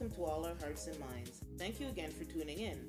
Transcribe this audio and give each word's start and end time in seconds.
welcome 0.00 0.10
to 0.16 0.24
all 0.24 0.44
our 0.44 0.56
hearts 0.60 0.88
and 0.88 0.98
minds. 0.98 1.40
Thank 1.56 1.78
you 1.78 1.86
again 1.86 2.10
for 2.10 2.24
tuning 2.24 2.58
in. 2.58 2.80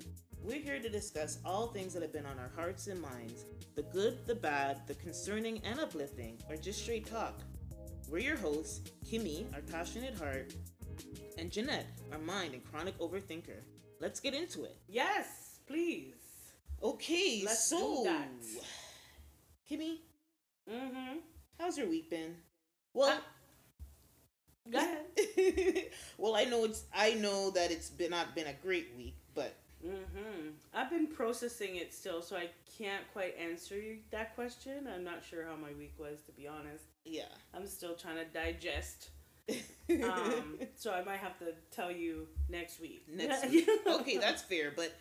We're 0.42 0.60
here 0.60 0.80
to 0.80 0.90
discuss 0.90 1.38
all 1.46 1.68
things 1.68 1.94
that 1.94 2.02
have 2.02 2.12
been 2.12 2.26
on 2.26 2.40
our 2.40 2.50
hearts 2.56 2.88
and 2.88 3.00
minds 3.00 3.46
the 3.76 3.84
good, 3.84 4.26
the 4.26 4.34
bad, 4.34 4.82
the 4.88 4.96
concerning 4.96 5.62
and 5.64 5.80
uplifting, 5.80 6.40
or 6.50 6.56
just 6.56 6.82
straight 6.82 7.06
talk. 7.06 7.42
We're 8.10 8.18
your 8.24 8.38
hosts, 8.38 8.90
Kimmy, 9.06 9.46
our 9.54 9.62
passionate 9.62 10.18
heart, 10.18 10.52
and 11.38 11.52
Jeanette, 11.52 11.86
our 12.12 12.18
mind 12.18 12.56
and 12.56 12.64
chronic 12.64 12.98
overthinker. 12.98 13.62
Let's 14.02 14.20
get 14.20 14.34
into 14.34 14.64
it. 14.64 14.76
Yes, 14.88 15.60
please. 15.68 16.16
Okay, 16.82 17.44
Let's 17.46 17.68
so 17.70 18.04
do 18.04 18.10
that. 18.10 18.30
Kimmy, 19.70 19.98
Mm-hmm. 20.68 21.18
how's 21.60 21.78
your 21.78 21.88
week 21.88 22.10
been? 22.10 22.36
Well, 22.96 23.20
Go 24.72 24.78
ahead. 24.80 25.86
well, 26.18 26.36
I 26.36 26.46
know 26.46 26.64
it's 26.66 26.84
I 26.94 27.14
know 27.14 27.52
that 27.52 27.72
it's 27.72 27.90
been 27.90 28.12
not 28.12 28.36
been 28.36 28.48
a 28.48 28.54
great 28.64 28.88
week, 28.98 29.16
but 29.34 29.56
Mm-hmm. 29.86 30.50
I've 30.74 30.90
been 30.90 31.06
processing 31.08 31.76
it 31.76 31.94
still, 31.94 32.22
so 32.22 32.36
I 32.36 32.50
can't 32.78 33.04
quite 33.14 33.36
answer 33.38 33.80
you 33.80 33.98
that 34.10 34.34
question. 34.34 34.88
I'm 34.94 35.04
not 35.04 35.24
sure 35.24 35.46
how 35.46 35.56
my 35.56 35.74
week 35.78 35.94
was, 36.00 36.22
to 36.24 36.32
be 36.32 36.48
honest. 36.48 36.86
yeah. 37.06 37.24
I'm 37.54 37.68
still 37.68 37.94
trying 37.96 38.18
to 38.18 38.26
digest. 38.26 39.10
Um, 40.04 40.58
so 40.76 40.92
I 40.92 41.04
might 41.04 41.20
have 41.20 41.38
to 41.38 41.54
tell 41.70 41.92
you 41.92 42.28
next 42.50 42.82
week. 42.82 43.04
Next 43.08 43.48
week. 43.52 43.70
okay, 43.88 44.18
that's 44.18 44.42
fair, 44.42 44.74
but 44.76 44.92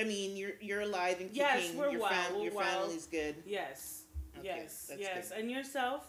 I 0.00 0.04
mean, 0.04 0.34
you're 0.34 0.52
you're 0.62 0.80
alive 0.80 1.20
and 1.20 1.28
kicking. 1.28 1.42
Yes, 1.42 1.74
we're 1.76 1.90
your 1.90 2.00
well, 2.00 2.12
we're 2.34 2.44
your 2.44 2.54
well. 2.54 2.80
family's 2.84 3.04
good. 3.06 3.34
yes. 3.44 4.04
Okay, 4.38 4.46
yes. 4.46 4.90
Yes. 4.98 5.28
good. 5.28 5.40
And 5.40 5.50
yourself? 5.50 6.06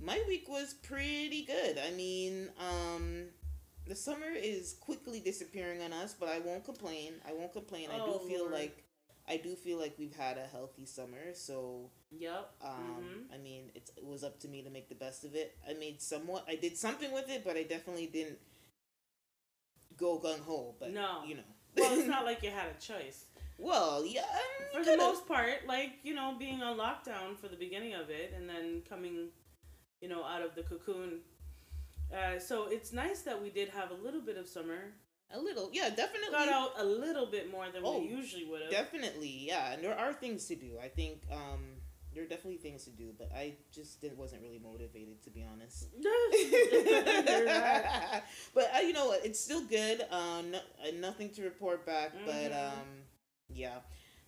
My 0.00 0.22
week 0.28 0.48
was 0.48 0.74
pretty 0.74 1.44
good. 1.44 1.78
I 1.78 1.90
mean, 1.92 2.50
um, 2.58 3.24
the 3.86 3.94
summer 3.94 4.28
is 4.34 4.74
quickly 4.80 5.20
disappearing 5.20 5.82
on 5.82 5.92
us, 5.92 6.14
but 6.18 6.28
I 6.28 6.38
won't 6.40 6.64
complain. 6.64 7.14
I 7.26 7.32
won't 7.32 7.52
complain. 7.52 7.88
I 7.90 7.98
Oh, 8.00 8.18
do 8.18 8.28
feel 8.28 8.40
Lord. 8.42 8.52
like 8.52 8.82
I 9.28 9.38
do 9.38 9.56
feel 9.56 9.78
like 9.78 9.94
we've 9.98 10.14
had 10.14 10.38
a 10.38 10.46
healthy 10.46 10.86
summer, 10.86 11.34
so 11.34 11.90
Yep. 12.12 12.54
Um, 12.62 13.26
Mhm. 13.30 13.34
I 13.34 13.38
mean, 13.38 13.72
it's, 13.74 13.90
it 13.96 14.04
was 14.04 14.22
up 14.22 14.38
to 14.40 14.48
me 14.48 14.62
to 14.62 14.70
make 14.70 14.88
the 14.88 14.94
best 14.94 15.24
of 15.24 15.34
it. 15.34 15.56
I 15.68 15.72
made 15.72 16.00
somewhat, 16.00 16.44
I 16.46 16.54
did 16.54 16.76
something 16.76 17.10
with 17.10 17.28
it, 17.28 17.42
but 17.44 17.56
I 17.56 17.64
definitely 17.64 18.06
didn't 18.06 18.38
go 19.96 20.20
gung 20.20 20.38
ho. 20.40 20.76
But 20.78 20.92
No. 20.92 21.24
you 21.24 21.34
know, 21.36 21.42
Well, 21.76 21.98
it's 21.98 22.06
not 22.08 22.24
like 22.24 22.42
you 22.44 22.50
had 22.50 22.68
a 22.70 22.80
choice. 22.80 23.24
well, 23.58 24.04
yeah, 24.06 24.24
for 24.72 24.84
the 24.84 24.96
most 24.96 25.26
part, 25.26 25.66
like 25.66 25.98
you 26.04 26.14
know, 26.14 26.36
being 26.38 26.62
on 26.62 26.76
lockdown 26.78 27.36
for 27.36 27.48
the 27.48 27.56
beginning 27.56 27.94
of 27.94 28.10
it, 28.10 28.32
and 28.32 28.48
then 28.48 28.82
coming, 28.88 29.30
you 30.00 30.08
know, 30.08 30.24
out 30.24 30.42
of 30.42 30.54
the 30.54 30.62
cocoon. 30.62 31.20
Uh, 32.12 32.38
so 32.38 32.66
it's 32.68 32.92
nice 32.92 33.22
that 33.22 33.40
we 33.42 33.50
did 33.50 33.68
have 33.70 33.90
a 33.90 33.94
little 33.94 34.20
bit 34.20 34.36
of 34.36 34.46
summer. 34.46 34.92
a 35.32 35.40
little, 35.40 35.70
yeah, 35.72 35.88
definitely, 35.90 36.28
Got 36.30 36.48
out 36.48 36.70
a 36.78 36.84
little 36.84 37.26
bit 37.26 37.50
more 37.50 37.66
than 37.72 37.82
Oh, 37.84 37.98
we 38.00 38.06
usually 38.08 38.44
would 38.44 38.62
have. 38.62 38.70
definitely, 38.70 39.28
yeah. 39.48 39.72
And 39.72 39.82
there 39.82 39.98
are 39.98 40.12
things 40.12 40.46
to 40.46 40.54
do. 40.54 40.78
I 40.80 40.86
think 40.88 41.22
um, 41.32 41.64
there 42.14 42.22
are 42.22 42.26
definitely 42.28 42.58
things 42.58 42.84
to 42.84 42.90
do, 42.90 43.12
but 43.18 43.32
I 43.34 43.54
just 43.72 44.00
didn't, 44.00 44.18
wasn't 44.18 44.42
really 44.42 44.60
motivated 44.60 45.20
to 45.24 45.30
be 45.30 45.44
honest. 45.52 45.86
Right. 46.04 48.22
but 48.54 48.70
uh, 48.76 48.80
you 48.80 48.92
know 48.92 49.06
what? 49.06 49.24
It's 49.24 49.40
still 49.40 49.62
good. 49.64 50.02
Um, 50.10 50.50
no, 50.52 50.58
uh, 50.58 50.90
nothing 51.00 51.30
to 51.30 51.42
report 51.42 51.84
back, 51.86 52.12
but 52.24 52.52
Mhm. 52.52 52.68
um, 52.72 52.86
yeah. 53.48 53.78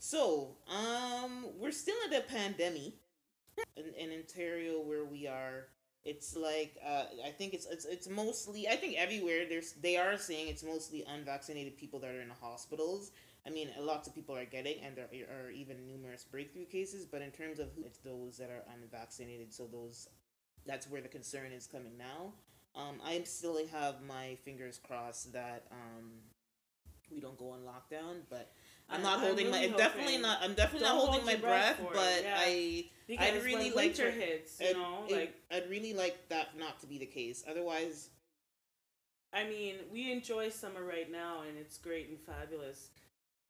So 0.00 0.56
um, 0.68 1.46
we're 1.58 1.70
still 1.72 1.96
in 2.06 2.10
the 2.10 2.20
pandemic 2.22 2.94
in, 3.76 4.10
in 4.10 4.18
Ontario 4.18 4.80
where 4.80 5.04
we 5.04 5.26
are. 5.26 5.68
It's 6.04 6.36
like 6.36 6.76
uh, 6.86 7.04
I 7.26 7.30
think 7.30 7.52
it's, 7.54 7.66
it's 7.66 7.84
it's 7.84 8.08
mostly 8.08 8.68
I 8.68 8.76
think 8.76 8.96
everywhere 8.96 9.44
there's 9.48 9.72
they 9.72 9.96
are 9.96 10.16
saying 10.16 10.48
it's 10.48 10.62
mostly 10.62 11.04
unvaccinated 11.06 11.76
people 11.76 11.98
that 12.00 12.10
are 12.10 12.20
in 12.20 12.28
the 12.28 12.34
hospitals. 12.34 13.10
I 13.46 13.50
mean, 13.50 13.70
lots 13.80 14.06
of 14.06 14.14
people 14.14 14.36
are 14.36 14.44
getting, 14.44 14.76
and 14.82 14.96
there 14.96 15.06
are 15.06 15.50
even 15.50 15.86
numerous 15.86 16.24
breakthrough 16.24 16.66
cases. 16.66 17.04
But 17.04 17.22
in 17.22 17.30
terms 17.30 17.58
of 17.58 17.68
who, 17.74 17.84
it's 17.84 17.98
those 17.98 18.36
that 18.38 18.50
are 18.50 18.64
unvaccinated, 18.74 19.52
so 19.52 19.66
those 19.66 20.08
that's 20.66 20.88
where 20.88 21.00
the 21.00 21.08
concern 21.08 21.52
is 21.52 21.66
coming 21.66 21.96
now. 21.98 22.32
Um, 22.76 23.00
I 23.04 23.22
still 23.24 23.58
have 23.72 23.96
my 24.06 24.36
fingers 24.44 24.78
crossed 24.78 25.32
that 25.32 25.66
um, 25.72 26.10
we 27.10 27.20
don't 27.20 27.38
go 27.38 27.50
on 27.50 27.60
lockdown, 27.60 28.20
but 28.30 28.52
I'm 28.90 29.02
not 29.02 29.18
I'm 29.18 29.24
holding 29.26 29.50
my 29.50 29.60
really 29.64 29.76
definitely 29.76 30.18
not. 30.18 30.38
I'm 30.42 30.54
definitely 30.54 30.86
Don't 30.86 30.96
not 30.96 31.04
holding 31.04 31.20
hold 31.20 31.26
my 31.26 31.36
breath, 31.36 31.78
breath 31.78 31.90
but 31.92 32.22
yeah. 32.24 32.36
I 32.38 32.84
because 33.06 33.26
I'd 33.36 33.44
really 33.44 33.70
like 33.70 33.94
to- 33.96 34.10
hits, 34.10 34.60
you 34.60 34.68
I'd- 34.68 34.78
know, 34.78 35.04
it- 35.08 35.12
like 35.12 35.34
I'd 35.50 35.68
really 35.70 35.92
like 35.94 36.28
that 36.30 36.58
not 36.58 36.80
to 36.80 36.86
be 36.86 36.98
the 36.98 37.06
case. 37.06 37.44
Otherwise, 37.48 38.08
I 39.32 39.44
mean, 39.44 39.76
we 39.92 40.10
enjoy 40.10 40.48
summer 40.48 40.82
right 40.82 41.10
now, 41.10 41.42
and 41.46 41.58
it's 41.58 41.76
great 41.76 42.08
and 42.08 42.18
fabulous. 42.18 42.88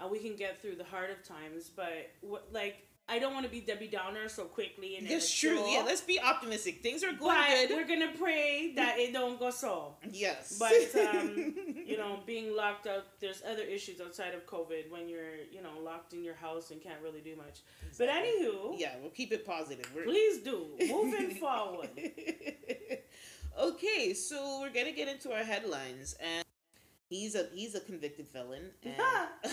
And 0.00 0.10
we 0.10 0.19
can 0.19 0.34
get 0.37 0.60
through 0.60 0.75
the 0.76 0.84
hard 0.84 1.10
of 1.10 1.22
times, 1.26 1.70
but 1.75 2.10
what, 2.20 2.53
like, 2.53 2.88
I 3.10 3.19
don't 3.19 3.32
want 3.32 3.46
to 3.46 3.50
be 3.50 3.60
Debbie 3.60 3.88
Downer 3.88 4.28
so 4.28 4.44
quickly. 4.44 4.96
And 4.96 5.08
that's 5.08 5.32
true. 5.32 5.64
Yeah, 5.70 5.82
let's 5.86 6.02
be 6.02 6.20
optimistic. 6.20 6.82
Things 6.82 7.02
are 7.02 7.12
going 7.12 7.36
But 7.36 7.69
good. 7.69 7.70
we're 7.76 7.86
gonna 7.88 8.12
pray 8.19 8.72
that 8.76 8.98
it 8.98 9.12
don't 9.14 9.38
go 9.38 9.50
so. 9.50 9.94
Yes, 10.12 10.58
But 10.58 10.72
um, 11.16 11.54
you 11.86 11.96
know, 11.96 12.20
being 12.26 12.54
locked 12.54 12.86
up, 12.86 13.06
there's 13.20 13.42
other 13.50 13.62
issues 13.62 14.00
outside 14.00 14.34
of 14.34 14.46
COVID 14.46 14.91
when 14.91 15.08
you're, 15.08 15.36
you 15.50 15.62
know, 15.62 15.80
locked 15.82 16.12
in 16.12 16.22
your 16.22 16.34
house 16.34 16.70
and 16.70 16.82
can't 16.82 17.00
really 17.02 17.20
do 17.20 17.34
much. 17.34 17.60
But 17.96 18.08
anywho, 18.08 18.74
yeah, 18.78 18.94
we'll 19.00 19.10
keep 19.10 19.32
it 19.32 19.46
positive. 19.46 19.90
We're, 19.94 20.04
please 20.04 20.38
do 20.42 20.66
moving 20.86 21.30
forward. 21.40 21.88
okay, 23.58 24.14
so 24.14 24.60
we're 24.60 24.70
gonna 24.72 24.92
get 24.92 25.08
into 25.08 25.32
our 25.32 25.44
headlines, 25.44 26.14
and 26.20 26.44
he's 27.08 27.34
a 27.34 27.46
he's 27.54 27.75
a 27.75 27.80
convicted 27.80 28.28
felon, 28.28 28.70
and 28.84 28.94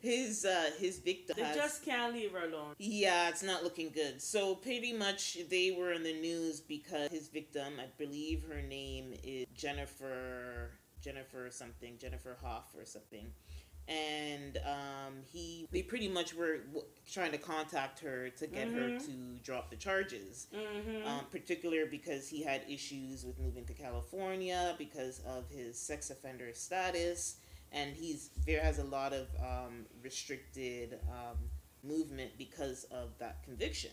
his 0.00 0.44
uh 0.44 0.70
his 0.78 0.98
victim 0.98 1.36
They 1.36 1.42
has- 1.44 1.56
just 1.56 1.84
can't 1.84 2.12
leave 2.14 2.32
her 2.32 2.44
alone. 2.46 2.74
Yeah, 2.78 3.28
it's 3.28 3.42
not 3.42 3.62
looking 3.64 3.90
good. 3.90 4.20
So 4.22 4.54
pretty 4.54 4.92
much 4.92 5.38
they 5.48 5.70
were 5.70 5.92
in 5.92 6.02
the 6.02 6.12
news 6.20 6.60
because 6.60 7.10
his 7.10 7.28
victim, 7.28 7.74
I 7.80 7.86
believe 7.98 8.44
her 8.48 8.62
name 8.62 9.14
is 9.22 9.46
Jennifer 9.54 10.70
Jennifer 11.02 11.48
something, 11.50 11.96
Jennifer 11.98 12.36
Hoff 12.42 12.74
or 12.76 12.84
something. 12.84 13.32
And 13.86 14.58
um, 14.66 15.14
he, 15.24 15.66
they 15.72 15.80
pretty 15.80 16.08
much 16.08 16.34
were 16.34 16.58
trying 17.10 17.30
to 17.32 17.38
contact 17.38 18.00
her 18.00 18.28
to 18.30 18.46
get 18.46 18.68
her 18.68 18.80
Mhm. 18.90 19.06
to 19.06 19.12
drop 19.42 19.70
the 19.70 19.76
charges. 19.76 20.46
Mm-hmm. 20.54 21.06
Um, 21.08 21.24
particular 21.30 21.86
because 21.86 22.28
he 22.28 22.42
had 22.42 22.62
issues 22.68 23.24
with 23.24 23.38
moving 23.38 23.64
to 23.64 23.72
California 23.72 24.74
because 24.76 25.20
of 25.20 25.48
his 25.48 25.78
sex 25.78 26.10
offender 26.10 26.52
status, 26.52 27.36
and 27.72 27.94
he's 27.96 28.30
there 28.46 28.62
has 28.62 28.78
a 28.78 28.84
lot 28.84 29.12
of 29.12 29.26
um, 29.40 29.86
restricted 30.02 30.98
um, 31.10 31.36
movement 31.84 32.30
because 32.38 32.84
of 32.84 33.10
that 33.18 33.42
conviction. 33.44 33.90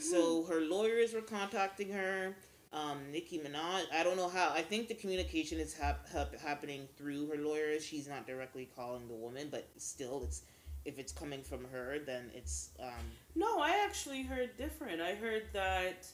So 0.00 0.44
her 0.44 0.60
lawyers 0.62 1.12
were 1.12 1.20
contacting 1.20 1.90
her. 1.92 2.36
Um, 2.72 2.98
Nicki 3.12 3.38
Minaj, 3.38 3.84
I 3.94 4.02
don't 4.02 4.16
know 4.16 4.28
how. 4.28 4.50
I 4.50 4.62
think 4.62 4.88
the 4.88 4.94
communication 4.94 5.60
is 5.60 5.74
hap- 5.74 6.08
hap- 6.08 6.34
happening 6.40 6.88
through 6.96 7.28
her 7.28 7.36
lawyers. 7.36 7.84
She's 7.84 8.08
not 8.08 8.26
directly 8.26 8.68
calling 8.74 9.06
the 9.06 9.14
woman, 9.14 9.48
but 9.50 9.68
still, 9.76 10.22
it's 10.24 10.42
if 10.84 10.98
it's 10.98 11.12
coming 11.12 11.42
from 11.42 11.64
her, 11.70 11.98
then 12.04 12.30
it's 12.34 12.70
um, 12.80 13.04
No, 13.36 13.60
I 13.60 13.84
actually 13.84 14.22
heard 14.22 14.56
different. 14.56 15.00
I 15.00 15.14
heard 15.14 15.44
that 15.52 16.06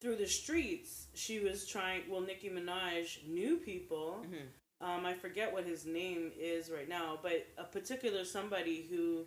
through 0.00 0.16
the 0.16 0.26
streets, 0.26 1.06
she 1.14 1.38
was 1.38 1.66
trying. 1.66 2.02
Well, 2.10 2.20
Nicki 2.22 2.48
Minaj 2.50 3.26
knew 3.28 3.58
people. 3.58 4.24
mhm. 4.26 4.46
Um, 4.80 5.06
I 5.06 5.14
forget 5.14 5.52
what 5.52 5.64
his 5.64 5.86
name 5.86 6.32
is 6.38 6.70
right 6.70 6.88
now, 6.88 7.18
but 7.22 7.46
a 7.56 7.64
particular 7.64 8.24
somebody 8.24 8.86
who 8.90 9.24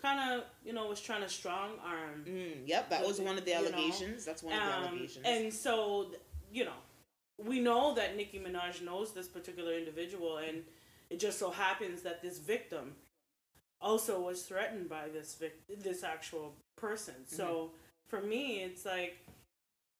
kind 0.00 0.32
of, 0.32 0.44
you 0.64 0.72
know, 0.72 0.86
was 0.86 1.00
trying 1.00 1.22
to 1.22 1.28
strong 1.28 1.70
arm. 1.84 2.24
Mm, 2.26 2.66
yep, 2.66 2.90
that 2.90 3.06
was 3.06 3.20
one 3.20 3.38
of 3.38 3.44
the 3.44 3.52
You 3.52 3.70
know, 3.70 3.76
allegations. 3.78 4.24
That's 4.24 4.42
one 4.42 4.54
of 4.56 4.64
the 4.64 4.76
Um, 4.76 4.84
allegations. 4.84 5.24
and 5.24 5.54
so, 5.54 6.12
you 6.52 6.64
know, 6.64 6.76
we 7.38 7.60
know 7.60 7.94
that 7.94 8.16
Nicki 8.16 8.40
Minaj 8.40 8.82
knows 8.82 9.12
this 9.12 9.28
particular 9.28 9.74
individual, 9.74 10.38
and 10.38 10.64
it 11.10 11.18
just 11.20 11.38
so 11.38 11.50
happens 11.50 12.02
that 12.02 12.20
this 12.20 12.38
victim 12.38 12.96
also 13.80 14.20
was 14.20 14.42
threatened 14.42 14.88
by 14.88 15.08
this 15.08 15.36
vic- 15.36 15.62
this 15.68 16.02
actual 16.02 16.56
person. 16.76 17.14
So 17.26 17.46
Mm-hmm. 17.46 17.76
for 18.08 18.20
me, 18.22 18.62
it's 18.64 18.84
like, 18.84 19.18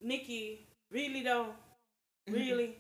Nicki, 0.01 0.67
really 0.91 1.23
though, 1.23 1.55
Mhm. 2.29 2.35
really, 2.35 2.77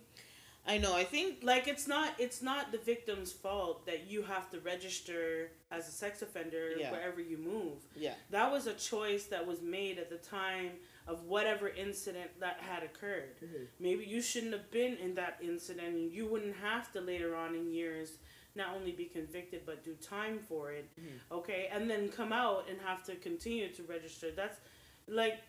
I 0.68 0.76
know. 0.76 0.94
I 0.94 1.02
think 1.04 1.38
like 1.42 1.66
it's 1.66 1.88
not 1.88 2.12
it's 2.18 2.42
not 2.42 2.72
the 2.72 2.78
victim's 2.78 3.32
fault 3.32 3.86
that 3.86 4.06
you 4.10 4.22
have 4.22 4.50
to 4.50 4.60
register 4.60 5.50
as 5.70 5.88
a 5.88 5.90
sex 5.90 6.20
offender 6.20 6.72
Yeah. 6.78 6.92
wherever 6.92 7.20
you 7.20 7.38
move 7.38 7.78
yeah, 7.96 8.14
that 8.30 8.52
was 8.52 8.66
a 8.66 8.74
choice 8.74 9.24
that 9.26 9.46
was 9.46 9.62
made 9.62 9.98
at 9.98 10.10
the 10.10 10.18
time 10.18 10.72
of 11.06 11.24
whatever 11.24 11.68
incident 11.70 12.30
that 12.40 12.58
had 12.60 12.82
occurred. 12.82 13.36
Maybe 13.80 14.04
you 14.04 14.20
shouldn't 14.20 14.52
have 14.52 14.70
been 14.70 14.98
in 14.98 15.14
that 15.14 15.38
incident 15.42 15.88
and 15.96 16.12
you 16.12 16.26
wouldn't 16.26 16.56
have 16.56 16.92
to 16.92 17.00
later 17.00 17.34
on 17.34 17.54
in 17.54 17.72
years 17.72 18.18
not 18.54 18.74
only 18.76 18.92
be 18.92 19.06
convicted 19.06 19.62
but 19.64 19.82
do 19.82 19.94
time 19.94 20.38
for 20.38 20.70
it. 20.72 20.86
Mhm. 21.00 21.18
Okay? 21.38 21.68
And 21.72 21.88
then 21.88 22.10
come 22.10 22.32
out 22.32 22.68
and 22.68 22.78
have 22.82 23.02
to 23.04 23.16
continue 23.16 23.72
to 23.72 23.82
register. 23.84 24.30
That's 24.32 24.58
like 25.06 25.40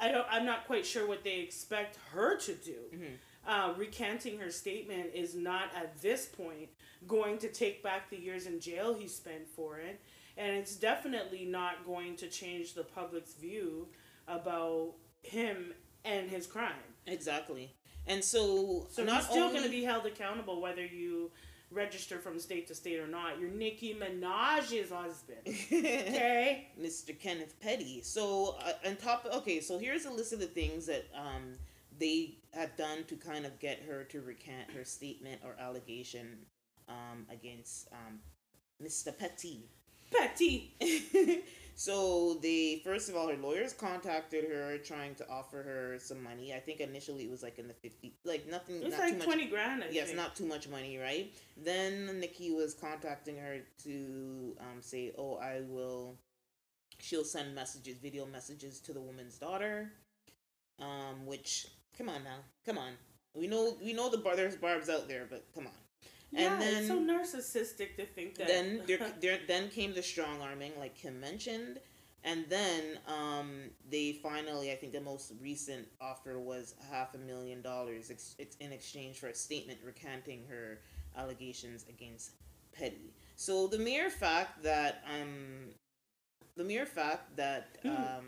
I 0.00 0.12
don't 0.12 0.26
I'm 0.30 0.46
not 0.46 0.66
quite 0.68 0.86
sure 0.86 1.06
what 1.08 1.24
they 1.24 1.40
expect 1.40 1.96
her 2.12 2.36
to 2.36 2.54
do. 2.54 2.78
Mhm. 2.94 3.18
Uh, 3.46 3.72
recanting 3.76 4.38
her 4.38 4.50
statement 4.50 5.10
is 5.14 5.34
not 5.34 5.70
at 5.76 6.00
this 6.00 6.26
point 6.26 6.68
going 7.08 7.38
to 7.38 7.48
take 7.48 7.82
back 7.82 8.10
the 8.10 8.16
years 8.18 8.46
in 8.46 8.60
jail 8.60 8.94
he 8.94 9.08
spent 9.08 9.48
for 9.48 9.78
it, 9.78 10.00
and 10.36 10.56
it's 10.56 10.76
definitely 10.76 11.44
not 11.44 11.84
going 11.84 12.16
to 12.16 12.28
change 12.28 12.74
the 12.74 12.84
public's 12.84 13.34
view 13.34 13.88
about 14.28 14.92
him 15.22 15.72
and 16.04 16.30
his 16.30 16.46
crime. 16.46 16.72
Exactly. 17.06 17.74
And 18.06 18.22
so, 18.24 18.86
so 18.90 19.04
not 19.04 19.24
still 19.24 19.44
only... 19.44 19.58
going 19.58 19.64
to 19.64 19.70
be 19.70 19.84
held 19.84 20.06
accountable 20.06 20.60
whether 20.60 20.84
you 20.84 21.30
register 21.70 22.18
from 22.18 22.38
state 22.38 22.66
to 22.68 22.74
state 22.74 22.98
or 22.98 23.06
not. 23.06 23.40
You're 23.40 23.50
Nicki 23.50 23.94
Minaj's 23.94 24.90
husband. 24.90 25.40
Okay? 25.46 26.68
Mr. 26.80 27.18
Kenneth 27.18 27.58
Petty. 27.60 28.02
So, 28.02 28.56
uh, 28.64 28.88
on 28.88 28.96
top, 28.96 29.26
okay, 29.32 29.60
so 29.60 29.78
here's 29.78 30.04
a 30.04 30.10
list 30.10 30.32
of 30.32 30.40
the 30.40 30.46
things 30.46 30.86
that 30.86 31.06
um, 31.14 31.54
they 32.02 32.34
have 32.52 32.76
done 32.76 33.04
to 33.04 33.14
kind 33.14 33.46
of 33.46 33.58
get 33.60 33.80
her 33.88 34.02
to 34.04 34.20
recant 34.20 34.70
her 34.76 34.84
statement 34.84 35.40
or 35.44 35.54
allegation 35.60 36.36
um, 36.88 37.24
against 37.30 37.88
um, 37.92 38.18
Mr. 38.82 39.16
Petty. 39.16 39.68
Petty! 40.10 40.74
So 41.74 42.34
they 42.42 42.82
first 42.84 43.08
of 43.08 43.16
all, 43.16 43.28
her 43.28 43.36
lawyers 43.36 43.72
contacted 43.72 44.44
her 44.44 44.76
trying 44.78 45.14
to 45.16 45.28
offer 45.30 45.62
her 45.62 45.96
some 45.98 46.22
money. 46.22 46.52
I 46.54 46.58
think 46.58 46.80
initially 46.80 47.24
it 47.24 47.30
was 47.30 47.42
like 47.42 47.58
in 47.58 47.66
the 47.66 47.74
fifty, 47.74 48.14
like 48.24 48.46
nothing. 48.46 48.82
It's 48.82 48.98
like 48.98 49.22
twenty 49.22 49.46
grand. 49.46 49.82
I 49.82 49.88
yes, 49.90 50.08
think. 50.08 50.18
not 50.18 50.36
too 50.36 50.44
much 50.44 50.68
money, 50.68 50.98
right? 50.98 51.32
Then 51.56 52.20
Nicki 52.20 52.50
was 52.50 52.74
contacting 52.74 53.38
her 53.38 53.60
to 53.84 54.54
um, 54.60 54.82
say, 54.82 55.12
"Oh, 55.16 55.36
I 55.36 55.62
will." 55.66 56.18
She'll 57.00 57.24
send 57.24 57.54
messages, 57.54 57.96
video 57.98 58.26
messages 58.26 58.78
to 58.80 58.92
the 58.92 59.00
woman's 59.00 59.38
daughter. 59.38 59.90
Um, 60.78 61.26
which 61.26 61.66
come 61.96 62.08
on 62.08 62.24
now, 62.24 62.38
come 62.64 62.78
on. 62.78 62.92
We 63.34 63.46
know 63.46 63.76
we 63.82 63.92
know 63.92 64.10
the 64.10 64.18
bar, 64.18 64.36
there's 64.36 64.56
barbs 64.56 64.88
out 64.88 65.08
there, 65.08 65.26
but 65.28 65.44
come 65.54 65.66
on. 65.66 65.72
Yeah, 66.30 66.54
and 66.54 66.62
then 66.62 66.76
it's 66.76 66.88
so 66.88 66.98
narcissistic 66.98 67.96
to 67.96 68.06
think 68.06 68.36
that. 68.36 68.46
Then 68.46 68.82
there, 68.86 68.98
there 69.20 69.38
then 69.46 69.68
came 69.68 69.94
the 69.94 70.02
strong 70.02 70.40
arming, 70.40 70.72
like 70.78 70.94
Kim 70.94 71.20
mentioned, 71.20 71.78
and 72.24 72.46
then 72.48 72.98
um, 73.06 73.70
they 73.90 74.12
finally, 74.22 74.72
I 74.72 74.76
think, 74.76 74.92
the 74.92 75.00
most 75.00 75.32
recent 75.40 75.86
offer 76.00 76.38
was 76.38 76.74
half 76.90 77.14
a 77.14 77.18
million 77.18 77.60
dollars 77.60 78.10
ex- 78.10 78.36
in 78.60 78.72
exchange 78.72 79.18
for 79.18 79.26
a 79.26 79.34
statement 79.34 79.80
recanting 79.84 80.44
her 80.48 80.78
allegations 81.16 81.84
against 81.88 82.32
Petty. 82.72 83.12
So 83.36 83.66
the 83.66 83.78
mere 83.78 84.08
fact 84.08 84.62
that 84.62 85.04
um, 85.06 85.70
the 86.56 86.64
mere 86.64 86.86
fact 86.86 87.36
that 87.36 87.76
hmm. 87.82 87.90
um, 87.90 88.26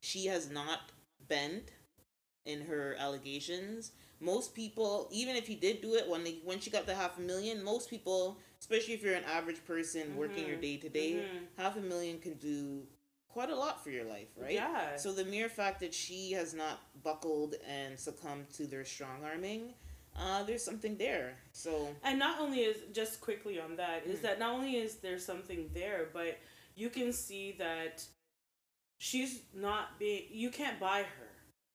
she 0.00 0.26
has 0.26 0.50
not 0.50 0.92
bent 1.28 1.70
in 2.44 2.62
her 2.62 2.96
allegations 2.98 3.92
most 4.22 4.54
people, 4.54 5.08
even 5.10 5.34
if 5.36 5.48
you 5.48 5.56
did 5.56 5.82
do 5.82 5.94
it 5.94 6.08
when 6.08 6.22
they 6.24 6.38
when 6.44 6.60
she 6.60 6.70
got 6.70 6.86
the 6.86 6.94
half 6.94 7.18
a 7.18 7.20
million, 7.20 7.62
most 7.62 7.90
people, 7.90 8.38
especially 8.60 8.94
if 8.94 9.02
you're 9.02 9.14
an 9.14 9.24
average 9.24 9.64
person 9.66 10.02
mm-hmm. 10.02 10.16
working 10.16 10.46
your 10.46 10.56
day 10.56 10.76
to 10.76 10.88
day, 10.88 11.24
half 11.58 11.76
a 11.76 11.80
million 11.80 12.18
can 12.18 12.34
do 12.34 12.82
quite 13.28 13.50
a 13.50 13.56
lot 13.56 13.82
for 13.82 13.90
your 13.90 14.04
life, 14.04 14.28
right? 14.36 14.52
Yeah. 14.52 14.96
So 14.96 15.12
the 15.12 15.24
mere 15.24 15.48
fact 15.48 15.80
that 15.80 15.92
she 15.92 16.32
has 16.32 16.54
not 16.54 16.80
buckled 17.02 17.56
and 17.68 17.98
succumbed 17.98 18.50
to 18.54 18.66
their 18.66 18.84
strong 18.84 19.24
arming, 19.24 19.74
uh, 20.16 20.44
there's 20.44 20.64
something 20.64 20.96
there. 20.96 21.34
So 21.52 21.88
and 22.04 22.18
not 22.18 22.40
only 22.40 22.60
is 22.60 22.76
just 22.92 23.20
quickly 23.20 23.58
on 23.58 23.76
that 23.76 24.06
mm. 24.06 24.10
is 24.10 24.20
that 24.20 24.38
not 24.38 24.54
only 24.54 24.76
is 24.76 24.96
there 24.96 25.18
something 25.18 25.68
there, 25.74 26.08
but 26.12 26.38
you 26.76 26.90
can 26.90 27.12
see 27.12 27.56
that 27.58 28.04
she's 28.98 29.40
not 29.52 29.98
being. 29.98 30.26
You 30.30 30.50
can't 30.50 30.78
buy 30.78 30.98
her. 30.98 31.21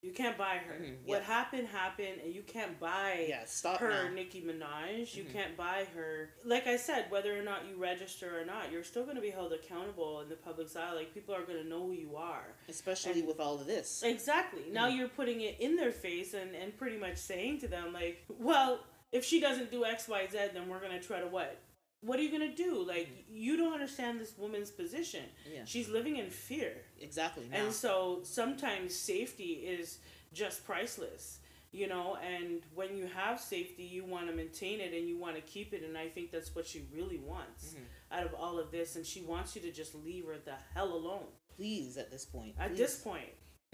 You 0.01 0.11
can't 0.11 0.37
buy 0.37 0.57
her. 0.57 0.75
Mm-hmm, 0.75 0.93
yeah. 1.05 1.15
What 1.15 1.23
happened 1.23 1.67
happened, 1.67 2.19
and 2.23 2.33
you 2.33 2.43
can't 2.43 2.79
buy 2.79 3.25
yeah, 3.27 3.45
stop 3.45 3.79
her 3.79 3.89
now. 3.89 4.13
Nicki 4.13 4.41
Minaj. 4.41 5.15
You 5.15 5.23
mm-hmm. 5.23 5.33
can't 5.33 5.57
buy 5.57 5.87
her. 5.95 6.29
Like 6.45 6.67
I 6.67 6.77
said, 6.77 7.07
whether 7.09 7.37
or 7.37 7.43
not 7.43 7.67
you 7.67 7.77
register 7.81 8.39
or 8.39 8.45
not, 8.45 8.71
you're 8.71 8.83
still 8.83 9.03
going 9.03 9.15
to 9.15 9.21
be 9.21 9.31
held 9.31 9.53
accountable 9.53 10.21
in 10.21 10.29
the 10.29 10.35
public's 10.35 10.75
eye. 10.75 10.93
Like 10.93 11.13
people 11.13 11.33
are 11.33 11.43
going 11.43 11.61
to 11.61 11.67
know 11.67 11.87
who 11.87 11.93
you 11.93 12.15
are, 12.15 12.45
especially 12.69 13.19
and 13.19 13.27
with 13.27 13.39
all 13.39 13.55
of 13.55 13.65
this. 13.65 14.03
Exactly. 14.05 14.61
Mm-hmm. 14.61 14.73
Now 14.73 14.87
you're 14.87 15.09
putting 15.09 15.41
it 15.41 15.57
in 15.59 15.75
their 15.75 15.91
face 15.91 16.33
and 16.33 16.53
and 16.55 16.77
pretty 16.77 16.97
much 16.97 17.17
saying 17.17 17.61
to 17.61 17.67
them 17.67 17.91
like, 17.91 18.23
well, 18.29 18.81
if 19.11 19.25
she 19.25 19.39
doesn't 19.39 19.71
do 19.71 19.83
X, 19.83 20.07
Y, 20.07 20.27
Z, 20.31 20.37
then 20.53 20.67
we're 20.67 20.79
going 20.79 20.91
to 20.91 20.99
try 20.99 21.19
to 21.19 21.27
what 21.27 21.57
what 22.07 22.19
are 22.19 22.23
you 22.23 22.31
gonna 22.31 22.55
do? 22.55 22.83
Like 22.87 23.09
you 23.29 23.57
don't 23.57 23.73
understand 23.73 24.19
this 24.19 24.33
woman's 24.37 24.71
position. 24.71 25.23
Yeah. 25.53 25.61
She's 25.65 25.89
living 25.89 26.17
in 26.17 26.29
fear. 26.29 26.73
Exactly. 26.99 27.47
Now. 27.51 27.57
And 27.57 27.73
so 27.73 28.19
sometimes 28.23 28.95
safety 28.95 29.65
is 29.65 29.99
just 30.33 30.65
priceless. 30.65 31.39
You 31.73 31.87
know, 31.87 32.17
and 32.25 32.61
when 32.73 32.95
you 32.97 33.07
have 33.13 33.41
safety, 33.41 33.83
you 33.83 34.05
want 34.05 34.27
to 34.29 34.33
maintain 34.33 34.79
it 34.79 34.93
and 34.93 35.07
you 35.07 35.17
want 35.17 35.35
to 35.35 35.41
keep 35.41 35.73
it. 35.73 35.83
And 35.83 35.97
I 35.97 36.07
think 36.07 36.31
that's 36.31 36.55
what 36.55 36.65
she 36.65 36.85
really 36.95 37.19
wants 37.19 37.73
mm-hmm. 37.73 38.17
out 38.17 38.25
of 38.25 38.33
all 38.33 38.57
of 38.57 38.71
this. 38.71 38.95
And 38.95 39.05
she 39.05 39.21
wants 39.21 39.53
you 39.53 39.61
to 39.63 39.71
just 39.71 39.93
leave 39.93 40.25
her 40.27 40.37
the 40.43 40.53
hell 40.73 40.93
alone. 40.93 41.27
Please, 41.57 41.97
at 41.97 42.09
this 42.09 42.25
point. 42.25 42.55
At 42.57 42.77
this 42.77 42.99
point. 42.99 43.29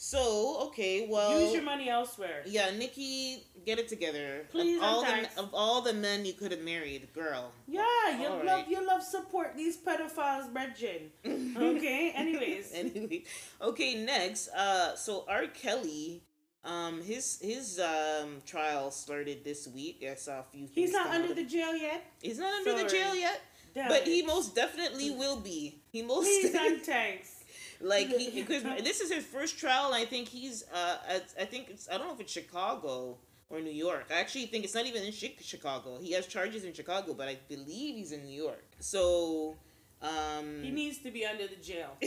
So 0.00 0.68
okay, 0.68 1.08
well, 1.10 1.40
use 1.40 1.52
your 1.52 1.64
money 1.64 1.88
elsewhere. 1.88 2.42
Yeah, 2.46 2.70
Nicki, 2.70 3.42
get 3.66 3.80
it 3.80 3.88
together. 3.88 4.46
Please, 4.48 4.78
of 4.78 4.84
all, 4.84 5.02
the, 5.02 5.28
of 5.36 5.50
all 5.52 5.82
the 5.82 5.92
men 5.92 6.24
you 6.24 6.34
could 6.34 6.52
have 6.52 6.60
married, 6.60 7.12
girl. 7.12 7.50
Yeah, 7.66 7.82
you 8.16 8.28
love 8.28 8.44
right. 8.44 8.68
you 8.68 8.86
love 8.86 9.02
support 9.02 9.54
these 9.56 9.76
pedophiles, 9.76 10.52
Bridget. 10.52 11.10
okay. 11.26 12.12
Anyways. 12.14 12.70
anyway, 12.72 13.24
okay. 13.60 13.96
Next, 13.96 14.50
uh, 14.50 14.94
so 14.94 15.24
R. 15.28 15.48
Kelly, 15.48 16.22
um, 16.62 17.02
his 17.02 17.40
his 17.42 17.80
um 17.80 18.40
trial 18.46 18.92
started 18.92 19.42
this 19.42 19.66
week. 19.66 20.06
I 20.08 20.14
saw 20.14 20.38
a 20.38 20.44
few. 20.44 20.68
Things. 20.68 20.74
He's 20.76 20.92
not 20.92 21.08
under 21.08 21.34
the 21.34 21.44
jail 21.44 21.76
yet. 21.76 22.04
He's 22.22 22.38
not 22.38 22.54
under 22.54 22.70
Sorry. 22.70 22.82
the 22.84 22.88
jail 22.88 23.16
yet. 23.16 23.40
Damn 23.74 23.88
but 23.88 24.02
it. 24.02 24.06
he 24.06 24.22
most 24.22 24.54
definitely 24.54 25.10
will 25.10 25.40
be. 25.40 25.82
He 25.90 26.02
most. 26.02 26.26
Please, 26.26 26.52
thanks. 26.86 27.37
Like 27.80 28.08
he, 28.08 28.30
because 28.40 28.62
this 28.82 29.00
is 29.00 29.12
his 29.12 29.24
first 29.24 29.58
trial. 29.58 29.92
I 29.92 30.04
think 30.04 30.28
he's. 30.28 30.64
Uh, 30.72 30.96
I 31.38 31.44
think 31.44 31.70
it's. 31.70 31.88
I 31.88 31.98
don't 31.98 32.08
know 32.08 32.14
if 32.14 32.20
it's 32.20 32.32
Chicago 32.32 33.16
or 33.50 33.60
New 33.60 33.72
York. 33.72 34.06
I 34.10 34.20
actually 34.20 34.46
think 34.46 34.64
it's 34.64 34.74
not 34.74 34.86
even 34.86 35.02
in 35.02 35.12
Chicago. 35.12 35.98
He 36.00 36.12
has 36.12 36.26
charges 36.26 36.64
in 36.64 36.72
Chicago, 36.72 37.14
but 37.14 37.28
I 37.28 37.38
believe 37.48 37.96
he's 37.96 38.12
in 38.12 38.24
New 38.24 38.42
York. 38.42 38.64
So. 38.80 39.56
Um, 40.00 40.62
he 40.62 40.70
needs 40.70 40.98
to 40.98 41.10
be 41.10 41.26
under 41.26 41.48
the 41.48 41.56
jail. 41.56 41.96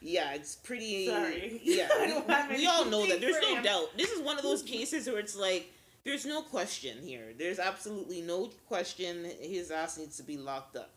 yeah, 0.00 0.34
it's 0.34 0.54
pretty. 0.54 1.08
Sorry. 1.08 1.60
Yeah, 1.64 1.88
we, 2.50 2.58
we 2.58 2.66
all 2.68 2.84
know 2.84 3.04
that. 3.04 3.20
There's 3.20 3.42
no 3.42 3.56
him. 3.56 3.64
doubt. 3.64 3.88
This 3.96 4.12
is 4.12 4.22
one 4.22 4.36
of 4.36 4.44
those 4.44 4.62
cases 4.62 5.08
where 5.08 5.18
it's 5.18 5.34
like 5.34 5.72
there's 6.04 6.24
no 6.24 6.40
question 6.40 6.98
here. 7.02 7.32
There's 7.36 7.58
absolutely 7.58 8.22
no 8.22 8.50
question. 8.68 9.26
His 9.40 9.72
ass 9.72 9.98
needs 9.98 10.16
to 10.18 10.22
be 10.22 10.36
locked 10.36 10.76
up. 10.76 10.95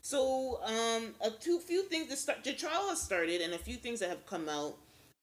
So, 0.00 0.60
um, 0.64 1.14
a 1.20 1.30
two 1.30 1.58
few 1.58 1.82
things 1.82 2.08
that 2.08 2.18
start. 2.18 2.44
The 2.44 2.52
trial 2.52 2.88
has 2.88 3.00
started, 3.00 3.40
and 3.40 3.54
a 3.54 3.58
few 3.58 3.76
things 3.76 4.00
that 4.00 4.08
have 4.08 4.26
come 4.26 4.48
out 4.48 4.76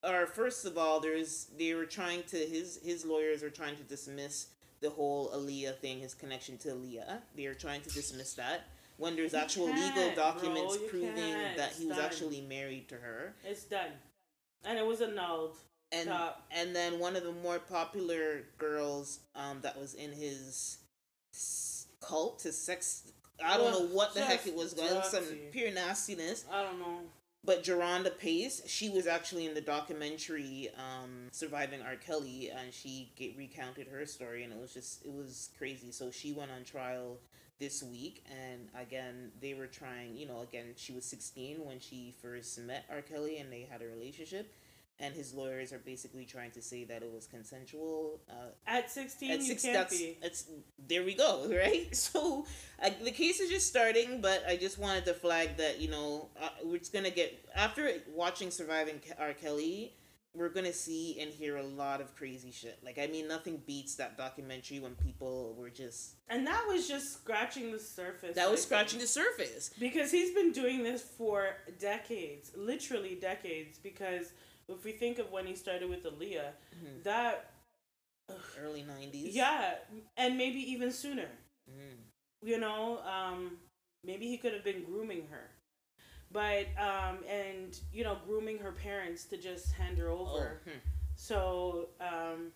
are 0.03 0.27
first 0.27 0.65
of 0.65 0.77
all, 0.77 0.99
there's 0.99 1.47
they 1.57 1.73
were 1.73 1.85
trying 1.85 2.23
to 2.23 2.37
his 2.37 2.79
his 2.83 3.05
lawyers 3.05 3.41
are 3.43 3.49
trying 3.49 3.75
to 3.77 3.83
dismiss 3.83 4.47
the 4.81 4.89
whole 4.89 5.29
Aaliyah 5.29 5.77
thing, 5.77 5.99
his 5.99 6.13
connection 6.13 6.57
to 6.59 6.69
Aaliyah. 6.69 7.19
They 7.35 7.45
are 7.45 7.53
trying 7.53 7.81
to 7.81 7.89
dismiss 7.89 8.33
that 8.33 8.67
when 8.97 9.15
there's 9.15 9.33
actual 9.33 9.65
legal 9.65 10.11
documents 10.15 10.77
bro, 10.77 10.87
proving 10.87 11.33
that 11.57 11.73
he 11.73 11.87
was 11.87 11.97
done. 11.97 12.05
actually 12.05 12.41
married 12.41 12.87
to 12.89 12.95
her. 12.95 13.33
It's 13.43 13.63
done, 13.63 13.91
and 14.63 14.77
it 14.77 14.85
was 14.85 15.01
annulled. 15.01 15.55
And 15.91 16.05
Stop. 16.07 16.45
and 16.51 16.75
then 16.75 16.99
one 16.99 17.15
of 17.15 17.23
the 17.23 17.31
more 17.31 17.59
popular 17.59 18.43
girls 18.57 19.19
um, 19.35 19.59
that 19.61 19.79
was 19.79 19.93
in 19.93 20.11
his 20.11 20.79
cult, 22.01 22.41
his 22.41 22.57
sex 22.57 23.03
I 23.43 23.57
don't 23.57 23.71
know 23.71 23.95
what 23.95 24.13
the 24.13 24.21
heck 24.21 24.45
it 24.47 24.55
was 24.55 24.73
going. 24.73 25.01
Some 25.03 25.23
pure 25.51 25.71
nastiness. 25.71 26.45
I 26.51 26.63
don't 26.63 26.79
know. 26.79 26.99
But 27.43 27.63
Jerhonda 27.63 28.17
Pace, 28.17 28.63
she 28.65 28.89
was 28.89 29.05
actually 29.05 29.45
in 29.45 29.53
the 29.53 29.61
documentary 29.61 30.69
um, 30.77 31.27
"Surviving 31.31 31.81
R. 31.81 31.95
Kelly," 31.95 32.49
and 32.49 32.73
she 32.73 33.11
get, 33.15 33.37
recounted 33.37 33.87
her 33.87 34.05
story, 34.05 34.43
and 34.43 34.51
it 34.51 34.59
was 34.59 34.73
just 34.73 35.05
it 35.05 35.13
was 35.13 35.49
crazy. 35.57 35.91
So 35.91 36.09
she 36.09 36.31
went 36.31 36.51
on 36.51 36.63
trial 36.63 37.19
this 37.59 37.83
week, 37.83 38.23
and 38.31 38.67
again 38.75 39.31
they 39.41 39.53
were 39.53 39.67
trying. 39.67 40.17
You 40.17 40.27
know, 40.27 40.41
again 40.41 40.73
she 40.75 40.91
was 40.91 41.05
sixteen 41.05 41.63
when 41.63 41.79
she 41.79 42.15
first 42.19 42.59
met 42.59 42.85
R. 42.89 43.01
Kelly, 43.01 43.37
and 43.37 43.51
they 43.51 43.67
had 43.69 43.83
a 43.83 43.85
relationship 43.85 44.51
and 44.99 45.13
his 45.13 45.33
lawyers 45.33 45.73
are 45.73 45.79
basically 45.79 46.25
trying 46.25 46.51
to 46.51 46.61
say 46.61 46.85
that 46.85 47.03
it 47.03 47.11
was 47.11 47.27
consensual. 47.27 48.21
Uh, 48.29 48.51
at 48.65 48.89
sixteen, 48.89 49.31
at 49.31 49.41
six, 49.43 49.63
you 49.63 49.71
can't 49.71 49.89
be. 49.89 50.17
It's 50.21 50.45
there 50.87 51.03
we 51.03 51.13
go, 51.15 51.47
right? 51.49 51.93
So 51.95 52.45
uh, 52.81 52.89
the 53.03 53.11
case 53.11 53.39
is 53.39 53.49
just 53.49 53.67
starting, 53.67 54.21
but 54.21 54.43
I 54.47 54.55
just 54.57 54.79
wanted 54.79 55.05
to 55.05 55.13
flag 55.13 55.57
that 55.57 55.81
you 55.81 55.89
know 55.89 56.29
uh, 56.41 56.49
we're 56.63 56.79
gonna 56.93 57.09
get 57.09 57.45
after 57.55 57.91
watching 58.13 58.51
Surviving 58.51 59.01
R. 59.19 59.33
Kelly. 59.33 59.93
We're 60.33 60.49
gonna 60.49 60.73
see 60.73 61.17
and 61.21 61.31
hear 61.31 61.55
a 61.55 61.63
lot 61.63 62.01
of 62.01 62.13
crazy 62.13 62.51
shit. 62.51 62.79
Like 62.83 62.99
I 62.99 63.07
mean, 63.07 63.25
nothing 63.25 63.61
beats 63.65 63.95
that 63.95 64.17
documentary 64.17 64.79
when 64.79 64.95
people 64.95 65.55
were 65.57 65.69
just. 65.69 66.15
And 66.27 66.45
that 66.45 66.65
was 66.67 66.89
just 66.89 67.13
scratching 67.13 67.71
the 67.71 67.79
surface. 67.79 68.35
That 68.35 68.51
was 68.51 68.61
scratching 68.61 68.99
the 68.99 69.07
surface 69.07 69.71
because 69.79 70.11
he's 70.11 70.33
been 70.33 70.51
doing 70.51 70.83
this 70.83 71.01
for 71.01 71.55
decades, 71.79 72.51
literally 72.53 73.15
decades. 73.15 73.77
Because 73.77 74.33
if 74.69 74.83
we 74.83 74.91
think 74.91 75.19
of 75.19 75.31
when 75.31 75.45
he 75.45 75.55
started 75.55 75.89
with 75.89 76.03
Aaliyah, 76.03 76.51
Mhm. 76.75 77.03
that 77.03 77.51
Early 78.59 78.83
nineties. 78.83 79.35
yeah, 79.35 79.75
and 80.17 80.37
maybe 80.37 80.59
even 80.71 80.91
sooner. 80.91 81.29
Mm. 81.69 81.97
You 82.41 82.59
know, 82.59 82.99
um, 83.03 83.59
maybe 84.03 84.27
he 84.27 84.37
could 84.37 84.53
have 84.53 84.63
been 84.63 84.83
grooming 84.83 85.27
her, 85.27 85.51
but 86.31 86.65
um, 86.77 87.23
and 87.27 87.79
you 87.93 88.03
know, 88.03 88.17
grooming 88.27 88.57
her 88.59 88.71
parents 88.71 89.25
to 89.25 89.37
just 89.37 89.71
hand 89.73 89.97
her 89.99 90.09
Oh. 90.09 90.19
over. 90.27 90.61
hmm. 90.63 90.79
So 91.15 91.89
um, 92.01 92.51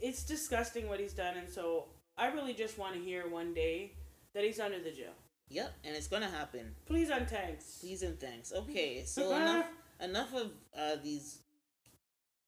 it's 0.00 0.22
disgusting 0.24 0.88
what 0.88 1.00
he's 1.00 1.12
done, 1.12 1.36
and 1.36 1.48
so 1.48 1.88
I 2.16 2.28
really 2.28 2.54
just 2.54 2.78
want 2.78 2.94
to 2.94 3.00
hear 3.00 3.28
one 3.28 3.52
day 3.54 3.92
that 4.34 4.44
he's 4.44 4.60
under 4.60 4.78
the 4.80 4.90
jail. 4.92 5.14
Yep, 5.50 5.74
and 5.84 5.96
it's 5.96 6.06
gonna 6.08 6.28
happen. 6.30 6.74
Please 6.86 7.10
and 7.10 7.28
thanks. 7.28 7.78
Please 7.80 8.02
and 8.02 8.18
thanks. 8.20 8.52
Okay, 8.52 9.04
so 9.04 9.34
enough 9.34 9.66
enough 10.00 10.34
of 10.34 10.52
uh, 10.76 10.96
these 11.02 11.40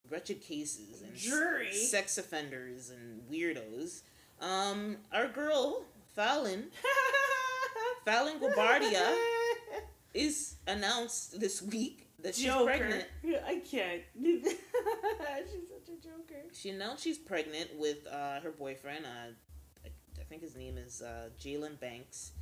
wretched 0.09 0.41
cases 0.41 1.03
and 1.03 1.15
Jury. 1.15 1.73
sex 1.73 2.19
offenders 2.19 2.91
and 2.91 3.23
weirdos. 3.31 4.03
Um, 4.41 4.97
our 5.13 5.29
girl 5.29 5.85
Fallon 6.15 6.65
Fallon 8.05 8.39
Guobadia 8.41 9.15
is 10.15 10.57
announced 10.67 11.39
this 11.41 11.63
week 11.63 12.09
that 12.23 12.35
she's 12.35 12.47
Joker. 12.47 12.65
pregnant. 12.65 13.07
I 13.47 13.61
can't. 13.71 14.03
she's 14.23 14.43
such 14.43 15.89
a 15.89 16.03
joker. 16.03 16.43
She 16.53 16.71
announced 16.71 17.05
she's 17.05 17.19
pregnant 17.19 17.71
with 17.79 18.07
uh, 18.07 18.41
her 18.41 18.51
boyfriend. 18.51 19.05
Uh, 19.05 19.33
I, 19.85 19.89
I 20.21 20.25
think 20.29 20.43
his 20.43 20.57
name 20.57 20.77
is 20.79 21.03
uh, 21.03 21.29
Jalen 21.41 21.79
Banks. 21.81 22.33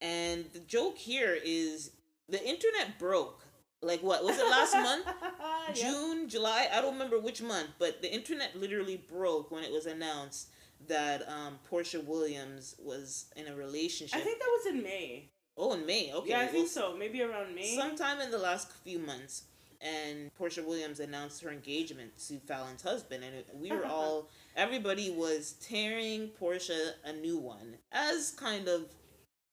And 0.00 0.44
the 0.52 0.60
joke 0.60 0.96
here 0.96 1.36
is 1.44 1.90
the 2.28 2.42
internet 2.46 2.98
broke. 2.98 3.44
Like 3.82 4.02
what 4.02 4.24
was 4.24 4.38
it 4.38 4.44
last 4.50 4.74
month? 4.74 5.06
June, 5.74 6.28
July, 6.28 6.68
I 6.72 6.80
don't 6.80 6.94
remember 6.94 7.18
which 7.18 7.40
month, 7.42 7.68
but 7.78 8.02
the 8.02 8.12
internet 8.12 8.56
literally 8.56 8.96
broke 8.96 9.50
when 9.50 9.62
it 9.62 9.70
was 9.70 9.86
announced 9.86 10.48
that 10.88 11.28
um, 11.28 11.58
Porsha 11.70 12.04
Williams 12.04 12.74
was 12.78 13.26
in 13.36 13.46
a 13.46 13.54
relationship. 13.54 14.18
I 14.18 14.22
think 14.22 14.38
that 14.38 14.48
was 14.48 14.74
in 14.74 14.82
May. 14.82 15.28
oh, 15.56 15.74
in 15.74 15.86
May. 15.86 16.12
Okay, 16.12 16.30
yeah, 16.30 16.38
I 16.40 16.44
well, 16.44 16.52
think 16.52 16.68
so. 16.68 16.96
Maybe 16.96 17.22
around 17.22 17.54
May. 17.54 17.76
sometime 17.76 18.20
in 18.20 18.30
the 18.30 18.38
last 18.38 18.72
few 18.84 18.98
months. 18.98 19.44
And 19.80 20.30
Porsha 20.36 20.66
Williams 20.66 20.98
announced 20.98 21.40
her 21.44 21.50
engagement 21.50 22.10
to 22.26 22.40
Fallon's 22.40 22.82
husband, 22.82 23.22
and 23.22 23.44
we 23.60 23.70
were 23.70 23.86
all, 23.86 24.28
everybody 24.56 25.10
was 25.10 25.52
tearing 25.60 26.30
Porsha 26.40 26.94
a 27.04 27.12
new 27.12 27.38
one, 27.38 27.74
as 27.92 28.32
kind 28.32 28.66
of 28.66 28.86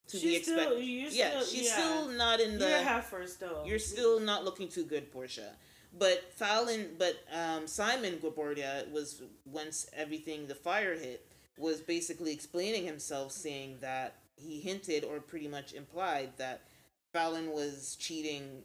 to 0.07 0.17
be 0.17 0.19
She's 0.35 0.43
still- 0.43 0.55
expected. 0.59 0.83
you're 0.85 1.09
yeah, 1.09 1.29
still- 1.29 1.45
she's 1.45 1.67
yeah. 1.67 1.73
still 1.73 2.07
not 2.09 2.39
in 2.39 2.57
the. 2.59 2.67
You're 2.69 2.77
half 2.79 3.09
first 3.09 3.39
though. 3.39 3.63
You're 3.65 3.79
still 3.79 4.19
not 4.19 4.43
looking 4.45 4.67
too 4.67 4.83
good, 4.85 5.11
Porsha. 5.13 5.49
But 5.97 6.31
Fallon, 6.33 6.95
but 6.97 7.15
um, 7.33 7.67
Simon 7.67 8.17
Guobadia 8.17 8.89
was 8.91 9.21
once 9.45 9.87
everything 9.93 10.47
the 10.47 10.55
fire 10.55 10.93
hit 10.95 11.25
was 11.57 11.79
basically 11.79 12.33
explaining 12.33 12.85
himself, 12.85 13.31
saying 13.31 13.77
that 13.79 14.15
he 14.35 14.59
hinted 14.59 15.05
or 15.05 15.21
pretty 15.21 15.47
much 15.47 15.71
implied 15.73 16.31
that 16.37 16.63
Fallon 17.13 17.51
was 17.51 17.95
cheating 17.97 18.63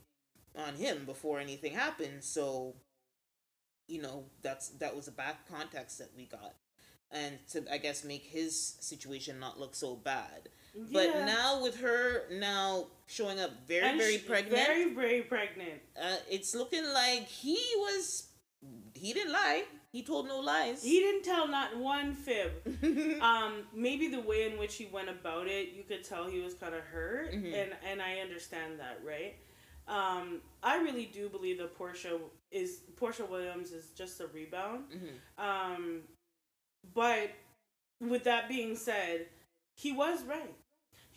on 0.57 0.75
him 0.75 1.05
before 1.05 1.39
anything 1.39 1.71
happened. 1.73 2.21
So, 2.21 2.75
you 3.87 4.01
know, 4.01 4.25
that's 4.41 4.67
that 4.79 4.93
was 4.93 5.07
a 5.07 5.11
back 5.13 5.47
context 5.49 5.99
that 5.99 6.09
we 6.17 6.25
got, 6.25 6.55
and 7.11 7.39
to 7.51 7.63
I 7.71 7.77
guess 7.77 8.03
make 8.03 8.23
his 8.23 8.75
situation 8.81 9.39
not 9.39 9.57
look 9.57 9.73
so 9.73 9.95
bad. 9.95 10.49
But 10.73 11.07
Yeah. 11.09 11.25
now 11.25 11.61
with 11.61 11.79
her 11.81 12.27
now 12.31 12.87
showing 13.07 13.39
up 13.39 13.51
very 13.67 13.85
And 13.87 13.97
very 13.99 14.17
pregnant, 14.19 14.55
Very, 14.67 14.93
very 14.93 15.21
pregnant. 15.23 15.81
uh, 15.99 16.17
it's 16.29 16.55
looking 16.55 16.85
like 16.85 17.27
he 17.27 17.57
was 17.77 18.27
he 18.93 19.11
didn't 19.13 19.33
lie. 19.33 19.63
He 19.91 20.03
told 20.03 20.27
no 20.27 20.39
lies. 20.39 20.83
He 20.83 20.99
didn't 20.99 21.23
tell 21.23 21.47
not 21.47 21.75
one 21.75 22.13
fib. 22.13 22.51
um, 23.21 23.63
maybe 23.73 24.07
the 24.07 24.21
way 24.21 24.49
in 24.49 24.57
which 24.59 24.75
he 24.75 24.85
went 24.85 25.09
about 25.09 25.47
it, 25.47 25.69
you 25.69 25.83
could 25.83 26.03
tell 26.03 26.29
he 26.29 26.39
was 26.41 26.53
kind 26.53 26.75
of 26.75 26.81
hurt, 26.83 27.31
Mhm. 27.33 27.53
and 27.53 27.75
and 27.83 28.01
I 28.01 28.19
understand 28.19 28.79
that, 28.79 29.03
right? 29.03 29.35
Um, 29.87 30.41
I 30.63 30.77
really 30.77 31.05
do 31.07 31.27
believe 31.27 31.57
that 31.57 31.75
Porsha 31.77 32.21
is 32.51 32.81
Porsha 32.95 33.27
Williams 33.27 33.71
is 33.71 33.89
just 33.89 34.21
a 34.21 34.27
rebound. 34.27 34.89
Mhm. 34.91 35.43
Um, 35.43 36.03
but 36.93 37.31
with 37.99 38.23
that 38.25 38.47
being 38.47 38.75
said, 38.75 39.27
he 39.75 39.91
was 39.91 40.23
right. 40.23 40.55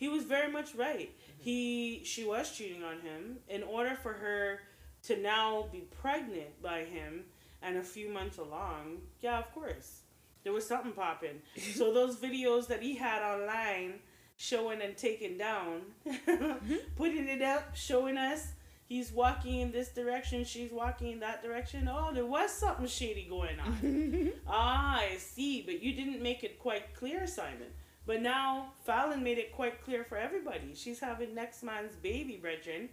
He 0.05 0.11
was 0.11 0.23
very 0.23 0.51
much 0.51 0.75
right. 0.75 1.09
He 1.39 2.03
she 2.03 2.25
was 2.25 2.55
cheating 2.55 2.83
on 2.83 2.99
him. 2.99 3.37
In 3.49 3.63
order 3.63 3.95
for 3.95 4.13
her 4.13 4.59
to 5.07 5.19
now 5.19 5.65
be 5.71 5.79
pregnant 5.79 6.61
by 6.61 6.83
him 6.83 7.23
and 7.63 7.77
a 7.77 7.81
few 7.81 8.09
months 8.09 8.37
along, 8.37 9.01
yeah, 9.19 9.39
of 9.39 9.51
course. 9.51 10.01
There 10.43 10.53
was 10.53 10.67
something 10.67 10.91
popping. 10.91 11.41
so 11.73 11.91
those 11.91 12.17
videos 12.17 12.67
that 12.67 12.83
he 12.83 12.93
had 12.93 13.23
online 13.23 13.95
showing 14.37 14.79
and 14.83 14.95
taking 14.95 15.39
down, 15.39 15.81
putting 16.95 17.27
it 17.27 17.41
up, 17.41 17.75
showing 17.75 18.15
us 18.15 18.49
he's 18.87 19.11
walking 19.11 19.61
in 19.61 19.71
this 19.71 19.89
direction, 19.89 20.45
she's 20.45 20.71
walking 20.71 21.13
in 21.13 21.19
that 21.21 21.41
direction. 21.41 21.89
Oh, 21.91 22.13
there 22.13 22.27
was 22.27 22.51
something 22.51 22.85
shady 22.85 23.25
going 23.27 23.59
on. 23.59 24.33
ah, 24.47 24.99
I 24.99 25.17
see, 25.17 25.63
but 25.63 25.81
you 25.81 25.93
didn't 25.93 26.21
make 26.21 26.43
it 26.43 26.59
quite 26.59 26.93
clear, 26.93 27.25
Simon. 27.25 27.73
But 28.05 28.21
now 28.21 28.73
Fallon 28.85 29.23
made 29.23 29.37
it 29.37 29.51
quite 29.51 29.83
clear 29.83 30.03
for 30.03 30.17
everybody. 30.17 30.73
She's 30.75 30.99
having 30.99 31.33
next 31.33 31.63
man's 31.63 31.95
baby, 31.95 32.37
brethren. 32.37 32.89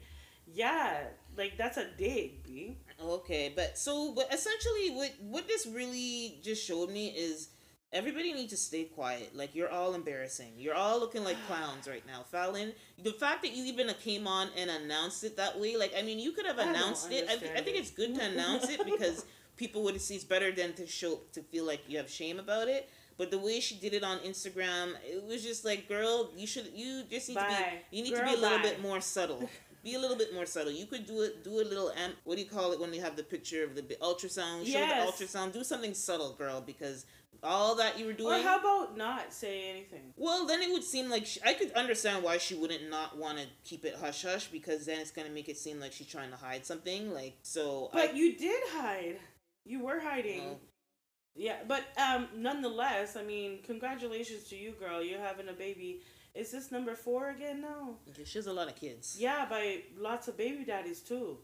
Yeah, 0.47 1.04
like 1.37 1.57
that's 1.57 1.76
a 1.76 1.87
dig, 1.97 2.42
B. 2.42 2.78
Okay, 3.00 3.52
but 3.54 3.78
so 3.78 4.12
but 4.14 4.33
essentially 4.33 4.90
what 4.90 5.12
what 5.21 5.49
this 5.49 5.66
really 5.66 6.40
just 6.42 6.64
showed 6.64 6.90
me 6.90 7.09
is 7.09 7.49
everybody 7.92 8.33
needs 8.33 8.52
to 8.52 8.57
stay 8.57 8.85
quiet. 8.85 9.37
Like 9.37 9.54
you're 9.54 9.71
all 9.71 9.95
embarrassing. 9.95 10.54
You're 10.57 10.75
all 10.75 10.99
looking 10.99 11.25
like 11.25 11.37
clowns 11.47 11.87
right 11.87 12.07
now. 12.07 12.25
Fallon, 12.31 12.73
the 13.02 13.12
fact 13.12 13.42
that 13.42 13.52
you 13.52 13.64
even 13.66 13.88
uh, 13.88 13.95
came 14.02 14.26
on 14.26 14.49
and 14.57 14.71
announced 14.71 15.25
it 15.25 15.37
that 15.37 15.61
way, 15.61 15.76
like 15.76 15.92
I 15.97 16.02
mean, 16.02 16.19
you 16.19 16.33
could 16.33 16.47
have 16.47 16.59
I 16.59 16.64
announced 16.64 17.12
it. 17.12 17.28
I, 17.31 17.37
th- 17.37 17.52
I 17.52 17.61
think 17.61 17.76
it. 17.76 17.81
it's 17.81 17.90
good 17.90 18.14
to 18.14 18.25
announce 18.25 18.69
it 18.69 18.85
because 18.90 19.25
people 19.57 19.83
would 19.85 20.00
see 20.00 20.16
it's 20.16 20.25
better 20.25 20.50
than 20.50 20.73
to 20.75 20.87
show 20.87 21.21
to 21.33 21.42
feel 21.42 21.64
like 21.64 21.83
you 21.88 21.99
have 21.99 22.11
shame 22.11 22.38
about 22.38 22.69
it. 22.69 22.88
But 23.19 23.31
the 23.31 23.38
way 23.38 23.61
she 23.61 23.76
did 23.76 23.95
it 23.95 24.02
on 24.02 24.19
Instagram, 24.21 24.95
it 25.04 25.25
was 25.25 25.42
just 25.42 25.64
like, 25.64 25.88
girl, 25.88 26.31
you 26.37 26.47
should 26.47 26.71
you 26.75 27.02
just 27.11 27.28
need 27.28 27.37
to 27.38 27.47
be 27.90 27.97
you 27.97 28.02
need 28.04 28.14
to 28.14 28.25
be 28.25 28.35
a 28.35 28.37
little 28.37 28.59
bye. 28.59 28.62
bit 28.62 28.83
more 28.83 29.00
subtle. 29.00 29.49
Be 29.85 29.97
a 29.97 29.99
little 29.99 30.16
bit 30.16 30.33
more 30.33 30.47
subtle. 30.47 30.71
You 30.71 30.87
could 30.87 31.07
do 31.09 31.23
it. 31.23 31.42
Do 31.42 31.54
a 31.61 31.66
little. 31.66 31.90
Am- 31.90 32.12
what 32.23 32.37
do 32.37 32.40
you 32.45 32.49
call 32.49 32.71
it 32.71 32.78
when 32.78 32.95
you 32.95 33.00
have 33.00 33.16
the 33.16 33.25
picture 33.25 33.64
of 33.64 33.75
the 33.75 33.83
ultrasound? 34.00 34.64
Show 34.64 34.78
Yes. 34.78 35.19
the 35.19 35.25
ultrasound. 35.26 35.52
Do 35.52 35.64
something 35.64 35.92
subtle, 35.92 36.35
girl, 36.35 36.61
because 36.61 37.04
all 37.42 37.75
that 37.75 37.99
you 37.99 38.07
were 38.07 38.12
doing. 38.12 38.38
Or 38.38 38.42
how 38.45 38.61
about 38.61 38.97
not 38.97 39.33
say 39.33 39.69
anything? 39.71 40.12
well, 40.16 40.47
then 40.47 40.62
it 40.62 40.71
would 40.71 40.85
seem 40.85 41.11
like 41.11 41.26
she, 41.26 41.40
I 41.45 41.54
could 41.54 41.73
understand 41.73 42.23
why 42.23 42.38
she 42.38 42.54
wouldn't 42.54 42.88
not 42.90 43.19
want 43.19 43.38
to 43.38 43.47
keep 43.64 43.85
it 43.85 43.97
hush 44.00 44.23
hush 44.23 44.47
because 44.47 44.87
then 44.87 45.00
it's 45.00 45.11
gonna 45.11 45.31
make 45.31 45.49
it 45.49 45.59
seem 45.59 45.81
like 45.81 45.92
she's 45.92 46.07
trying 46.07 46.31
to 46.31 46.37
hide 46.37 46.64
something. 46.64 47.12
Like 47.12 47.35
so. 47.42 47.90
But 47.92 48.11
I, 48.11 48.12
you 48.12 48.37
did 48.37 48.62
hide. 48.69 49.16
You 49.64 49.83
were 49.83 49.99
hiding. 49.99 50.45
Well- 50.45 50.61
Yeah, 51.35 51.57
but 51.67 51.83
um, 51.97 52.29
nonetheless, 52.37 53.17
I 53.17 53.23
mean, 53.23 53.61
congratulations 53.62 54.45
to 54.45 54.57
you, 54.57 54.73
girl. 54.73 55.03
You're 55.03 55.21
having 55.21 55.49
a 55.49 55.53
baby. 55.53 56.03
Is 56.35 56.51
this 56.51 56.71
number 56.71 56.95
four 56.95 57.31
again 57.31 57.61
now? 57.61 57.97
she 58.25 58.39
has 58.39 58.47
a 58.47 58.53
lot 58.53 58.69
of 58.69 58.77
kids. 58.77 59.17
Yeah, 59.19 59.47
by 59.49 59.83
lots 59.99 60.29
of 60.29 60.37
baby 60.37 60.65
daddies 60.65 61.01
too. 61.01 61.39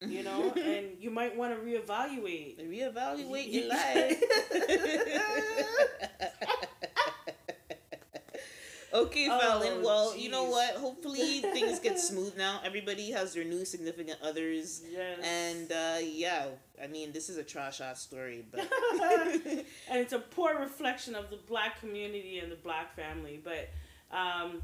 You 0.00 0.22
know, 0.22 0.52
and 0.56 0.98
you 0.98 1.10
might 1.10 1.36
want 1.36 1.54
to 1.54 1.60
reevaluate. 1.60 2.58
Reevaluate 2.60 3.52
your 3.52 3.68
life. 3.68 4.22
okay, 8.94 9.28
Oh, 9.30 9.38
Fallon. 9.40 9.82
well, 9.82 10.16
you 10.16 10.30
know 10.30 10.44
what? 10.44 10.76
Hopefully 10.76 11.40
things 11.40 11.78
get 11.80 11.98
smooth 12.10 12.36
now. 12.36 12.60
Everybody 12.64 13.10
has 13.10 13.34
their 13.34 13.44
new 13.44 13.64
significant 13.64 14.18
others. 14.22 14.82
Yes. 14.90 15.18
And 15.22 15.72
uh, 15.72 15.98
yeah, 16.02 16.46
I 16.82 16.86
mean, 16.86 17.12
this 17.12 17.28
is 17.28 17.36
a 17.36 17.42
trash 17.44 17.80
ass 17.80 18.00
story, 18.00 18.44
but 18.50 18.60
and 19.90 19.98
it's 20.00 20.12
a 20.12 20.18
poor 20.20 20.58
reflection 20.58 21.14
of 21.14 21.30
the 21.30 21.38
black 21.48 21.80
community 21.80 22.38
and 22.38 22.50
the 22.50 22.56
black 22.56 22.94
family. 22.96 23.40
But 23.42 23.70
um, 24.16 24.62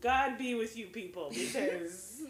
God 0.00 0.38
be 0.38 0.54
with 0.54 0.76
you 0.76 0.86
people 0.86 1.30
because 1.34 2.20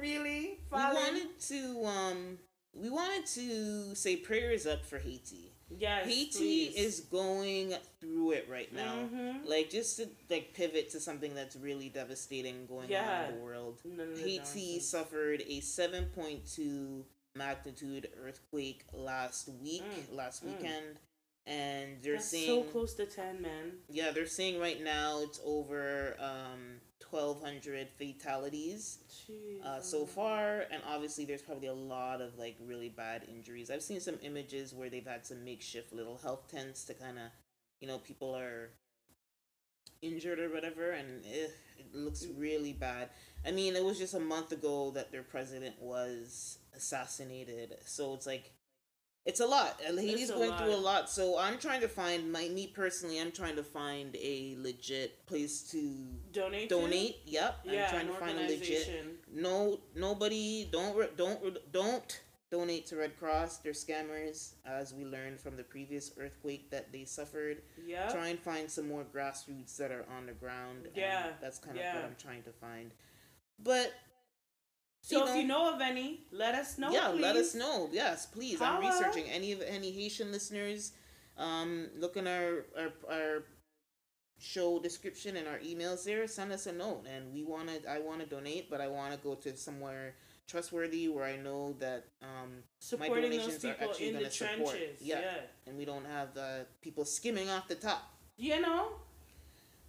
really, 0.00 0.58
we 0.70 0.78
Fallon? 0.78 0.94
wanted 0.94 1.40
to 1.48 1.84
um, 1.84 2.38
we 2.74 2.90
wanted 2.90 3.26
to 3.26 3.94
say 3.94 4.16
prayers 4.16 4.66
up 4.66 4.84
for 4.84 4.98
Haiti. 4.98 5.52
Yes, 5.70 6.06
Haiti 6.06 6.70
please. 6.70 6.76
is 6.76 7.00
going 7.00 7.74
through 8.00 8.32
it 8.32 8.46
right 8.48 8.72
now. 8.72 9.08
Mhm. 9.12 9.46
Like 9.46 9.70
just 9.70 9.96
to 9.98 10.08
like 10.30 10.52
pivot 10.54 10.90
to 10.90 11.00
something 11.00 11.34
that's 11.34 11.56
really 11.56 11.88
devastating 11.88 12.66
going 12.66 12.94
on 12.94 13.28
in 13.30 13.34
the 13.36 13.40
world. 13.42 13.80
None 13.84 14.12
of 14.12 14.16
the 14.16 14.22
Haiti 14.22 14.80
suffered 14.80 15.42
a 15.46 15.60
7.2 15.60 17.04
magnitude 17.34 18.08
earthquake 18.22 18.84
last 18.92 19.48
week, 19.60 19.82
Mm, 19.82 20.14
last 20.16 20.44
mm. 20.44 20.48
weekend, 20.56 20.98
and 21.46 22.02
they're 22.02 22.14
That's 22.14 22.28
saying 22.30 22.46
so 22.64 22.70
close 22.70 22.94
to 22.94 23.06
ten, 23.06 23.42
man. 23.42 23.78
yeah, 23.90 24.10
they're 24.10 24.26
saying 24.26 24.58
right 24.58 24.82
now 24.82 25.20
it's 25.20 25.40
over 25.44 26.16
um 26.18 26.75
1,200 27.10 27.88
fatalities 27.96 28.98
uh, 29.64 29.80
so 29.80 30.06
far, 30.06 30.64
and 30.70 30.82
obviously 30.88 31.24
there's 31.24 31.42
probably 31.42 31.68
a 31.68 31.74
lot 31.74 32.20
of 32.20 32.38
like 32.38 32.56
really 32.64 32.88
bad 32.88 33.22
injuries. 33.28 33.70
I've 33.70 33.82
seen 33.82 34.00
some 34.00 34.18
images 34.22 34.74
where 34.74 34.90
they've 34.90 35.06
had 35.06 35.26
some 35.26 35.44
makeshift 35.44 35.92
little 35.92 36.18
health 36.18 36.50
tents 36.50 36.84
to 36.84 36.94
kind 36.94 37.18
of, 37.18 37.24
you 37.80 37.88
know, 37.88 37.98
people 37.98 38.34
are 38.34 38.70
injured 40.02 40.38
or 40.38 40.48
whatever, 40.50 40.90
and 40.90 41.24
eh, 41.24 41.48
it 41.78 41.94
looks 41.94 42.26
really 42.36 42.72
bad. 42.72 43.10
I 43.46 43.50
mean, 43.50 43.76
it 43.76 43.84
was 43.84 43.98
just 43.98 44.14
a 44.14 44.20
month 44.20 44.52
ago 44.52 44.90
that 44.94 45.12
their 45.12 45.22
president 45.22 45.76
was 45.80 46.58
assassinated, 46.74 47.76
so 47.84 48.14
it's 48.14 48.26
like. 48.26 48.52
It's 49.26 49.40
a 49.40 49.46
lot. 49.46 49.80
Uh, 49.86 49.96
Haiti's 49.96 50.30
going 50.30 50.56
through 50.56 50.68
a 50.72 50.76
lot. 50.76 50.82
lot, 51.02 51.10
so 51.10 51.36
I'm 51.36 51.58
trying 51.58 51.80
to 51.80 51.88
find 51.88 52.30
my 52.32 52.48
me 52.48 52.68
personally. 52.68 53.20
I'm 53.20 53.32
trying 53.32 53.56
to 53.56 53.64
find 53.64 54.14
a 54.16 54.54
legit 54.58 55.26
place 55.26 55.62
to 55.72 55.80
Donate. 56.32 56.68
to? 56.68 56.74
donate. 56.80 57.16
Yep, 57.26 57.56
Yeah, 57.64 57.84
I'm 57.84 57.90
trying 57.90 58.06
to 58.06 58.12
find 58.14 58.38
a 58.38 58.42
legit 58.48 59.04
no 59.34 59.80
nobody 59.94 60.68
don't 60.70 61.16
don't 61.16 61.72
don't 61.72 62.20
donate 62.50 62.86
to 62.86 62.94
red 62.96 63.18
cross 63.18 63.58
they're 63.58 63.72
scammers 63.72 64.54
as 64.64 64.94
we 64.94 65.04
learned 65.04 65.38
from 65.40 65.56
the 65.56 65.64
previous 65.64 66.12
earthquake 66.18 66.70
that 66.70 66.92
they 66.92 67.04
suffered 67.04 67.60
Yeah. 67.84 68.08
try 68.08 68.28
and 68.28 68.38
find 68.38 68.70
some 68.70 68.86
more 68.88 69.04
grassroots 69.04 69.76
that 69.78 69.90
are 69.90 70.06
on 70.16 70.26
the 70.26 70.32
ground 70.32 70.86
and 70.86 70.96
Yeah, 70.96 71.30
that's 71.40 71.58
kind 71.58 71.76
of 71.76 71.82
yeah. 71.82 71.96
what 71.96 72.04
i'm 72.04 72.14
trying 72.22 72.44
to 72.44 72.52
find 72.52 72.92
but 73.58 73.92
So 75.08 75.26
if 75.28 75.36
you 75.36 75.46
know 75.46 75.72
of 75.72 75.80
any, 75.80 76.08
let 76.32 76.54
us 76.62 76.78
know. 76.78 76.90
yeah 76.90 77.08
let 77.26 77.36
us 77.36 77.54
know 77.54 77.88
yes 77.92 78.26
please 78.26 78.60
i'm 78.60 78.80
researching 78.80 79.26
any 79.38 79.52
of 79.52 79.60
any 79.76 79.90
haitian 79.98 80.32
listeners 80.36 80.92
um 81.38 81.70
look 82.02 82.16
in 82.16 82.26
our 82.26 82.64
our, 82.80 82.92
our 83.16 83.34
show 84.38 84.78
description 84.88 85.36
and 85.36 85.46
our 85.48 85.58
emails 85.70 86.04
there 86.04 86.26
send 86.26 86.50
us 86.52 86.66
a 86.66 86.72
note 86.72 87.04
and 87.14 87.32
we 87.32 87.42
want 87.52 87.66
to 87.68 87.76
i 87.90 87.98
want 87.98 88.18
to 88.20 88.26
donate 88.26 88.68
but 88.68 88.80
i 88.80 88.88
want 88.88 89.10
to 89.14 89.18
go 89.28 89.34
to 89.34 89.56
somewhere 89.56 90.14
trustworthy 90.46 91.08
where 91.08 91.24
i 91.24 91.36
know 91.36 91.74
that 91.78 92.04
um 92.22 92.50
those 92.90 93.00
donations 93.08 93.64
are 93.64 93.76
actually 93.80 94.08
in 94.08 94.14
the 94.14 94.20
gonna 94.20 94.30
support. 94.30 94.74
trenches. 94.76 95.00
Yeah. 95.00 95.20
yeah. 95.20 95.40
and 95.66 95.78
we 95.78 95.84
don't 95.84 96.04
have 96.06 96.36
uh, 96.36 96.64
people 96.82 97.04
skimming 97.04 97.48
off 97.48 97.66
the 97.68 97.76
top 97.88 98.02
You 98.36 98.60
know. 98.60 98.82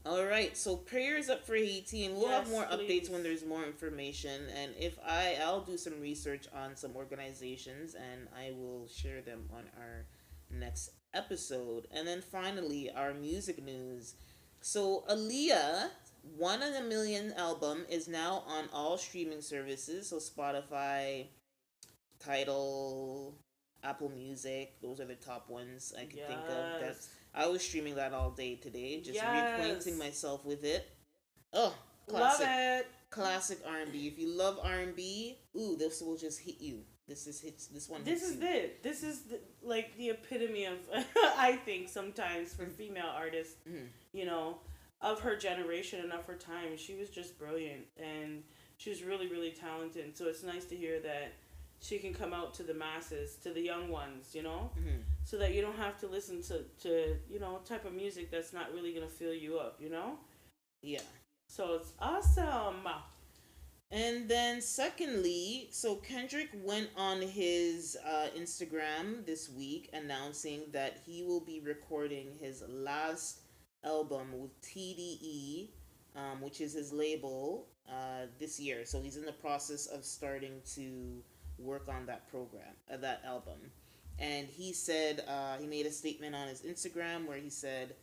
All 0.07 0.25
right 0.25 0.55
so 0.55 0.75
prayers 0.75 1.29
up 1.29 1.45
for 1.45 1.55
haiti 1.55 2.05
and 2.05 2.15
we'll 2.15 2.29
have 2.29 2.49
more 2.49 2.65
please. 2.65 3.05
updates 3.05 3.09
when 3.09 3.23
there's 3.23 3.45
more 3.45 3.63
information 3.63 4.43
and 4.55 4.71
if 4.79 4.97
i 5.05 5.35
i'll 5.43 5.61
do 5.61 5.77
some 5.77 5.99
research 5.99 6.47
on 6.55 6.75
some 6.75 6.95
organizations 6.95 7.95
and 7.95 8.27
i 8.37 8.51
will 8.51 8.87
share 8.87 9.21
them 9.21 9.49
on 9.53 9.63
our 9.77 10.05
next 10.49 10.91
episode 11.13 11.87
and 11.91 12.07
then 12.07 12.21
finally 12.21 12.89
our 12.95 13.13
music 13.13 13.63
news 13.63 14.15
so 14.61 15.03
Aaliyah, 15.09 15.89
one 16.35 16.61
in 16.61 16.75
a 16.75 16.81
million 16.81 17.33
album 17.37 17.85
is 17.89 18.07
now 18.07 18.43
on 18.47 18.65
all 18.73 18.97
streaming 18.97 19.41
services. 19.41 20.09
So 20.09 20.17
Spotify, 20.17 21.27
Tidal, 22.19 23.35
Apple 23.83 24.09
Music, 24.09 24.73
those 24.81 24.99
are 24.99 25.05
the 25.05 25.15
top 25.15 25.49
ones 25.49 25.93
I 25.97 26.05
could 26.05 26.27
think 26.27 26.39
of. 26.49 26.81
That's 26.81 27.09
I 27.37 27.47
was 27.47 27.61
streaming 27.61 27.95
that 27.95 28.13
all 28.13 28.31
day 28.31 28.55
today, 28.55 28.99
just 29.01 29.13
Yes. 29.15 29.25
reacquainting 29.85 29.97
myself 29.97 30.43
with 30.43 30.63
it. 30.63 30.89
Oh, 31.53 31.75
Love 32.07 32.37
classic, 32.37 32.47
it. 32.49 32.87
classic 33.11 33.59
R 33.65 33.77
and 33.81 33.91
B. 33.91 34.07
If 34.07 34.17
you 34.17 34.27
love 34.29 34.59
R 34.63 34.79
and 34.79 34.95
B, 34.95 35.37
ooh, 35.55 35.75
this 35.77 36.01
will 36.01 36.17
just 36.17 36.39
hit 36.39 36.59
you. 36.59 36.83
This 37.07 37.27
is 37.27 37.39
hits. 37.39 37.67
This 37.67 37.87
one. 37.87 38.03
This 38.03 38.23
is 38.23 38.37
you. 38.41 38.47
it. 38.47 38.83
This 38.83 39.03
is 39.03 39.21
the, 39.23 39.39
like 39.61 39.95
the 39.97 40.09
epitome 40.09 40.65
of, 40.65 40.77
I 41.37 41.57
think, 41.63 41.87
sometimes 41.89 42.53
for 42.53 42.65
female 42.65 43.11
artists, 43.15 43.55
Mhm. 43.69 43.87
you 44.13 44.25
know, 44.25 44.59
of 45.01 45.19
her 45.21 45.35
generation 45.37 46.01
and 46.01 46.11
of 46.11 46.25
her 46.25 46.35
time. 46.35 46.75
She 46.75 46.95
was 46.95 47.09
just 47.09 47.37
brilliant 47.37 47.85
and 47.97 48.43
she 48.77 48.89
was 48.89 49.03
really, 49.03 49.27
really 49.27 49.51
talented. 49.51 50.17
So 50.17 50.25
it's 50.25 50.43
nice 50.43 50.65
to 50.65 50.75
hear 50.75 50.99
that 51.01 51.33
she 51.79 51.99
can 51.99 52.13
come 52.13 52.33
out 52.33 52.53
to 52.55 52.63
the 52.63 52.73
masses, 52.73 53.35
to 53.43 53.53
the 53.53 53.61
young 53.61 53.89
ones, 53.89 54.33
you 54.33 54.41
know, 54.41 54.71
Mhm. 54.77 55.03
So 55.27 55.37
that 55.37 55.53
you 55.53 55.61
don't 55.61 55.75
have 55.75 55.99
to 55.99 56.07
listen 56.07 56.41
to, 56.41 56.63
to 56.81 57.17
you 57.29 57.37
know, 57.37 57.59
type 57.65 57.83
of 57.83 57.91
music 57.91 58.31
that's 58.31 58.53
not 58.53 58.73
really 58.73 58.93
going 58.93 59.05
to 59.05 59.11
fill 59.13 59.33
you 59.33 59.59
up, 59.59 59.75
you 59.77 59.89
know? 59.89 60.13
Yeah. 60.81 61.01
So 61.49 61.73
it's 61.73 61.91
awesome. 61.99 62.87
And 63.91 64.29
then, 64.29 64.61
secondly, 64.61 65.67
so 65.69 65.95
Kendrick 65.95 66.51
went 66.63 66.91
on 66.95 67.21
his 67.21 67.97
uh, 68.07 68.27
Instagram 68.37 69.25
this 69.25 69.49
week 69.49 69.89
announcing 69.91 70.61
that 70.71 71.01
he 71.05 71.23
will 71.23 71.41
be 71.41 71.59
recording 71.59 72.27
his 72.39 72.63
last 72.65 73.41
album 73.83 74.27
with 74.31 74.61
TDE, 74.61 75.71
um, 76.15 76.39
which 76.39 76.61
is 76.61 76.71
his 76.71 76.93
label, 76.93 77.67
uh, 77.89 78.27
this 78.39 78.61
year. 78.61 78.85
So 78.85 79.01
he's 79.01 79.17
in 79.17 79.25
the 79.25 79.33
process 79.33 79.87
of 79.87 80.05
starting 80.05 80.61
to 80.75 81.21
work 81.57 81.89
on 81.89 82.05
that 82.05 82.29
program, 82.29 82.75
uh, 82.89 82.95
that 82.95 83.23
album. 83.25 83.59
And 84.19 84.47
he 84.47 84.73
said, 84.73 85.23
uh, 85.27 85.57
he 85.57 85.67
made 85.67 85.85
a 85.85 85.91
statement 85.91 86.35
on 86.35 86.47
his 86.47 86.61
Instagram 86.61 87.27
where 87.27 87.37
he 87.37 87.49
said, 87.49 87.95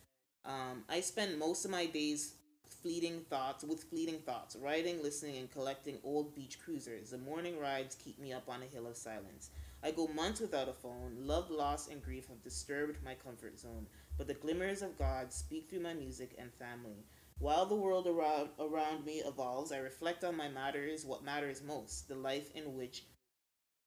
um, 0.45 0.83
I 0.87 1.01
spend 1.01 1.39
most 1.39 1.65
of 1.65 1.71
my 1.71 1.85
days 1.85 2.35
fleeting 2.81 3.21
thoughts 3.29 3.63
with 3.63 3.83
fleeting 3.83 4.19
thoughts 4.19 4.55
writing 4.55 5.01
listening 5.01 5.37
and 5.37 5.51
collecting 5.51 5.97
old 6.03 6.35
beach 6.35 6.59
cruisers. 6.63 7.09
The 7.09 7.17
morning 7.17 7.59
rides 7.59 7.95
keep 7.95 8.19
me 8.19 8.31
up 8.31 8.47
on 8.47 8.61
a 8.61 8.73
hill 8.73 8.87
of 8.87 8.95
silence. 8.95 9.49
I 9.83 9.91
go 9.91 10.07
months 10.07 10.39
without 10.39 10.69
a 10.69 10.73
phone. 10.73 11.15
Love 11.19 11.49
loss 11.49 11.89
and 11.89 12.03
grief 12.03 12.27
have 12.27 12.43
disturbed 12.43 13.03
my 13.03 13.15
comfort 13.15 13.59
zone. 13.59 13.87
But 14.17 14.27
the 14.27 14.33
glimmers 14.35 14.81
of 14.81 14.97
god 14.97 15.33
speak 15.33 15.69
through 15.69 15.81
my 15.81 15.93
music 15.93 16.35
and 16.37 16.53
family. 16.53 17.05
While 17.39 17.65
the 17.65 17.75
world 17.75 18.07
around 18.07 18.49
around 18.59 19.03
me 19.03 19.21
evolves 19.25 19.71
i 19.71 19.77
reflect 19.77 20.23
on 20.23 20.37
my 20.37 20.47
matters 20.47 21.05
what 21.05 21.23
matters 21.23 21.61
most 21.61 22.07
the 22.07 22.15
life 22.15 22.49
in 22.55 22.75
which 22.75 23.03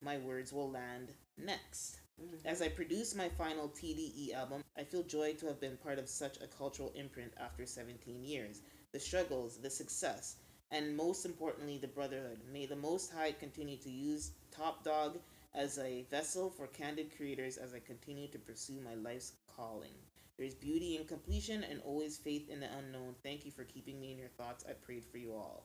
my 0.02 0.18
words 0.18 0.52
will 0.52 0.70
land 0.70 1.14
next 1.38 2.00
Mm-hmm. 2.20 2.46
as 2.48 2.62
I 2.62 2.68
produce 2.68 3.14
my 3.14 3.28
final 3.28 3.68
TDE 3.68 4.35
album, 4.35 4.64
I 4.76 4.83
feel 4.83 5.02
joy 5.02 5.35
to 5.35 5.46
have 5.46 5.61
been 5.61 5.76
part 5.76 5.98
of 5.98 6.09
such 6.09 6.38
a 6.40 6.46
cultural 6.46 6.92
imprint 6.96 7.33
after 7.38 7.64
17 7.64 8.24
years. 8.24 8.62
The 8.92 8.98
struggles, 8.98 9.59
the 9.59 9.70
success, 9.70 10.37
and 10.70 10.96
most 10.96 11.24
importantly, 11.24 11.78
the 11.78 11.88
brotherhood. 11.88 12.40
May 12.52 12.66
the 12.66 12.76
Most 12.76 13.12
High 13.12 13.33
continue 13.33 13.76
to 13.78 13.90
use 13.90 14.33
Top 14.50 14.83
Dog 14.83 15.18
as 15.54 15.78
a 15.78 16.07
vessel 16.11 16.50
for 16.50 16.66
candid 16.66 17.16
creators 17.16 17.57
as 17.57 17.74
I 17.74 17.81
continue 17.81 18.28
to 18.28 18.38
pursue 18.38 18.81
my 18.81 18.94
life's 18.94 19.33
calling. 19.57 19.94
There 20.37 20.46
is 20.46 20.54
beauty 20.54 20.96
in 20.96 21.04
completion 21.04 21.64
and 21.64 21.81
always 21.85 22.16
faith 22.16 22.48
in 22.48 22.61
the 22.61 22.68
unknown. 22.78 23.14
Thank 23.22 23.44
you 23.44 23.50
for 23.50 23.64
keeping 23.64 24.00
me 24.00 24.12
in 24.12 24.18
your 24.18 24.28
thoughts. 24.28 24.64
I 24.68 24.72
prayed 24.72 25.04
for 25.04 25.18
you 25.18 25.33
all. 25.33 25.64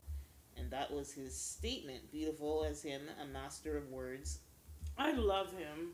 And 0.58 0.70
that 0.72 0.92
was 0.92 1.12
his 1.12 1.36
statement. 1.36 2.12
Beautiful 2.12 2.66
as 2.68 2.82
him, 2.82 3.02
a 3.22 3.26
master 3.26 3.78
of 3.78 3.90
words. 3.90 4.40
I 4.98 5.12
love 5.12 5.52
him. 5.54 5.94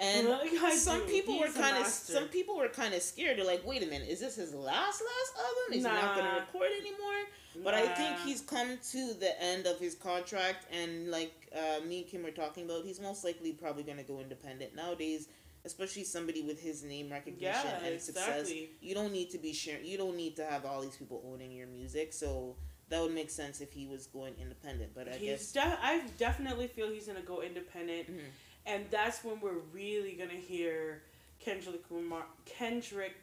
And 0.00 0.26
I 0.28 0.74
some 0.74 1.00
do. 1.06 1.12
people 1.12 1.38
were 1.38 1.46
He's 1.46 1.56
a 1.56 1.60
kind 1.60 1.76
of 1.76 1.86
some 1.86 2.24
people 2.28 2.56
were 2.56 2.68
kind 2.68 2.94
of 2.94 3.02
scared. 3.02 3.38
They're 3.38 3.44
like, 3.46 3.64
"Wait 3.64 3.82
a 3.82 3.86
minute, 3.86 4.08
is 4.08 4.20
this 4.20 4.36
his 4.36 4.52
last 4.52 5.02
last 5.02 5.32
album? 5.38 5.72
He's 5.72 5.84
not 5.84 6.16
going 6.16 6.26
to 6.26 6.40
record 6.40 6.70
anymore." 6.80 7.28
But 7.62 7.74
I 7.74 7.86
think 7.94 8.18
he's 8.24 8.40
come 8.40 8.78
to 8.90 9.14
the 9.14 9.40
end 9.40 9.66
of 9.66 9.78
his 9.78 9.94
contract, 9.94 10.66
and 10.72 11.10
like 11.10 11.32
uh, 11.54 11.84
me 11.86 12.00
and 12.00 12.08
Kim 12.08 12.24
were 12.24 12.32
talking 12.32 12.64
about, 12.64 12.84
he's 12.84 13.00
most 13.00 13.24
likely 13.24 13.52
probably 13.52 13.84
going 13.84 13.98
to 13.98 14.02
go 14.04 14.20
independent 14.20 14.74
nowadays. 14.74 15.28
Especially 15.66 16.04
somebody 16.04 16.42
with 16.42 16.60
his 16.60 16.82
name 16.82 17.10
recognition 17.10 17.70
Yeah, 17.80 17.86
and 17.86 17.98
success, 17.98 18.52
you 18.82 18.94
don't 18.94 19.12
need 19.12 19.30
to 19.30 19.38
be 19.38 19.54
sharing. 19.54 19.86
You 19.86 19.96
don't 19.96 20.14
need 20.14 20.36
to 20.36 20.44
have 20.44 20.66
all 20.66 20.82
these 20.82 20.96
people 20.96 21.22
owning 21.32 21.52
your 21.52 21.66
music. 21.66 22.12
So 22.12 22.56
that 22.94 23.02
would 23.02 23.12
make 23.14 23.28
sense 23.30 23.60
if 23.60 23.72
he 23.72 23.86
was 23.88 24.06
going 24.06 24.34
independent. 24.40 24.94
But 24.94 25.08
I 25.08 25.12
He's 25.16 25.28
guess 25.28 25.52
de- 25.52 25.78
I 25.82 26.00
definitely 26.16 26.68
feel 26.68 26.88
he's 26.92 27.08
gonna 27.08 27.22
go 27.22 27.42
independent, 27.42 28.08
Mhm. 28.08 28.20
and 28.66 28.88
that's 28.88 29.24
when 29.24 29.40
we're 29.40 29.58
really 29.72 30.12
gonna 30.12 30.34
hear 30.34 31.02
Kendrick 31.40 31.90
Lamar, 31.90 32.24
Kendrick 32.44 33.16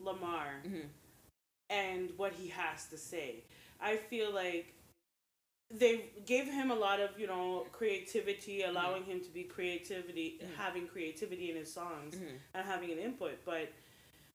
Lamar, 0.00 0.60
Mhm. 0.66 0.88
and 1.70 2.10
what 2.18 2.34
he 2.34 2.48
has 2.48 2.88
to 2.88 2.98
say. 2.98 3.42
I 3.80 3.96
feel 3.96 4.30
like 4.32 4.74
they 5.70 6.10
gave 6.26 6.44
him 6.44 6.70
a 6.70 6.74
lot 6.74 7.00
of 7.00 7.18
you 7.18 7.26
know 7.26 7.66
creativity, 7.72 8.62
allowing 8.64 9.04
him 9.04 9.20
to 9.22 9.30
be 9.30 9.44
creativity, 9.44 10.38
Mhm. 10.42 10.54
having 10.56 10.86
creativity 10.86 11.48
in 11.50 11.56
his 11.56 11.72
songs 11.72 12.16
Mhm. 12.16 12.38
and 12.52 12.66
having 12.66 12.90
an 12.90 12.98
input. 12.98 13.42
But 13.46 13.72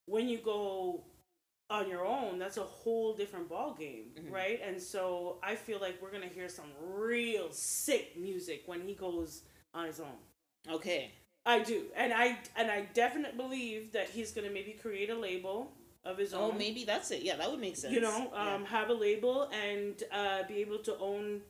when 0.06 0.28
you 0.28 0.38
go 0.38 1.04
on 1.68 1.88
your 1.88 2.04
own, 2.06 2.38
that's 2.38 2.56
a 2.58 2.62
whole 2.62 3.12
different 3.14 3.48
ball 3.48 3.74
game, 3.74 4.12
Mhm. 4.16 4.30
right? 4.30 4.60
And 4.62 4.80
so 4.80 5.38
I 5.42 5.56
feel 5.56 5.80
like 5.80 6.00
we're 6.00 6.12
gonna 6.12 6.28
hear 6.28 6.48
some 6.48 6.70
real 6.80 7.50
sick 7.52 8.16
music 8.16 8.62
when 8.66 8.86
he 8.86 8.94
goes 8.94 9.42
on 9.74 9.86
his 9.86 10.00
own. 10.00 10.18
okay, 10.68 11.12
I 11.44 11.60
do, 11.60 11.90
and 11.94 12.12
I 12.12 12.38
and 12.56 12.70
I 12.70 12.82
definitely 12.94 13.36
believe 13.36 13.92
that 13.92 14.10
he's 14.10 14.32
gonna 14.32 14.50
maybe 14.50 14.72
create 14.72 15.10
a 15.10 15.14
label 15.16 15.72
of 16.04 16.18
his 16.18 16.32
oh 16.34 16.38
own. 16.40 16.50
Oh, 16.54 16.58
maybe 16.58 16.84
that's 16.84 17.10
it. 17.10 17.22
Yeah, 17.22 17.36
that 17.36 17.50
would 17.50 17.60
make 17.60 17.76
sense. 17.76 17.92
you 17.94 18.00
know, 18.00 18.30
Yeah. 18.32 18.54
um, 18.54 18.64
have 18.66 18.90
a 18.90 18.94
label 18.94 19.44
and 19.52 20.02
uh, 20.12 20.44
be 20.44 20.56
able 20.58 20.78
to 20.80 20.96
own 20.98 21.42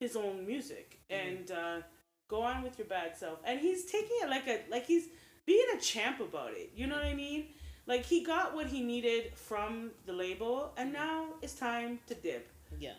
his 0.00 0.16
own 0.16 0.46
music 0.46 0.98
Mm-hmm. 1.10 1.28
and 1.28 1.50
uh, 1.50 1.82
go 2.28 2.42
on 2.42 2.62
with 2.62 2.78
your 2.78 2.86
bad 2.88 3.16
self. 3.16 3.38
And 3.44 3.58
he's 3.60 3.84
taking 3.90 4.16
it 4.22 4.28
like 4.30 4.46
a 4.48 4.64
like 4.68 4.86
he's 4.86 5.08
being 5.46 5.66
a 5.76 5.80
champ 5.80 6.18
about 6.20 6.52
it. 6.54 6.70
You 6.74 6.86
know 6.88 6.96
what 6.96 7.04
I 7.04 7.14
mean? 7.14 7.52
Like 7.90 8.06
he 8.06 8.22
got 8.22 8.54
what 8.54 8.68
he 8.68 8.82
needed 8.82 9.32
from 9.34 9.90
the 10.06 10.12
label, 10.12 10.72
and 10.76 10.92
now 10.92 11.24
it's 11.42 11.54
time 11.54 11.98
to 12.06 12.14
dip. 12.14 12.48
Yeah. 12.78 12.92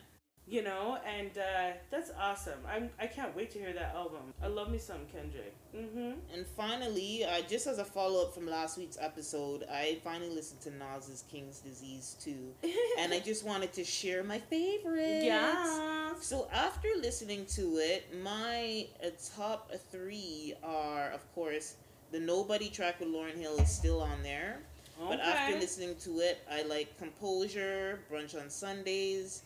You 0.46 0.62
know, 0.62 0.98
and 1.06 1.30
uh, 1.38 1.70
that's 1.90 2.10
awesome. 2.20 2.58
I'm 2.70 2.90
I 3.00 3.06
can't 3.06 3.34
wait 3.34 3.50
to 3.52 3.58
hear 3.58 3.72
that 3.72 3.94
album. 3.94 4.34
I 4.42 4.48
love 4.48 4.70
me 4.70 4.76
some 4.76 5.06
Kendrick. 5.10 5.56
Mm-hmm. 5.74 6.12
And 6.34 6.46
finally, 6.46 7.24
uh, 7.24 7.40
just 7.48 7.66
as 7.66 7.78
a 7.78 7.86
follow 7.86 8.20
up 8.26 8.34
from 8.34 8.46
last 8.46 8.76
week's 8.76 8.98
episode, 9.00 9.64
I 9.72 9.98
finally 10.04 10.28
listened 10.28 10.60
to 10.62 10.70
Nas's 10.76 11.24
King's 11.26 11.60
Disease 11.60 12.14
too, 12.22 12.52
and 12.98 13.14
I 13.14 13.20
just 13.30 13.46
wanted 13.46 13.72
to 13.72 13.84
share 13.84 14.22
my 14.22 14.40
favorites. 14.40 15.24
yeah. 15.24 16.12
So 16.20 16.48
after 16.52 16.88
listening 17.00 17.46
to 17.56 17.78
it, 17.78 18.14
my 18.22 18.88
uh, 19.02 19.08
top 19.34 19.72
three 19.90 20.52
are, 20.62 21.10
of 21.12 21.34
course, 21.34 21.76
the 22.10 22.20
Nobody 22.20 22.68
track 22.68 23.00
with 23.00 23.08
Lauryn 23.08 23.38
Hill 23.38 23.56
is 23.56 23.70
still 23.70 24.02
on 24.02 24.22
there. 24.22 24.60
But 25.08 25.20
after 25.20 25.58
listening 25.58 25.96
to 26.04 26.20
it, 26.20 26.38
I 26.50 26.62
like 26.62 26.96
Composure, 26.98 28.00
Brunch 28.10 28.40
on 28.40 28.50
Sundays, 28.50 29.42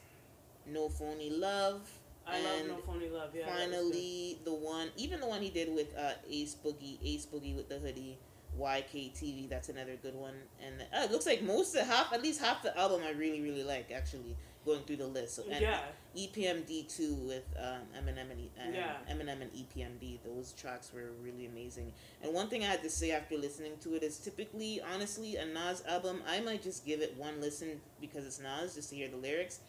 No 0.67 0.89
Phony 0.89 1.31
Love. 1.31 1.81
I 2.27 2.41
love 2.41 2.59
and 2.59 2.69
No 2.69 2.77
Phony 2.79 3.09
Love. 3.09 3.31
Yeah. 3.35 3.47
that 3.47 3.53
was 3.53 3.69
good. 3.69 3.71
finally, 3.71 4.39
the 4.45 4.55
one, 4.55 4.89
even 4.97 5.21
the 5.21 5.27
one 5.27 5.43
he 5.43 5.51
did 5.51 5.73
with 5.75 5.97
uh, 5.97 6.13
Ace 6.29 6.57
Boogie, 6.65 6.99
Ace 7.05 7.27
Boogie 7.27 7.55
with 7.55 7.69
the 7.69 7.79
hoodie, 7.79 8.19
YKTV, 8.59 9.49
that's 9.49 9.69
another 9.69 9.97
good 10.03 10.15
one. 10.15 10.35
And 10.65 10.83
uh, 10.93 11.05
it 11.05 11.13
looks 11.13 11.27
like 11.27 11.43
most 11.43 11.75
of 11.77 11.87
half, 11.87 12.13
at 12.13 12.23
least 12.23 12.41
half 12.41 12.63
the 12.63 12.77
album, 12.77 13.03
I 13.07 13.11
really, 13.13 13.41
really 13.41 13.63
like, 13.63 13.93
actually, 13.93 14.37
going 14.67 14.83
through 14.83 14.97
the 14.97 15.07
list. 15.07 15.37
So, 15.37 15.45
and 15.51 15.61
Yeah. 15.63 15.81
EPMD 16.17 16.89
too 16.95 17.15
with 17.15 17.45
um, 17.59 17.83
Eminem 17.97 18.31
and, 18.31 18.41
E- 18.41 18.51
and 18.61 18.75
Yeah. 18.75 18.97
Eminem 19.11 19.41
and 19.43 19.51
EPMD. 19.53 20.19
Those 20.25 20.53
tracks 20.53 20.91
were 20.93 21.13
really 21.23 21.47
amazing. 21.47 21.93
And 22.23 22.35
one 22.35 22.49
thing 22.49 22.63
I 22.65 22.67
had 22.67 22.83
to 22.83 22.91
say 22.91 23.13
after 23.13 23.37
listening 23.39 23.73
to 23.83 23.95
it 23.95 24.03
is 24.03 24.19
typically, 24.19 24.81
honestly, 24.93 25.37
a 25.37 25.45
Nas 25.47 25.83
album, 25.87 26.23
I 26.27 26.41
might 26.41 26.63
just 26.63 26.85
give 26.85 27.01
it 27.01 27.15
one 27.17 27.41
listen 27.41 27.81
because 28.01 28.27
it's 28.27 28.41
Nas 28.41 28.75
just 28.75 28.91
to 28.91 28.97
hear 28.97 29.09
the 29.09 29.17
lyrics. 29.17 29.61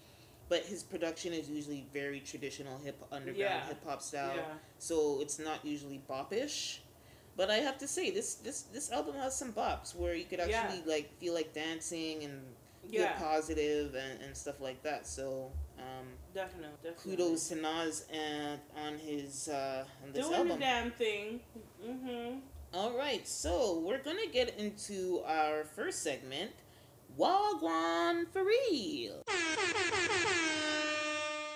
But 0.49 0.63
his 0.63 0.81
production 0.83 1.33
is 1.33 1.49
usually 1.49 1.85
very 1.93 2.21
traditional 2.21 2.77
hip 2.79 2.97
underground 3.11 3.37
Yeah. 3.37 3.67
hip 3.67 3.83
hop 3.85 4.01
style, 4.01 4.33
Yeah. 4.35 4.45
so 4.79 5.19
it's 5.21 5.37
not 5.39 5.63
usually 5.65 6.01
bopish. 6.09 6.79
But 7.35 7.51
I 7.51 7.57
have 7.57 7.77
to 7.79 7.87
say 7.87 8.09
this 8.09 8.35
this 8.35 8.61
this 8.73 8.89
album 8.91 9.15
has 9.15 9.37
some 9.37 9.51
bops 9.53 9.93
where 9.93 10.15
you 10.15 10.23
could 10.25 10.39
Yeah. 10.39 10.47
actually 10.61 10.81
like 10.91 11.13
feel 11.19 11.33
like 11.33 11.53
dancing 11.53 12.23
and 12.23 12.41
Yeah. 12.89 13.13
positive 13.13 13.95
and, 13.95 14.21
and 14.21 14.35
stuff 14.35 14.59
like 14.61 14.81
that. 14.83 15.05
So 15.07 15.51
um, 15.77 16.05
Definitely. 16.33 16.69
Definitely. 16.83 17.15
kudos 17.17 17.49
to 17.49 17.55
Nas 17.55 18.05
and 18.11 18.59
on 18.85 18.97
his 18.97 19.47
uh, 19.49 19.83
on 20.05 20.11
this 20.13 20.25
Doing 20.25 20.37
album. 20.39 20.59
the 20.59 20.65
damn 20.65 20.91
thing. 20.91 21.39
Mm-hmm. 21.85 22.39
All 22.73 22.97
right, 22.97 23.25
so 23.27 23.79
we're 23.79 24.01
gonna 24.03 24.27
get 24.31 24.57
into 24.59 25.21
our 25.25 25.63
first 25.75 26.03
segment, 26.03 26.51
Wagwan 27.17 28.27
for 28.31 28.43
real. 28.43 29.23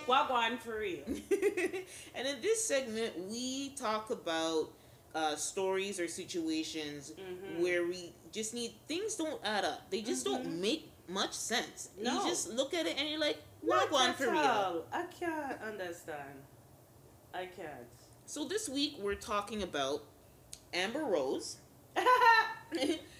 Wagwan 0.08 0.58
for 0.60 0.80
real. 0.80 1.04
and 2.16 2.28
in 2.28 2.42
this 2.42 2.64
segment, 2.66 3.14
we 3.30 3.70
talk 3.76 4.10
about 4.10 4.70
uh, 5.14 5.36
stories 5.36 6.00
or 6.00 6.08
situations 6.08 7.12
Mhm. 7.20 7.62
where 7.62 7.86
we 7.86 8.14
just 8.32 8.54
need 8.54 8.72
things 8.88 9.16
don't 9.16 9.40
add 9.44 9.66
up. 9.66 9.90
They 9.92 10.02
just 10.02 10.24
don't 10.26 10.46
Mhm. 10.46 10.60
make 10.60 10.91
much 11.12 11.34
sense. 11.34 11.90
No. 12.00 12.24
You 12.24 12.30
just 12.30 12.50
look 12.50 12.74
at 12.74 12.86
it 12.86 12.98
and 12.98 13.10
you're 13.10 13.20
like, 13.20 13.38
Not 13.64 13.92
at 13.94 14.16
for 14.18 14.32
real. 14.32 14.86
I 14.92 15.04
can't 15.20 15.62
understand. 15.62 16.40
I 17.34 17.46
can't. 17.46 17.88
So 18.26 18.46
this 18.46 18.70
week 18.70 18.96
we're 19.00 19.16
talking 19.16 19.64
about 19.64 20.04
Amber 20.74 21.04
Rose 21.04 21.58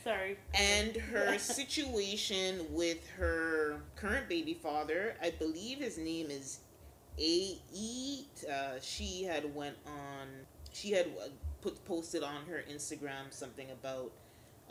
Sorry. 0.04 0.38
and 0.54 0.96
her 0.96 1.38
situation 1.38 2.66
with 2.72 3.08
her 3.18 3.82
current 3.96 4.30
baby 4.30 4.54
father. 4.54 5.16
I 5.22 5.32
believe 5.32 5.80
his 5.80 5.98
name 5.98 6.30
is 6.30 6.60
A 7.20 7.58
E. 7.74 8.26
Uh, 8.50 8.80
she 8.82 9.24
had 9.24 9.54
went 9.54 9.76
on. 9.86 10.28
She 10.74 10.92
had 10.92 11.08
uh, 11.08 11.28
put 11.62 11.84
posted 11.86 12.24
on 12.24 12.46
her 12.48 12.64
Instagram 12.72 13.32
something 13.32 13.70
about 13.72 14.12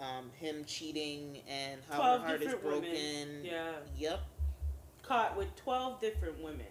um, 0.01 0.31
him 0.39 0.65
cheating 0.65 1.41
and 1.49 1.81
how 1.91 2.19
her 2.19 2.27
heart 2.27 2.43
is 2.43 2.55
broken. 2.55 2.83
women. 2.83 3.29
Yeah. 3.45 3.73
Yep. 3.97 4.21
Caught 5.03 5.37
with 5.37 5.55
12 5.57 6.01
different 6.01 6.43
women. 6.43 6.67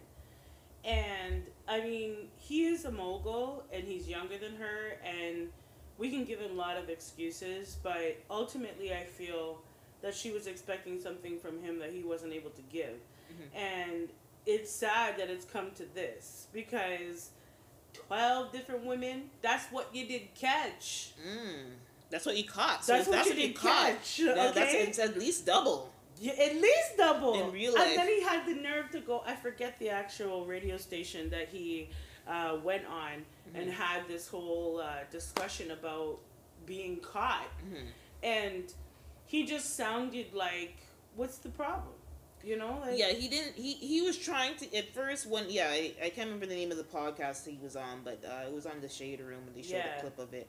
And, 0.86 1.44
I 1.68 1.82
mean, 1.82 2.30
he 2.38 2.66
is 2.66 2.86
a 2.86 2.92
mogul 2.92 3.64
and 3.72 3.84
he's 3.84 4.08
younger 4.08 4.38
than 4.38 4.56
her, 4.56 4.98
and 5.04 5.50
we 5.98 6.10
can 6.10 6.24
give 6.24 6.40
him 6.40 6.52
a 6.52 6.56
lot 6.56 6.78
of 6.78 6.90
excuses, 6.90 7.78
but 7.84 8.18
ultimately, 8.32 8.94
I 8.94 9.04
feel 9.04 9.62
that 10.02 10.16
she 10.16 10.32
was 10.32 10.48
expecting 10.48 11.02
something 11.02 11.38
from 11.38 11.62
him 11.62 11.80
that 11.80 11.92
he 11.92 12.04
wasn't 12.04 12.32
able 12.34 12.52
to 12.52 12.62
give. 12.72 12.96
Mhm. 13.30 13.56
And 13.60 14.10
it's 14.46 14.72
sad 14.72 15.18
that 15.18 15.30
it's 15.30 15.44
come 15.44 15.72
to 15.72 15.86
this 15.94 16.48
because 16.54 17.32
12 17.94 18.52
different 18.54 18.86
women, 18.86 19.30
that's 19.42 19.66
what 19.72 19.94
you 19.94 20.08
did 20.08 20.34
catch. 20.36 21.12
Mm. 21.22 21.72
That's 22.10 22.26
what 22.26 22.36
he 22.36 22.44
caught. 22.44 22.84
So 22.84 22.94
That's 22.94 23.08
what 23.08 23.16
that's 23.18 23.36
you 23.36 23.48
what 23.48 23.56
caught. 23.56 23.88
catch, 23.94 24.18
then 24.18 24.36
That's 24.36 24.58
okay? 24.58 24.84
it's 24.88 25.00
at 25.00 25.18
least 25.18 25.46
double. 25.46 25.92
Yeah, 26.20 26.34
at 26.34 26.56
least 26.56 26.98
double 26.98 27.34
In 27.48 27.52
real 27.54 27.74
life. 27.74 27.88
And 27.88 27.98
then 27.98 28.08
he 28.08 28.22
had 28.22 28.46
the 28.46 28.56
nerve 28.56 28.90
to 28.92 29.00
go. 29.00 29.24
I 29.26 29.36
forget 29.36 29.80
the 29.80 29.90
actual 29.90 30.46
radio 30.46 30.76
station 30.78 31.30
that 31.30 31.48
he 31.50 31.90
uh, 32.28 32.58
went 32.64 32.86
on 32.86 33.26
and 33.56 33.70
Mhm. 33.70 33.74
had 33.74 34.08
this 34.08 34.28
whole 34.28 34.80
uh, 34.82 35.04
discussion 35.12 35.72
about 35.72 36.20
being 36.66 36.98
caught, 37.00 37.48
Mhm. 37.72 37.88
and 38.22 38.74
he 39.26 39.46
just 39.46 39.76
sounded 39.76 40.34
like, 40.34 40.76
"What's 41.16 41.38
the 41.38 41.50
problem?" 41.50 41.94
You 42.44 42.58
know? 42.58 42.80
Like, 42.82 42.98
yeah, 43.00 43.12
he 43.14 43.28
didn't. 43.30 43.56
He 43.56 43.74
he 43.74 44.02
was 44.02 44.18
trying 44.18 44.56
to 44.58 44.76
at 44.76 44.94
first 44.94 45.26
when 45.26 45.50
yeah 45.50 45.70
I, 45.70 45.94
I 46.04 46.10
can't 46.10 46.28
remember 46.28 46.46
the 46.46 46.56
name 46.56 46.72
of 46.72 46.78
the 46.78 46.84
podcast 46.84 47.48
he 47.48 47.58
was 47.64 47.76
on, 47.76 48.02
but 48.04 48.24
uh, 48.26 48.46
it 48.48 48.54
was 48.54 48.66
on 48.66 48.80
the 48.82 48.90
Shade 48.90 49.22
Room 49.22 49.44
and 49.48 49.56
they 49.56 49.62
showed 49.64 49.78
Yeah. 49.78 49.98
a 49.98 50.02
clip 50.02 50.20
of 50.20 50.34
it. 50.34 50.48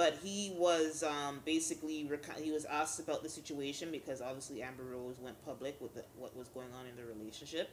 But 0.00 0.16
he 0.22 0.54
was 0.56 1.02
um, 1.02 1.42
basically 1.44 2.08
he 2.38 2.50
was 2.50 2.64
asked 2.64 3.00
about 3.00 3.22
the 3.22 3.28
situation 3.28 3.90
because 3.90 4.22
obviously 4.22 4.62
Amber 4.62 4.84
Rose 4.84 5.16
went 5.20 5.36
public 5.44 5.78
with 5.78 5.94
the, 5.94 6.04
what 6.16 6.34
was 6.34 6.48
going 6.48 6.68
on 6.72 6.86
in 6.86 6.96
the 6.96 7.04
relationship, 7.04 7.68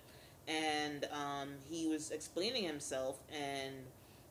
and 0.46 1.06
um, 1.14 1.52
he 1.70 1.88
was 1.88 2.12
explaining 2.12 2.66
himself 2.66 3.18
and 3.32 3.76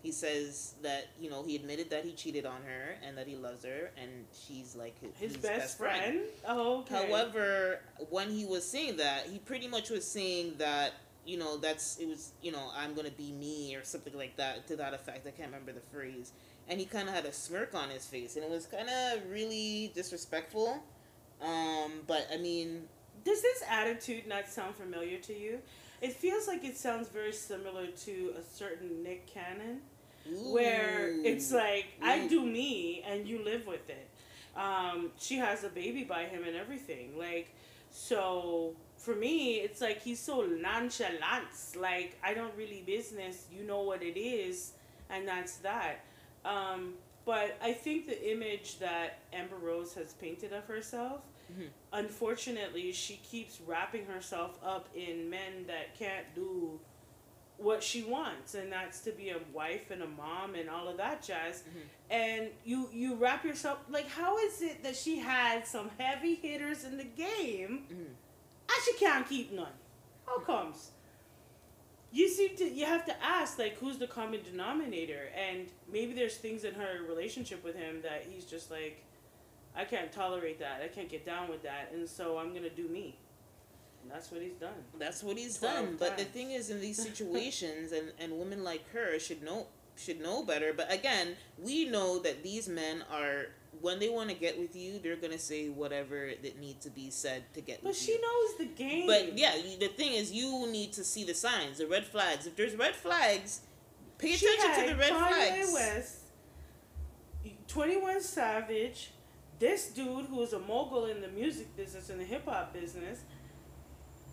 he 0.03 0.13
says 0.13 0.75
that 0.83 1.07
you 1.19 1.31
know 1.31 1.43
he 1.43 1.57
admitted 1.57 1.89
that 1.89 2.05
he 2.05 2.13
cheated 2.13 2.45
on 2.45 2.61
her 2.67 2.97
and 3.03 3.17
that 3.17 3.27
he 3.27 3.35
loves 3.35 3.65
her 3.65 3.91
and 3.97 4.27
she's 4.47 4.77
like 4.77 5.01
his, 5.01 5.13
his 5.19 5.33
his 5.33 5.43
best, 5.43 5.79
friend. 5.79 6.21
Oh, 6.47 6.81
okay. 6.81 7.07
However, 7.07 7.81
when 8.11 8.29
he 8.29 8.45
was 8.45 8.71
saying 8.71 8.99
that, 8.99 9.27
he 9.33 9.39
pretty 9.39 9.69
much 9.69 9.89
was 9.89 10.07
saying 10.07 10.57
that 10.59 10.93
you 11.25 11.39
know 11.39 11.57
that's 11.57 11.97
it 11.97 12.09
was 12.09 12.33
you 12.43 12.53
know 12.53 12.71
I'm 12.77 12.93
gonna 12.93 13.11
be 13.11 13.33
me 13.33 13.75
or 13.75 13.85
something 13.85 14.15
like 14.15 14.37
that 14.37 14.67
to 14.67 14.77
that 14.77 14.93
effect. 14.93 15.27
I 15.27 15.31
can't 15.31 15.49
remember 15.49 15.73
the 15.73 15.81
phrase, 15.81 16.33
and 16.69 16.81
he 16.81 16.87
kind 16.87 17.09
of 17.09 17.15
had 17.15 17.25
a 17.27 17.33
smirk 17.33 17.75
on 17.75 17.91
his 17.91 18.07
face, 18.07 18.37
and 18.37 18.45
it 18.45 18.51
was 18.51 18.67
kind 18.67 18.89
of 18.89 19.31
really 19.31 19.93
disrespectful. 19.95 20.83
Um, 21.43 22.03
but 22.07 22.27
I 22.33 22.37
mean, 22.39 22.89
Does 23.25 23.43
this 23.43 23.63
attitude 23.69 24.27
not 24.27 24.49
sound 24.49 24.75
familiar 24.77 25.19
to 25.19 25.33
you? 25.39 25.59
It 26.01 26.13
feels 26.13 26.47
like 26.47 26.65
it 26.65 26.77
sounds 26.77 27.09
very 27.09 27.33
similar 27.33 27.87
to 27.89 28.35
a 28.39 28.43
certain 28.43 29.03
Nick 29.03 29.27
Cannon. 29.27 29.81
where 30.53 31.11
it's 31.25 31.53
ooh. 31.53 31.57
like 31.57 31.87
I 32.03 32.27
do 32.27 32.45
me 32.45 33.03
and 33.07 33.27
you 33.27 33.45
live 33.45 33.67
with 33.67 33.89
it. 33.89 34.09
Um, 34.57 35.11
she 35.19 35.37
has 35.37 35.65
a 35.65 35.69
baby 35.69 36.05
by 36.05 36.25
him 36.25 36.45
and 36.45 36.57
everything. 36.57 37.17
Like 37.19 37.55
so 37.91 38.75
for 38.97 39.15
me, 39.15 39.57
it's 39.57 39.81
like 39.81 40.03
he's 40.03 40.21
so 40.21 40.43
nonchalant. 40.43 41.47
Like 41.79 42.19
I 42.25 42.35
don't 42.35 42.55
really 42.57 42.83
business. 42.87 43.47
You 43.53 43.65
know 43.65 43.83
what 43.83 44.03
it 44.03 44.19
is, 44.19 44.73
and 45.11 45.27
that's 45.29 45.57
that. 45.59 46.05
Um, 46.47 46.95
but 47.25 47.57
I 47.61 47.73
think 47.73 48.07
the 48.07 48.31
image 48.33 48.79
that 48.79 49.19
Amber 49.33 49.57
Rose 49.57 49.95
has 49.95 50.13
painted 50.15 50.53
of 50.53 50.65
herself, 50.67 51.23
Mhm. 51.53 51.69
unfortunately, 51.93 52.93
she 52.93 53.17
keeps 53.17 53.61
wrapping 53.61 54.07
herself 54.07 54.59
up 54.65 54.89
in 54.95 55.29
men 55.29 55.67
that 55.67 55.95
can't 55.99 56.33
do 56.35 56.79
what 57.59 57.83
she 57.83 58.03
wants 58.05 58.55
and 58.55 58.71
that's 58.71 59.01
to 59.01 59.11
be 59.13 59.31
a 59.31 59.39
wife 59.55 59.91
and 59.91 60.03
a 60.03 60.07
mom 60.07 60.55
and 60.55 60.69
all 60.69 60.89
of 60.89 60.99
that 60.99 61.23
jazz 61.23 61.63
Mhm. 61.63 61.83
and 62.11 62.51
you 62.65 62.91
you 62.93 63.15
wrap 63.15 63.47
yourself 63.47 63.79
like 63.89 64.07
how 64.09 64.37
is 64.37 64.61
it 64.61 64.83
that 64.83 64.95
she 64.95 65.19
had 65.21 65.67
some 65.67 65.89
heavy 65.99 66.35
hitters 66.35 66.85
in 66.85 66.99
the 66.99 67.05
game 67.05 67.87
Mhm. 67.91 68.15
and 68.69 68.83
she 68.85 68.93
can't 68.99 69.27
keep 69.27 69.53
none 69.53 69.73
how 70.27 70.39
comes 70.41 70.91
you 72.12 72.29
seem 72.29 72.57
to 72.57 72.64
you 72.64 72.87
have 72.87 73.05
to 73.07 73.25
ask 73.25 73.59
like 73.59 73.77
who's 73.79 73.99
the 73.99 74.07
common 74.07 74.40
denominator? 74.42 75.31
And 75.37 75.69
maybe 75.90 76.12
there's 76.12 76.37
things 76.37 76.64
in 76.64 76.75
her 76.75 77.05
relationship 77.09 77.64
with 77.64 77.77
him 77.77 78.01
that 78.03 78.27
he's 78.31 78.45
just 78.45 78.71
like 78.71 79.03
i 79.75 79.85
can't 79.85 80.11
tolerate 80.12 80.59
that. 80.61 80.81
I 80.83 80.88
can't 80.88 81.09
get 81.09 81.27
down 81.27 81.49
with 81.49 81.62
that. 81.62 81.90
And 81.92 82.09
so 82.09 82.38
i'm 82.38 82.55
gonna 82.55 82.71
do 82.71 82.88
me. 82.88 83.19
And 84.07 84.14
that's 84.14 84.31
what 84.31 84.40
he's 84.40 84.55
done. 84.55 84.85
That's 85.01 85.25
what 85.25 85.37
he's 85.37 85.59
12 85.59 85.75
done. 85.75 85.97
But 85.99 86.16
the 86.16 86.25
thing 86.25 86.53
is, 86.53 86.71
in 86.71 86.81
these 86.81 87.03
situations, 87.09 87.90
and, 87.90 88.12
and 88.21 88.38
women 88.38 88.62
like 88.62 88.88
her 88.92 89.19
should 89.19 89.42
know 89.42 89.66
should 89.97 90.21
know 90.21 90.45
better. 90.45 90.73
But 90.73 90.92
again, 90.92 91.37
we 91.59 91.87
know 91.87 92.21
that 92.21 92.42
these 92.45 92.69
men 92.69 93.03
are 93.11 93.47
when 93.81 93.99
they 93.99 94.09
want 94.09 94.31
to 94.31 94.37
get 94.37 94.59
with 94.59 94.75
you, 94.77 94.99
they're 95.03 95.17
gonna 95.17 95.39
say 95.39 95.69
whatever 95.69 96.31
that 96.43 96.59
needs 96.61 96.85
to 96.85 96.91
be 96.91 97.11
said 97.11 97.45
to 97.55 97.61
get 97.61 97.83
But 97.83 97.89
with 97.91 97.99
she 97.99 98.12
you. 98.12 98.21
knows 98.21 98.59
the 98.59 98.65
game. 98.75 99.07
But 99.07 99.37
yeah, 99.39 99.53
the 99.79 99.89
thing 99.89 100.12
is, 100.12 100.33
you 100.33 100.67
need 100.71 100.93
to 100.95 101.05
see 101.05 101.25
the 101.25 101.35
signs, 101.35 101.79
the 101.79 101.87
red 101.87 102.05
flags. 102.07 102.47
If 102.47 102.57
there's 102.57 102.75
red 102.77 102.95
flags, 102.95 103.61
pay 104.19 104.33
she 104.33 104.47
attention 104.47 104.85
to 104.85 104.91
the 104.93 104.97
red 104.99 105.12
Kanye 105.12 105.62
flags. 105.65 105.73
West, 105.73 106.17
Twenty 107.69 107.97
One 107.97 108.21
Savage, 108.21 109.11
this 109.59 109.89
dude 109.89 110.27
who 110.27 110.43
is 110.43 110.53
a 110.53 110.59
mogul 110.59 111.07
in 111.07 111.21
the 111.21 111.29
music 111.29 111.77
business 111.77 112.11
and 112.11 112.21
the 112.21 112.25
hip 112.25 112.45
hop 112.47 112.73
business. 112.73 113.21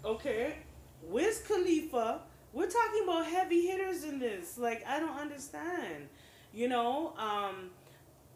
Okay, 0.06 0.56
Wiz 1.03 1.43
Khalifa. 1.47 2.21
We're 2.51 2.69
talking 2.69 3.03
about 3.03 3.25
heavy 3.25 3.65
hitters 3.65 4.03
in 4.03 4.19
this. 4.19 4.58
Like 4.58 4.86
I 4.88 4.99
don't 4.99 5.17
understand. 5.17 6.08
You 6.53 6.67
know, 6.67 7.13
um, 7.17 7.71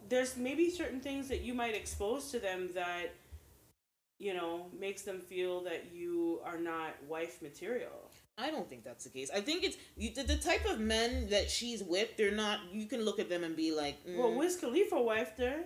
there's 0.09 0.37
maybe 0.37 0.69
certain 0.69 0.99
things 0.99 1.27
that 1.29 1.41
you 1.41 1.53
might 1.53 1.75
expose 1.75 2.31
to 2.31 2.39
them 2.39 2.69
that 2.75 3.13
you 4.19 4.33
know 4.33 4.67
makes 4.77 5.03
them 5.03 5.19
feel 5.19 5.61
that 5.63 5.91
you 5.93 6.39
are 6.45 6.59
not 6.59 6.91
wife 7.07 7.41
material. 7.41 8.11
I 8.39 8.51
don't 8.51 8.69
think 8.69 8.83
that's 8.83 9.03
the 9.03 9.09
case. 9.09 9.31
I 9.33 9.41
think 9.41 9.63
it's 9.63 9.77
you, 9.95 10.13
the, 10.13 10.23
the 10.23 10.37
type 10.37 10.65
of 10.69 10.79
men 10.79 11.29
that 11.29 11.49
she's 11.49 11.83
with. 11.83 12.15
They're 12.17 12.31
not. 12.31 12.59
You 12.71 12.85
can 12.85 13.03
look 13.03 13.19
at 13.19 13.29
them 13.29 13.43
and 13.43 13.55
be 13.55 13.71
like, 13.75 14.05
mm, 14.05 14.17
Well, 14.17 14.33
Wiz 14.33 14.57
Khalifa 14.57 15.01
wife 15.01 15.35
there 15.37 15.63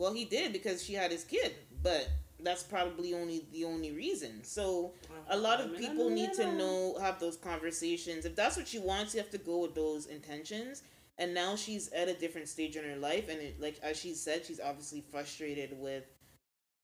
well, 0.00 0.14
he 0.14 0.24
did 0.24 0.52
because 0.54 0.82
she 0.82 0.94
had 0.94 1.10
his 1.10 1.24
kid, 1.24 1.54
but 1.82 2.08
that's 2.42 2.62
probably 2.62 3.12
only 3.12 3.44
the 3.52 3.64
only 3.64 3.90
reason. 3.92 4.42
So 4.42 4.92
a 5.28 5.36
lot 5.36 5.60
of 5.60 5.76
people 5.76 6.08
need 6.08 6.32
to 6.34 6.50
know 6.54 6.96
have 7.00 7.20
those 7.20 7.36
conversations. 7.36 8.24
If 8.24 8.34
that's 8.34 8.56
what 8.56 8.66
she 8.66 8.78
wants, 8.78 9.14
you 9.14 9.20
have 9.20 9.30
to 9.30 9.38
go 9.38 9.58
with 9.58 9.74
those 9.74 10.06
intentions. 10.06 10.82
And 11.20 11.34
now 11.34 11.54
she's 11.54 11.88
at 11.92 12.08
a 12.08 12.14
different 12.14 12.48
stage 12.48 12.76
in 12.76 12.84
her 12.84 12.96
life, 12.96 13.28
and 13.28 13.38
it, 13.40 13.60
like 13.60 13.78
as 13.82 13.96
she 13.98 14.14
said, 14.14 14.38
she's 14.46 14.58
obviously 14.58 15.02
frustrated 15.12 15.70
with 15.78 16.04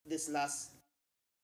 this 0.04 0.28
last 0.28 0.70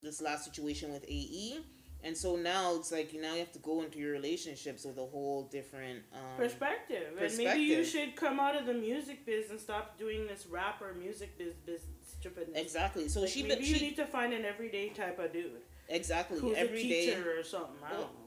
this 0.02 0.20
last 0.20 0.44
situation 0.44 0.92
with 0.92 1.04
AE. 1.08 1.58
And 2.04 2.16
so 2.16 2.34
now 2.34 2.74
it's 2.76 2.90
like 2.90 3.14
now 3.14 3.32
you 3.34 3.38
have 3.38 3.52
to 3.52 3.60
go 3.60 3.82
into 3.82 3.98
your 3.98 4.12
relationships 4.12 4.84
with 4.84 4.98
a 4.98 5.06
whole 5.06 5.44
different 5.52 6.00
um, 6.12 6.36
perspective. 6.36 7.04
And 7.20 7.36
maybe 7.38 7.60
you 7.60 7.84
should 7.84 8.16
come 8.16 8.40
out 8.40 8.56
of 8.56 8.66
the 8.66 8.74
music 8.74 9.24
biz 9.24 9.50
and 9.50 9.60
stop 9.60 9.96
doing 9.98 10.26
this 10.26 10.46
rapper 10.46 10.94
music 10.94 11.38
biz 11.38 11.54
biz 11.64 11.82
stupidness. 12.04 12.60
Exactly. 12.60 13.08
So 13.08 13.20
Like, 13.20 13.30
she, 13.30 13.44
maybe 13.44 13.64
she 13.64 13.74
you 13.74 13.80
need 13.80 13.96
to 13.96 14.04
find 14.06 14.32
an 14.34 14.44
everyday 14.44 14.88
type 14.90 15.18
of 15.20 15.32
dude 15.32 15.62
exactly 15.88 16.40
who's 16.40 16.56
every 16.56 16.80
a 16.82 16.88
day. 16.88 17.06
teacher 17.06 17.38
or 17.38 17.44
something. 17.44 17.76
I 17.86 17.92
Well, 17.92 18.00
don't 18.02 18.14
know. 18.14 18.21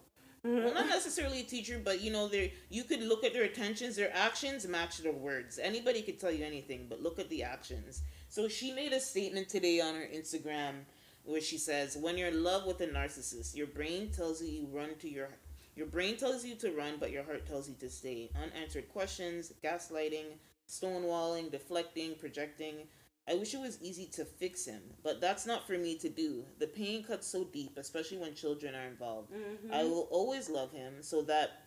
Mm-hmm. 0.45 0.63
well, 0.63 0.73
not 0.75 0.87
necessarily 0.87 1.39
a 1.39 1.43
teacher, 1.43 1.81
but 1.83 2.01
you 2.01 2.11
know, 2.11 2.27
they 2.27 2.53
you 2.69 2.83
could 2.83 3.01
look 3.01 3.23
at 3.23 3.33
their 3.33 3.43
attentions, 3.43 3.95
their 3.95 4.15
actions 4.15 4.67
match 4.67 4.99
their 4.99 5.11
words. 5.11 5.57
Anybody 5.57 6.03
could 6.03 6.19
tell 6.19 6.31
you 6.31 6.45
anything, 6.45 6.85
but 6.87 7.01
look 7.01 7.17
at 7.17 7.29
the 7.29 7.41
actions. 7.43 8.03
So 8.29 8.47
she 8.47 8.71
made 8.71 8.93
a 8.93 8.99
statement 8.99 9.49
today 9.49 9.81
on 9.81 9.95
her 9.95 10.07
Instagram 10.13 10.83
where 11.23 11.41
she 11.41 11.57
says, 11.57 11.97
"When 11.97 12.17
you're 12.17 12.27
in 12.27 12.43
love 12.43 12.65
with 12.67 12.79
a 12.81 12.87
narcissist, 12.87 13.55
your 13.55 13.67
brain 13.67 14.11
tells 14.11 14.41
you 14.41 14.47
you 14.47 14.67
run 14.71 14.95
to 14.99 15.09
your 15.09 15.29
your 15.75 15.87
brain 15.87 16.15
tells 16.15 16.45
you 16.45 16.55
to 16.55 16.71
run, 16.71 16.97
but 16.99 17.11
your 17.11 17.23
heart 17.23 17.47
tells 17.47 17.67
you 17.67 17.75
to 17.79 17.89
stay. 17.89 18.29
Unanswered 18.35 18.87
questions, 18.89 19.51
gaslighting, 19.63 20.37
stonewalling, 20.69 21.49
deflecting, 21.49 22.15
projecting." 22.19 22.87
I 23.27 23.33
wish 23.35 23.53
it 23.53 23.59
was 23.59 23.81
easy 23.81 24.05
to 24.13 24.25
fix 24.25 24.65
him, 24.65 24.81
but 25.03 25.19
that's 25.19 25.45
not 25.47 25.65
for 25.65 25.77
me 25.77 25.97
to 25.97 26.09
do. 26.09 26.45
The 26.59 26.67
pain 26.67 27.03
cuts 27.03 27.25
so 27.27 27.43
deep, 27.43 27.77
especially 27.77 28.17
when 28.19 28.35
children 28.35 28.75
are 28.75 28.85
involved. 28.87 29.31
Mhm. 29.33 29.71
I 29.71 29.83
will 29.83 30.07
always 30.11 30.49
love 30.49 30.71
him 30.71 31.01
so 31.01 31.23
that 31.23 31.61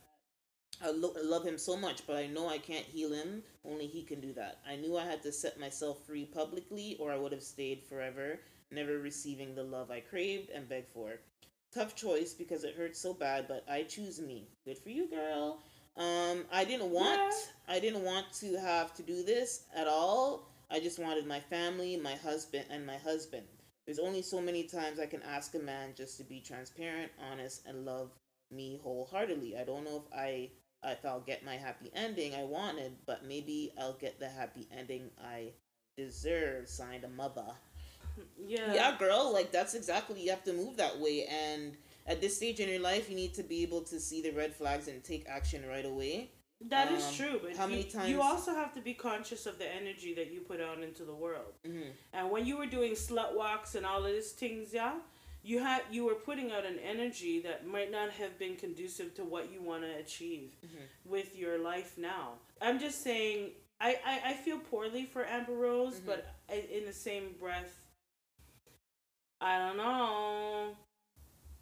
I 0.80 0.90
lo- 0.90 1.14
love 1.20 1.44
him 1.44 1.58
so 1.58 1.76
much, 1.76 2.06
but 2.06 2.14
I 2.16 2.28
know 2.28 2.48
I 2.48 2.58
can't 2.58 2.86
heal 2.86 3.12
him. 3.12 3.42
Only 3.64 3.88
he 3.88 4.04
can 4.04 4.20
do 4.20 4.32
that. 4.34 4.60
I 4.64 4.76
knew 4.76 4.96
I 4.96 5.04
had 5.04 5.22
to 5.24 5.32
set 5.32 5.58
myself 5.58 6.06
free 6.06 6.24
publicly, 6.26 6.96
or 7.00 7.10
I 7.10 7.16
would 7.16 7.32
have 7.32 7.42
stayed 7.42 7.82
forever, 7.82 8.38
never 8.70 8.98
receiving 8.98 9.56
the 9.56 9.64
love 9.64 9.90
I 9.90 10.00
craved 10.00 10.50
and 10.50 10.68
begged 10.68 10.92
for. 10.92 11.18
Tough 11.72 11.96
choice 11.96 12.32
because 12.32 12.62
it 12.62 12.76
hurts 12.76 13.00
so 13.00 13.12
bad, 13.12 13.48
but 13.48 13.64
I 13.68 13.82
choose 13.82 14.20
me. 14.20 14.48
Good 14.64 14.78
for 14.78 14.90
you, 14.90 15.08
girl. 15.08 15.60
Um, 15.96 16.46
I 16.52 16.64
didn't 16.64 16.90
want 16.92 17.34
I 17.66 17.80
didn't 17.80 18.04
want 18.04 18.32
to 18.34 18.54
have 18.60 18.94
to 18.94 19.02
do 19.02 19.24
this 19.24 19.64
at 19.74 19.88
all. 19.88 20.47
I 20.70 20.80
just 20.80 20.98
wanted 20.98 21.26
my 21.26 21.40
family, 21.40 21.96
my 21.96 22.14
husband, 22.14 22.66
and 22.70 22.86
my 22.86 22.96
husband. 22.96 23.46
There's 23.86 23.98
only 23.98 24.20
so 24.20 24.40
many 24.40 24.64
times 24.64 24.98
I 25.00 25.06
can 25.06 25.22
ask 25.22 25.54
a 25.54 25.58
man 25.58 25.94
just 25.96 26.18
to 26.18 26.24
be 26.24 26.40
transparent, 26.40 27.10
honest, 27.30 27.66
and 27.66 27.86
love 27.86 28.10
me 28.50 28.78
wholeheartedly. 28.82 29.56
I 29.56 29.64
don't 29.64 29.84
know 29.84 30.04
if 30.06 30.12
I 30.12 30.50
if 30.84 31.04
I'll 31.04 31.20
get 31.20 31.44
my 31.44 31.56
happy 31.56 31.90
ending 31.94 32.34
I 32.34 32.44
wanted, 32.44 32.92
but 33.06 33.24
maybe 33.24 33.72
I'll 33.78 33.94
get 33.94 34.20
the 34.20 34.28
happy 34.28 34.68
ending 34.76 35.10
I 35.22 35.52
deserve. 35.96 36.68
Signed 36.68 37.04
a 37.04 37.08
mother. 37.08 37.46
Yeah. 38.36 38.74
Yeah, 38.74 38.98
girl, 38.98 39.32
like 39.32 39.52
that's 39.52 39.74
exactly 39.74 40.20
you 40.22 40.30
have 40.30 40.44
to 40.44 40.52
move 40.52 40.76
that 40.76 40.98
way 40.98 41.24
and 41.26 41.76
at 42.06 42.20
this 42.20 42.36
stage 42.36 42.58
in 42.58 42.68
your 42.68 42.80
life 42.80 43.08
you 43.08 43.16
need 43.16 43.34
to 43.34 43.42
be 43.42 43.62
able 43.62 43.82
to 43.82 44.00
see 44.00 44.22
the 44.22 44.30
red 44.30 44.54
flags 44.54 44.88
and 44.88 45.04
take 45.04 45.28
action 45.28 45.64
right 45.68 45.84
away. 45.84 46.30
That 46.60 46.90
is 46.90 47.06
Um, 47.06 47.14
true, 47.14 47.40
but 47.42 47.56
how 47.56 47.66
you, 47.66 47.70
many 47.70 47.84
you 47.84 47.90
times- 47.90 48.18
also 48.18 48.52
have 48.52 48.72
to 48.74 48.80
be 48.80 48.92
conscious 48.92 49.46
of 49.46 49.58
the 49.58 49.68
energy 49.72 50.12
that 50.14 50.32
you 50.32 50.40
put 50.40 50.60
out 50.60 50.82
into 50.82 51.04
the 51.04 51.14
world. 51.14 51.54
hmm 51.64 51.90
And 52.12 52.30
when 52.30 52.46
you 52.46 52.56
were 52.56 52.66
doing 52.66 52.92
slut 52.92 53.34
walks 53.34 53.74
and 53.76 53.86
all 53.86 54.04
of 54.04 54.12
these 54.12 54.32
things, 54.32 54.74
yeah, 54.74 54.98
you 55.42 55.60
had 55.60 55.82
you 55.90 56.04
were 56.04 56.16
putting 56.16 56.50
out 56.50 56.64
an 56.66 56.78
energy 56.80 57.40
that 57.42 57.64
might 57.66 57.92
not 57.92 58.10
have 58.10 58.38
been 58.38 58.56
conducive 58.56 59.14
to 59.14 59.24
what 59.24 59.52
you 59.52 59.62
want 59.62 59.82
to 59.84 59.94
achieve 59.96 60.56
Mhm. 60.64 60.88
with 61.04 61.36
your 61.36 61.58
life 61.58 61.96
now. 61.96 62.38
I'm 62.60 62.80
just 62.80 63.02
saying, 63.02 63.52
I, 63.80 63.90
I, 64.04 64.30
I 64.30 64.34
feel 64.34 64.58
poorly 64.58 65.04
for 65.06 65.24
Amber 65.24 65.52
Rose, 65.54 66.00
Mhm. 66.00 66.06
but 66.06 66.34
I, 66.48 66.54
in 66.54 66.84
the 66.86 66.92
same 66.92 67.34
breath, 67.38 67.72
I 69.40 69.58
don't 69.58 69.76
know. 69.76 70.76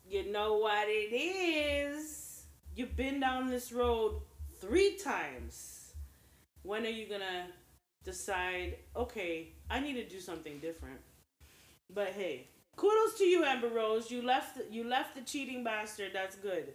You 0.09 0.25
know 0.33 0.55
what 0.57 0.89
it 0.89 1.13
is. 1.13 2.47
You've 2.75 2.97
been 2.97 3.21
down 3.21 3.49
this 3.49 3.73
road 3.73 4.23
three 4.61 4.97
times. 4.97 5.93
When 6.63 6.85
are 6.85 6.91
you 6.91 7.07
gonna 7.09 7.47
decide, 8.05 8.77
okay, 8.95 9.53
I 9.71 9.81
need 9.81 9.95
to 9.95 10.09
do 10.09 10.21
something 10.21 10.59
different? 10.59 11.01
But 11.93 12.09
hey, 12.09 12.49
kudos 12.77 13.19
to 13.19 13.25
you, 13.25 13.45
Amber 13.45 13.69
Rose. 13.69 14.11
You 14.11 14.23
left 14.23 14.59
you 14.71 14.85
left 14.85 15.15
the 15.15 15.23
cheating 15.23 15.63
bastard. 15.63 16.11
That's 16.13 16.37
good. 16.37 16.75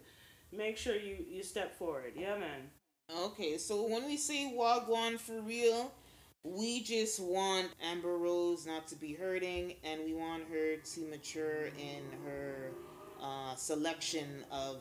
Make 0.52 0.76
sure 0.76 0.96
you 0.96 1.24
you 1.28 1.42
step 1.42 1.76
forward. 1.78 2.12
Yeah, 2.16 2.38
man. 2.38 2.70
Okay, 3.24 3.58
so 3.58 3.86
when 3.86 4.06
we 4.06 4.16
say 4.16 4.54
Wagwan 4.56 5.18
for 5.18 5.40
real, 5.42 5.92
we 6.44 6.82
just 6.82 7.20
want 7.20 7.68
Amber 7.82 8.16
Rose 8.16 8.66
not 8.66 8.88
to 8.88 8.96
be 8.96 9.12
hurting 9.12 9.74
and 9.84 10.02
we 10.04 10.14
want 10.14 10.44
her 10.50 10.76
to 10.76 11.00
mature 11.08 11.66
in 11.78 12.02
her 12.24 12.72
uh, 13.20 13.54
selection 13.54 14.44
of 14.50 14.78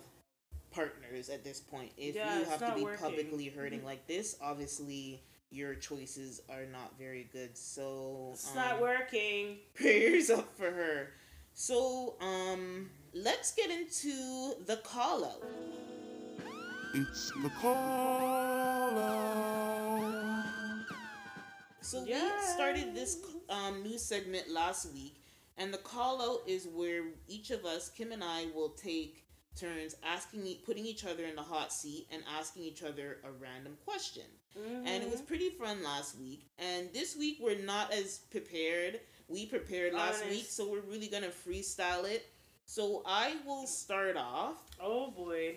partners 0.71 1.29
at 1.29 1.43
this 1.43 1.59
point. 1.59 1.91
If 1.97 2.15
Yeah, 2.15 2.39
you 2.39 2.45
have 2.45 2.59
to 2.67 2.73
be 2.75 2.83
working. 2.83 2.99
publicly 3.05 3.47
hurting 3.49 3.83
like 3.83 4.07
this, 4.07 4.37
obviously 4.41 5.21
your 5.51 5.75
choices 5.75 6.41
are 6.49 6.65
not 6.65 6.97
very 6.97 7.27
good. 7.33 7.57
So 7.57 8.29
It's 8.33 8.49
um, 8.49 8.55
not 8.55 8.81
working. 8.81 9.57
prayers 9.73 10.29
up 10.29 10.55
for 10.57 10.71
her. 10.71 11.09
So 11.53 12.15
um 12.21 12.89
let's 13.13 13.53
get 13.53 13.69
into 13.69 14.53
the 14.65 14.77
call 14.77 15.25
out. 15.25 15.43
It's 16.93 17.31
the 17.43 17.49
call 17.49 18.99
out. 18.99 20.43
So 21.81 22.03
Yes. 22.05 22.47
we 22.47 22.53
started 22.53 22.95
this 22.95 23.17
um, 23.49 23.83
new 23.83 23.97
segment 23.97 24.49
last 24.49 24.91
week, 24.93 25.15
and 25.57 25.73
the 25.73 25.77
call 25.79 26.21
out 26.21 26.47
is 26.47 26.67
where 26.67 27.03
each 27.27 27.51
of 27.51 27.65
us, 27.65 27.89
Kim 27.89 28.11
and 28.13 28.23
I, 28.23 28.47
will 28.55 28.69
take 28.69 29.25
turns 29.55 29.95
asking, 30.03 30.55
putting 30.65 30.85
each 30.85 31.05
other 31.05 31.23
in 31.25 31.35
the 31.35 31.41
hot 31.41 31.73
seat 31.73 32.07
and 32.11 32.23
asking 32.37 32.63
each 32.63 32.83
other 32.83 33.17
a 33.23 33.31
random 33.31 33.77
question. 33.85 34.23
And 34.55 35.01
it 35.01 35.09
was 35.09 35.19
mm-hmm. 35.19 35.27
pretty 35.27 35.49
fun 35.51 35.81
last 35.83 36.19
week. 36.19 36.45
And 36.59 36.89
this 36.93 37.15
week 37.15 37.37
we're 37.39 37.59
not 37.63 37.93
as 37.93 38.19
prepared. 38.31 38.99
We 39.27 39.45
prepared 39.45 39.93
last 39.93 40.21
Honest. 40.21 40.29
week, 40.29 40.45
so 40.49 40.69
we're 40.69 40.81
really 40.81 41.07
gonna 41.07 41.29
freestyle 41.29 42.03
it. 42.03 42.27
So 42.65 43.01
I 43.05 43.35
will 43.45 43.65
start 43.65 44.17
off, 44.17 44.61
Oh 44.81 45.11
boy, 45.11 45.55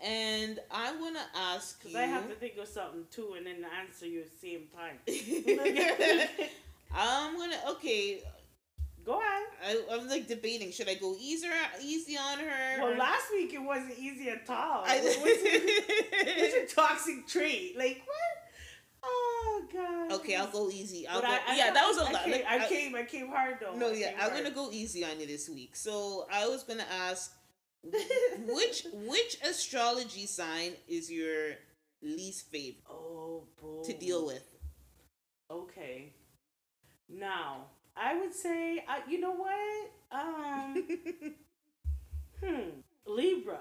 and 0.00 0.58
I 0.70 0.94
want 0.96 1.16
to 1.16 1.38
ask 1.38 1.78
because 1.78 1.94
you. 1.94 2.00
I 2.00 2.04
have 2.04 2.28
to 2.28 2.34
think 2.34 2.56
of 2.56 2.68
something 2.68 3.04
too, 3.10 3.34
and 3.36 3.46
then 3.46 3.64
answer 3.80 4.06
you 4.06 4.20
at 4.20 4.30
the 4.30 4.38
same 4.38 4.68
time. 4.74 4.98
I'm 6.94 7.36
gonna 7.36 7.56
okay. 7.70 8.22
Go 9.04 9.20
ahead. 9.20 9.42
I, 9.62 9.82
I'm 9.94 10.08
like 10.08 10.26
debating. 10.26 10.72
Should 10.72 10.88
I 10.88 10.94
go 10.94 11.14
easier, 11.20 11.50
easy 11.82 12.16
on 12.16 12.38
her? 12.38 12.82
Well, 12.82 12.92
or- 12.92 12.96
last 12.96 13.26
week 13.32 13.52
it 13.52 13.58
wasn't 13.62 13.98
easy 13.98 14.28
at 14.30 14.48
all. 14.48 14.82
I, 14.86 14.96
It 14.96 15.04
was- 15.04 15.40
It's 16.26 16.72
a 16.72 16.74
toxic 16.74 17.26
trait. 17.26 17.76
Like 17.76 18.02
what? 18.06 18.40
Oh 19.06 19.62
god. 19.70 20.12
okay, 20.20 20.36
I'll 20.36 20.46
go 20.50 20.70
easy. 20.70 21.06
I'll 21.06 21.20
But 21.20 21.28
go. 21.28 21.36
I, 21.48 21.56
yeah, 21.56 21.70
that 21.74 21.86
was 21.86 21.98
a 21.98 22.04
I 22.08 22.12
lot. 22.12 22.22
Came, 22.24 22.32
Like, 22.32 22.46
I, 22.48 22.66
came. 22.66 22.94
I 22.94 23.02
came 23.04 23.28
hard 23.28 23.58
though. 23.60 23.74
no, 23.76 23.92
yeah, 23.92 24.12
I'm 24.18 24.30
hard. 24.30 24.42
gonna 24.44 24.54
go 24.54 24.70
easy 24.72 25.04
on 25.04 25.20
you 25.20 25.26
this 25.26 25.50
week. 25.50 25.76
So 25.76 26.26
I 26.32 26.46
was 26.48 26.62
gonna 26.62 26.86
ask, 26.90 27.30
which 27.82 28.86
which 28.94 29.36
astrology 29.46 30.24
sign 30.26 30.72
is 30.88 31.10
your 31.12 31.52
least 32.02 32.50
favorite 32.50 32.82
Oh 32.88 33.44
boy. 33.60 33.82
to 33.84 33.92
deal 33.92 34.24
with? 34.24 34.44
Okay. 35.50 36.14
Now, 37.10 37.66
I 37.96 38.18
would 38.18 38.34
say, 38.34 38.84
uh, 38.88 39.00
you 39.08 39.20
know 39.20 39.32
what? 39.32 39.90
Um, 40.12 40.84
hmm, 42.42 42.68
Libra. 43.06 43.60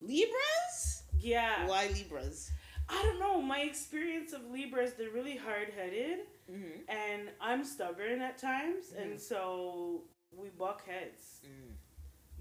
Libras? 0.00 1.02
Yeah. 1.18 1.66
Why 1.66 1.88
Libras? 1.88 2.50
I 2.88 3.02
don't 3.02 3.20
know. 3.20 3.40
My 3.40 3.60
experience 3.60 4.32
of 4.32 4.50
Libras, 4.50 4.94
they're 4.94 5.10
really 5.10 5.36
hard 5.36 5.68
headed, 5.76 6.20
Mm-hmm. 6.50 6.80
and 6.90 7.28
I'm 7.40 7.62
stubborn 7.64 8.20
at 8.20 8.36
times, 8.36 8.86
Mhm. 8.92 9.02
and 9.02 9.20
so 9.20 10.02
we 10.32 10.48
buck 10.48 10.84
heads. 10.84 11.40
Mm. 11.46 11.74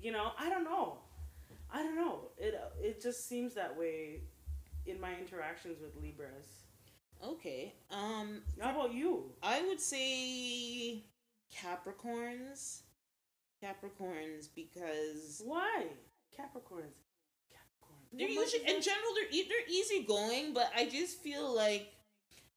You 0.01 0.11
know, 0.11 0.31
I 0.39 0.49
don't 0.49 0.63
know. 0.63 0.97
I 1.71 1.83
don't 1.83 1.95
know. 1.95 2.31
It 2.39 2.55
uh, 2.55 2.69
it 2.81 2.99
just 3.03 3.27
seems 3.27 3.53
that 3.53 3.77
way 3.77 4.21
in 4.87 4.99
my 4.99 5.13
interactions 5.15 5.77
with 5.79 5.95
Libras. 6.01 6.47
Okay. 7.23 7.75
Um, 7.91 8.41
How 8.59 8.71
about 8.71 8.93
you? 8.95 9.31
I 9.43 9.61
would 9.67 9.79
say 9.79 11.03
Capricorns. 11.55 12.81
Capricorns 13.63 14.47
because 14.55 15.41
Why 15.45 15.85
Capricorns? 16.37 16.95
Capricorns. 17.51 18.13
they're 18.13 18.27
What 18.27 18.53
usually 18.53 18.75
in 18.75 18.81
general 18.81 19.13
they're 19.15 19.31
e- 19.31 19.47
they're 19.49 19.67
easygoing, 19.69 20.53
but 20.53 20.71
I 20.75 20.85
just 20.85 21.21
feel 21.21 21.53
like. 21.55 21.93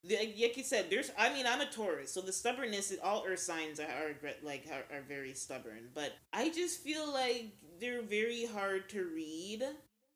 Like 0.05 0.57
you 0.57 0.65
said, 0.65 0.87
there's. 0.91 1.13
I 1.17 1.33
mean, 1.33 1.47
I'm 1.47 1.61
a 1.61 1.67
Taurus, 1.67 2.13
so 2.13 2.21
the 2.21 2.33
stubbornness. 2.33 2.91
is 2.91 2.99
All 3.05 3.25
Earth 3.25 3.39
signs 3.39 3.79
are, 3.79 4.17
like 4.43 4.67
are, 4.69 4.97
are 4.97 5.03
very 5.03 5.33
stubborn, 5.33 5.91
but 5.95 6.11
I 6.33 6.49
just 6.51 6.81
feel 6.81 7.13
like 7.13 7.53
they're 7.81 8.03
very 8.03 8.45
hard 8.47 8.89
to 8.89 9.05
read. 9.05 9.63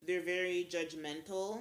They're 0.04 0.22
very 0.22 0.66
judgmental. 0.68 1.60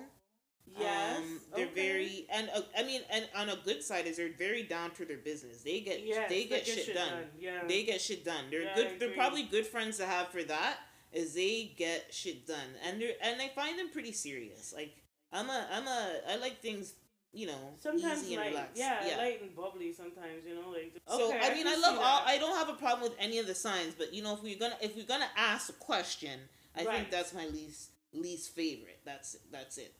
Yes. 0.79 1.17
Um, 1.19 1.39
they're 1.55 1.67
okay. 1.67 1.87
very 1.89 2.24
and 2.35 2.49
uh, 2.55 2.61
I 2.77 2.83
mean 2.83 3.01
and 3.11 3.27
on 3.35 3.49
a 3.49 3.55
good 3.63 3.81
side 3.83 4.05
is 4.07 4.17
they're 4.17 4.29
very 4.37 4.63
down 4.63 4.91
to 4.91 5.05
their 5.05 5.17
business. 5.17 5.61
They 5.63 5.79
get 5.79 6.05
Yes, 6.05 6.29
they 6.29 6.43
get 6.45 6.65
shit, 6.65 6.93
done. 6.93 7.23
Yeah. 7.39 7.63
They 7.67 7.83
get 7.83 8.01
shit 8.01 8.23
done. 8.25 8.45
They're 8.51 8.63
Yeah, 8.63 8.75
good. 8.75 8.99
They're 8.99 9.11
probably 9.21 9.43
good 9.43 9.65
friends 9.65 9.97
to 9.97 10.05
have 10.05 10.27
for 10.29 10.43
that. 10.43 10.77
Is 11.11 11.33
they 11.33 11.73
get 11.77 12.13
shit 12.13 12.45
done 12.45 12.69
and 12.85 13.01
they 13.01 13.15
and 13.21 13.41
I 13.41 13.49
find 13.49 13.79
them 13.79 13.89
pretty 13.89 14.11
serious. 14.11 14.73
Like 14.75 14.93
I'm 15.31 15.49
a 15.49 15.67
I'm 15.71 15.87
a 15.87 16.11
I 16.29 16.35
like 16.37 16.59
things 16.61 16.93
you 17.31 17.47
know 17.47 17.73
sometimes 17.79 18.23
easy 18.23 18.35
and 18.35 18.43
light. 18.43 18.49
relaxed. 18.51 18.77
Yeah, 18.77 19.15
light 19.17 19.41
and 19.41 19.55
bubbly. 19.55 19.91
Sometimes 19.93 20.43
you 20.47 20.55
know, 20.55 20.69
like. 20.69 20.93
So 21.07 21.29
okay, 21.29 21.39
I 21.41 21.53
mean, 21.53 21.67
I, 21.67 21.75
love 21.75 21.97
all. 21.99 22.21
I 22.25 22.37
don't 22.37 22.55
have 22.55 22.69
a 22.69 22.77
problem 22.79 23.03
with 23.09 23.17
any 23.19 23.39
of 23.39 23.47
the 23.47 23.55
signs, 23.55 23.93
but 23.97 24.13
you 24.13 24.23
know, 24.23 24.33
if 24.35 24.41
we're 24.43 24.57
gonna 24.57 24.77
if 24.81 24.95
we're 24.95 25.05
gonna 25.05 25.29
ask 25.35 25.69
a 25.69 25.73
question, 25.73 26.39
I 26.77 26.85
Right. 26.85 26.95
think 26.97 27.11
that's 27.11 27.33
my 27.33 27.45
least 27.47 27.89
least 28.13 28.55
favorite. 28.55 28.99
That's 29.05 29.35
that's 29.51 29.77
it. 29.77 29.93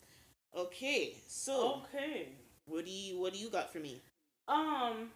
Okay, 0.55 1.15
so 1.27 1.83
Okay. 1.93 2.29
what 2.65 2.85
do 2.85 2.91
you 2.91 3.19
what 3.19 3.33
do 3.33 3.39
you 3.39 3.49
got 3.49 3.71
for 3.71 3.79
me? 3.79 4.01
Um, 4.47 5.11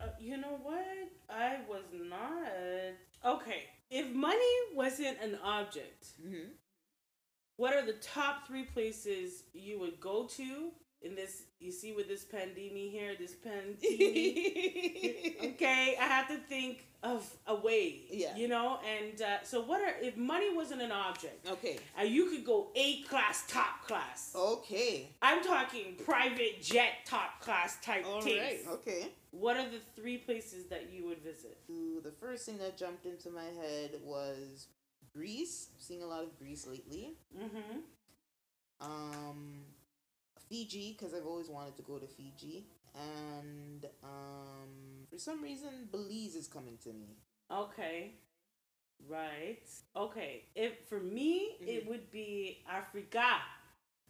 uh, 0.00 0.06
you 0.20 0.36
know 0.36 0.58
what? 0.62 0.86
I 1.28 1.58
was 1.68 1.82
not. 1.92 3.34
Okay. 3.34 3.64
If 3.90 4.14
money 4.14 4.54
wasn't 4.74 5.18
an 5.20 5.36
object, 5.42 6.12
Mm-hmm. 6.24 6.50
what 7.56 7.74
are 7.74 7.84
the 7.84 7.94
top 7.94 8.46
three 8.46 8.64
places 8.64 9.42
you 9.52 9.78
would 9.80 10.00
go 10.00 10.26
to 10.36 10.70
in 11.02 11.14
this? 11.14 11.42
You 11.58 11.72
see, 11.72 11.92
with 11.92 12.08
this 12.08 12.24
pandemic 12.24 12.90
here, 12.90 13.12
this 13.18 13.34
pandemic. 13.34 13.78
okay, 15.54 15.96
I 16.00 16.04
have 16.04 16.28
to 16.28 16.36
think 16.36 16.86
of 17.02 17.28
a 17.46 17.54
way. 17.54 18.00
Yeah. 18.10 18.36
You 18.36 18.48
know, 18.48 18.78
and 18.84 19.20
uh, 19.22 19.42
so 19.42 19.62
what 19.62 19.80
are 19.80 19.94
if 20.02 20.16
money 20.16 20.54
wasn't 20.54 20.82
an 20.82 20.92
object? 20.92 21.48
okay. 21.50 21.78
And 21.98 22.08
you 22.08 22.26
could 22.30 22.44
go 22.44 22.68
A 22.74 23.02
class, 23.02 23.44
top 23.48 23.86
class. 23.86 24.32
Okay. 24.36 25.08
I'm 25.22 25.42
talking 25.42 25.96
private 26.04 26.62
jet, 26.62 26.92
top 27.06 27.40
class 27.40 27.78
type 27.82 28.04
All 28.06 28.20
things. 28.20 28.40
right. 28.40 28.74
Okay. 28.74 29.08
What 29.30 29.56
are 29.56 29.68
the 29.68 29.80
three 29.96 30.18
places 30.18 30.66
that 30.66 30.90
you 30.92 31.06
would 31.06 31.22
visit? 31.22 31.58
Ooh, 31.70 32.00
the 32.02 32.10
first 32.10 32.44
thing 32.46 32.58
that 32.58 32.76
jumped 32.76 33.06
into 33.06 33.30
my 33.30 33.44
head 33.62 33.92
was 34.04 34.66
Greece. 35.14 35.68
I'm 35.72 35.80
seeing 35.80 36.02
a 36.02 36.06
lot 36.06 36.22
of 36.22 36.36
Greece 36.38 36.66
lately. 36.66 37.14
Mm-hmm. 37.38 37.78
Um, 38.80 39.60
Fiji 40.54 40.96
because 40.98 41.14
I've 41.14 41.26
always 41.26 41.48
wanted 41.48 41.76
to 41.76 41.82
go 41.82 41.96
to 41.98 42.06
Fiji, 42.06 42.66
and 42.94 43.86
um, 44.02 45.06
for 45.10 45.16
some 45.18 45.40
reason 45.42 45.88
Belize 45.92 46.34
is 46.34 46.48
coming 46.48 46.76
to 46.82 46.88
me. 46.92 47.16
Okay. 47.50 48.14
Right. 49.08 49.62
Okay. 49.96 50.44
If 50.54 50.72
for 50.88 50.98
me, 51.00 51.56
it 51.60 51.84
Mhm. 51.84 51.88
would 51.88 52.10
be 52.10 52.62
Africa. 52.68 53.40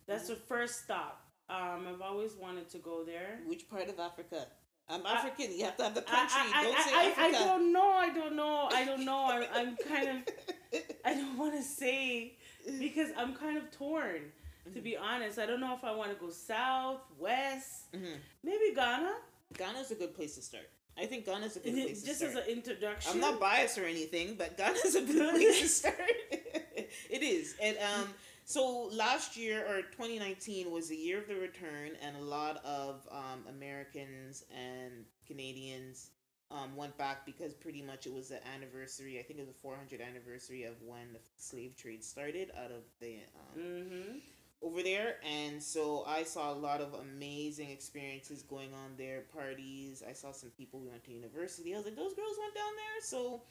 That's 0.07 0.27
the 0.29 0.35
first 0.35 0.83
stop. 0.83 1.23
Um, 1.49 1.87
I've 1.87 2.01
always 2.01 2.35
wanted 2.35 2.69
to 2.71 2.79
go 2.79 3.05
there. 3.05 3.41
Which 3.47 3.69
part 3.69 3.89
of 3.89 4.01
Africa? 4.01 4.47
I'm 4.89 5.07
I- 5.07 5.13
African. 5.13 5.57
you 5.57 5.65
have 5.65 5.77
to 5.77 5.85
have 5.85 5.95
the 5.95 6.03
country. 6.03 6.41
I, 6.53 6.63
don't 6.65 6.79
say 6.83 6.93
I, 6.95 7.15
I, 7.17 7.27
I 7.27 7.31
don't 7.33 7.73
know. 7.73 7.91
I 7.93 8.13
don't 8.13 8.35
know. 8.35 8.69
I 8.73 8.85
don't 8.85 9.05
know. 9.05 9.25
I'm, 9.31 9.45
I'm 9.55 9.77
kind 9.89 10.09
of. 10.09 10.81
I 11.05 11.15
don't 11.15 11.37
want 11.37 11.55
to 11.55 11.63
say 11.63 12.37
because 12.81 13.11
I'm 13.17 13.35
kind 13.35 13.57
of 13.59 13.71
torn. 13.71 14.33
To 14.75 14.81
be 14.81 14.97
honest, 14.97 15.39
I 15.39 15.47
don't 15.47 15.61
know 15.61 15.75
if 15.75 15.85
I 15.85 15.93
want 15.93 16.11
to 16.13 16.17
go 16.17 16.31
south, 16.31 17.01
west, 17.19 17.91
Mhm. 17.93 18.19
maybe 18.43 18.75
Ghana. 18.75 19.15
Ghana's 19.57 19.91
a 19.91 19.95
good 19.95 20.15
place 20.15 20.35
to 20.37 20.43
start. 20.43 20.69
I 20.97 21.07
think 21.07 21.25
Ghana's 21.25 21.57
a 21.57 21.61
good 21.61 21.75
place 21.75 22.03
to 22.03 22.07
Just 22.07 22.23
as 22.23 22.35
an 22.37 22.45
introduction. 22.47 23.13
I'm 23.13 23.21
not 23.21 23.41
biased 23.41 23.79
or 23.79 23.85
anything, 23.85 24.35
but 24.37 24.57
Ghana's 24.57 24.95
a 24.95 25.03
good 25.03 25.31
place 25.31 25.61
to 25.61 25.69
start. 25.81 26.11
it 27.11 27.23
is. 27.23 27.57
And 27.61 27.77
um 27.79 28.15
so 28.45 28.89
last 28.93 29.37
year 29.37 29.65
or 29.67 29.83
2019 29.83 30.71
was 30.71 30.89
the 30.89 30.97
year 30.97 31.19
of 31.19 31.27
the 31.29 31.37
return 31.37 31.93
and 32.03 32.17
a 32.17 32.21
lot 32.23 32.63
of 32.65 33.07
um 33.11 33.45
Americans 33.49 34.45
and 34.55 35.05
Canadians 35.27 36.11
um 36.51 36.77
went 36.77 36.97
back 36.99 37.25
because 37.25 37.55
pretty 37.55 37.81
much 37.83 38.07
it 38.07 38.13
was 38.13 38.29
the 38.29 38.41
anniversary, 38.49 39.19
I 39.19 39.23
think 39.23 39.39
it 39.39 39.47
was 39.47 39.55
the 39.55 39.69
400th 39.69 40.07
anniversary 40.07 40.65
of 40.65 40.75
when 40.83 41.13
the 41.13 41.21
slave 41.39 41.77
trade 41.77 42.05
started 42.05 42.51
out 42.57 42.71
of 42.73 42.83
the 43.01 43.21
um 43.35 43.63
Mm-hmm. 43.63 44.19
Over 44.63 44.83
there 44.83 45.17
and 45.27 45.63
so 45.63 46.05
i 46.07 46.23
saw 46.23 46.53
a 46.53 46.59
lot 46.69 46.81
of 46.81 46.95
amazing 46.95 47.71
experiences 47.71 48.43
going 48.43 48.73
on 48.75 48.91
there 48.99 49.23
parties 49.35 50.03
i 50.09 50.13
saw 50.13 50.33
some 50.33 50.51
people 50.51 50.81
we 50.81 50.89
went 50.89 51.03
to 51.05 51.13
university 51.13 51.73
i 51.75 51.77
was 51.77 51.87
like 51.87 51.97
those 51.97 52.15
girls 52.15 52.37
went 52.39 52.55
down 52.55 52.73
there 52.77 53.03
so 53.03 53.43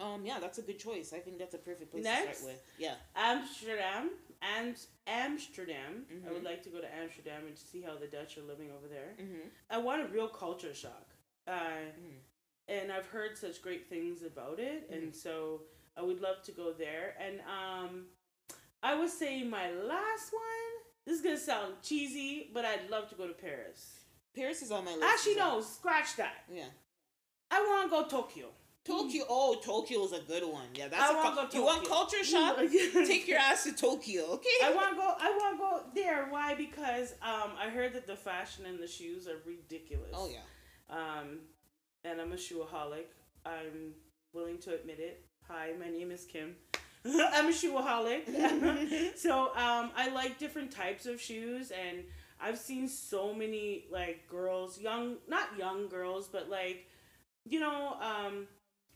um 0.00 0.24
yeah 0.26 0.38
that's 0.40 0.58
a 0.58 0.62
good 0.62 0.78
choice 0.78 1.12
i 1.12 1.18
think 1.18 1.38
that's 1.38 1.54
a 1.54 1.58
perfect 1.58 1.90
place 1.92 2.04
to 2.04 2.10
start 2.10 2.38
with 2.44 2.62
yeah 2.78 2.94
Amsterdam 3.14 4.10
and 4.56 4.76
Amsterdam. 5.06 6.04
I 6.28 6.32
would 6.32 6.42
Mhm. 6.42 6.44
like 6.44 6.62
to 6.64 6.68
go 6.68 6.80
to 6.80 6.94
Amsterdam 6.94 7.46
and 7.46 7.56
see 7.56 7.80
how 7.80 7.96
the 7.96 8.06
Dutch 8.06 8.36
are 8.36 8.42
living 8.42 8.70
over 8.70 8.88
there. 8.88 9.14
mm-hmm. 9.18 9.48
I 9.70 9.78
want 9.78 10.02
a 10.02 10.06
real 10.06 10.28
culture 10.28 10.74
shock. 10.74 11.08
Uh, 11.46 11.86
Mm. 11.98 12.18
and 12.68 12.92
I've 12.92 13.06
heard 13.06 13.38
such 13.38 13.62
great 13.62 13.88
things 13.88 14.22
about 14.22 14.58
it, 14.60 14.84
Mm-hmm. 14.84 14.92
and 14.94 15.16
so 15.16 15.62
I 15.96 16.02
would 16.02 16.20
love 16.20 16.42
to 16.42 16.52
go 16.52 16.72
there. 16.74 17.14
And 17.18 17.40
um, 17.42 18.06
I 18.84 18.94
would 18.94 19.10
say 19.10 19.42
my 19.42 19.70
last 19.70 20.32
one. 20.32 20.72
This 21.06 21.16
is 21.16 21.22
gonna 21.22 21.38
sound 21.38 21.74
cheesy, 21.82 22.50
but 22.54 22.64
I'd 22.64 22.88
love 22.90 23.08
to 23.10 23.14
go 23.14 23.26
to 23.26 23.34
Paris. 23.34 23.80
paris 24.36 24.62
is 24.62 24.70
on 24.70 24.84
my 24.84 24.92
list 24.94 25.04
Actually, 25.12 25.36
no, 25.36 25.60
scratch 25.60 26.16
that. 26.16 26.44
yeah 26.52 26.70
I 27.50 27.60
want 27.60 27.84
to 27.84 27.90
go 27.96 28.00
Tokyo. 28.18 28.46
tokyo 28.84 29.24
oh 29.28 29.56
tokyo 29.62 30.04
is 30.04 30.12
a 30.12 30.20
good 30.32 30.44
one 30.58 30.68
yeah 30.74 30.88
that's 30.88 31.10
I 31.10 31.12
a 31.12 31.16
wanna 31.16 31.34
cul- 31.36 31.48
go 31.52 31.58
you 31.58 31.64
want 31.64 31.88
culture 31.88 32.24
shock 32.32 32.56
take 33.12 33.26
your 33.28 33.38
ass 33.38 33.64
to 33.64 33.72
tokyo 33.72 34.22
okay 34.36 34.58
I 34.64 34.70
want 34.74 34.90
to 34.90 34.96
go. 35.02 35.08
I 35.26 35.30
want 35.40 35.50
to 35.56 35.58
go 35.66 35.72
there. 36.00 36.26
Why? 36.34 36.54
Because 36.54 37.08
um, 37.22 37.50
I 37.64 37.68
heard 37.76 37.92
that 37.96 38.06
the 38.06 38.16
fashion 38.16 38.66
and 38.66 38.78
the 38.84 38.86
shoes 38.96 39.22
are 39.28 39.38
ridiculous. 39.46 40.10
oh 40.20 40.28
yeah 40.36 40.46
Um, 41.00 41.28
and 42.04 42.20
I'm 42.20 42.32
a 42.32 42.36
shoeaholic. 42.46 43.08
I'm 43.46 43.94
willing 44.34 44.58
to 44.66 44.74
admit 44.74 44.98
it. 45.00 45.16
Hi, 45.48 45.66
my 45.84 45.88
name 45.96 46.10
is 46.10 46.24
Kim. 46.32 46.56
I'm 47.34 47.46
a 47.46 47.52
shoeaholic. 47.52 49.16
so 49.18 49.48
um, 49.54 49.90
I 49.96 50.10
like 50.14 50.38
different 50.38 50.70
types 50.70 51.06
of 51.06 51.20
shoes, 51.20 51.70
and 51.70 51.98
I've 52.40 52.58
seen 52.58 52.88
so 52.88 53.34
many 53.34 53.84
like 53.90 54.26
girls, 54.28 54.80
young, 54.80 55.16
not 55.28 55.56
young 55.58 55.88
girls, 55.88 56.28
but 56.28 56.48
like, 56.48 56.88
you 57.44 57.60
know, 57.60 57.96
um, 58.00 58.46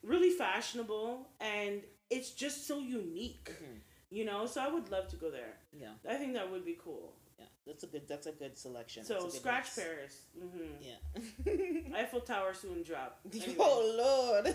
really 0.02 0.30
fashionable, 0.30 1.28
and 1.40 1.82
it's 2.10 2.30
just 2.30 2.66
so 2.66 2.78
unique. 2.78 3.50
Mhm. 3.50 3.80
You 4.10 4.24
know, 4.24 4.46
so 4.46 4.62
I 4.62 4.68
would 4.68 4.90
love 4.90 5.08
to 5.08 5.16
go 5.16 5.30
there. 5.30 5.58
yeah 5.72 5.90
I 6.08 6.14
think 6.14 6.32
that 6.32 6.50
would 6.50 6.64
be 6.64 6.78
cool. 6.82 7.12
yeah 7.38 7.44
that's 7.66 7.84
a 7.84 7.86
good 7.86 8.08
that's 8.08 8.26
a 8.26 8.32
good 8.32 8.56
selection 8.56 9.04
So 9.04 9.20
good 9.20 9.32
scratch 9.32 9.68
mix. 9.76 9.80
Paris. 9.86 10.14
hmm 10.40 10.72
yeah 10.80 11.94
Eiffel 12.00 12.20
Tower 12.22 12.54
soon 12.54 12.82
drop. 12.82 13.20
Anyway. 13.30 13.56
Oh 13.58 13.80
Lord. 14.42 14.46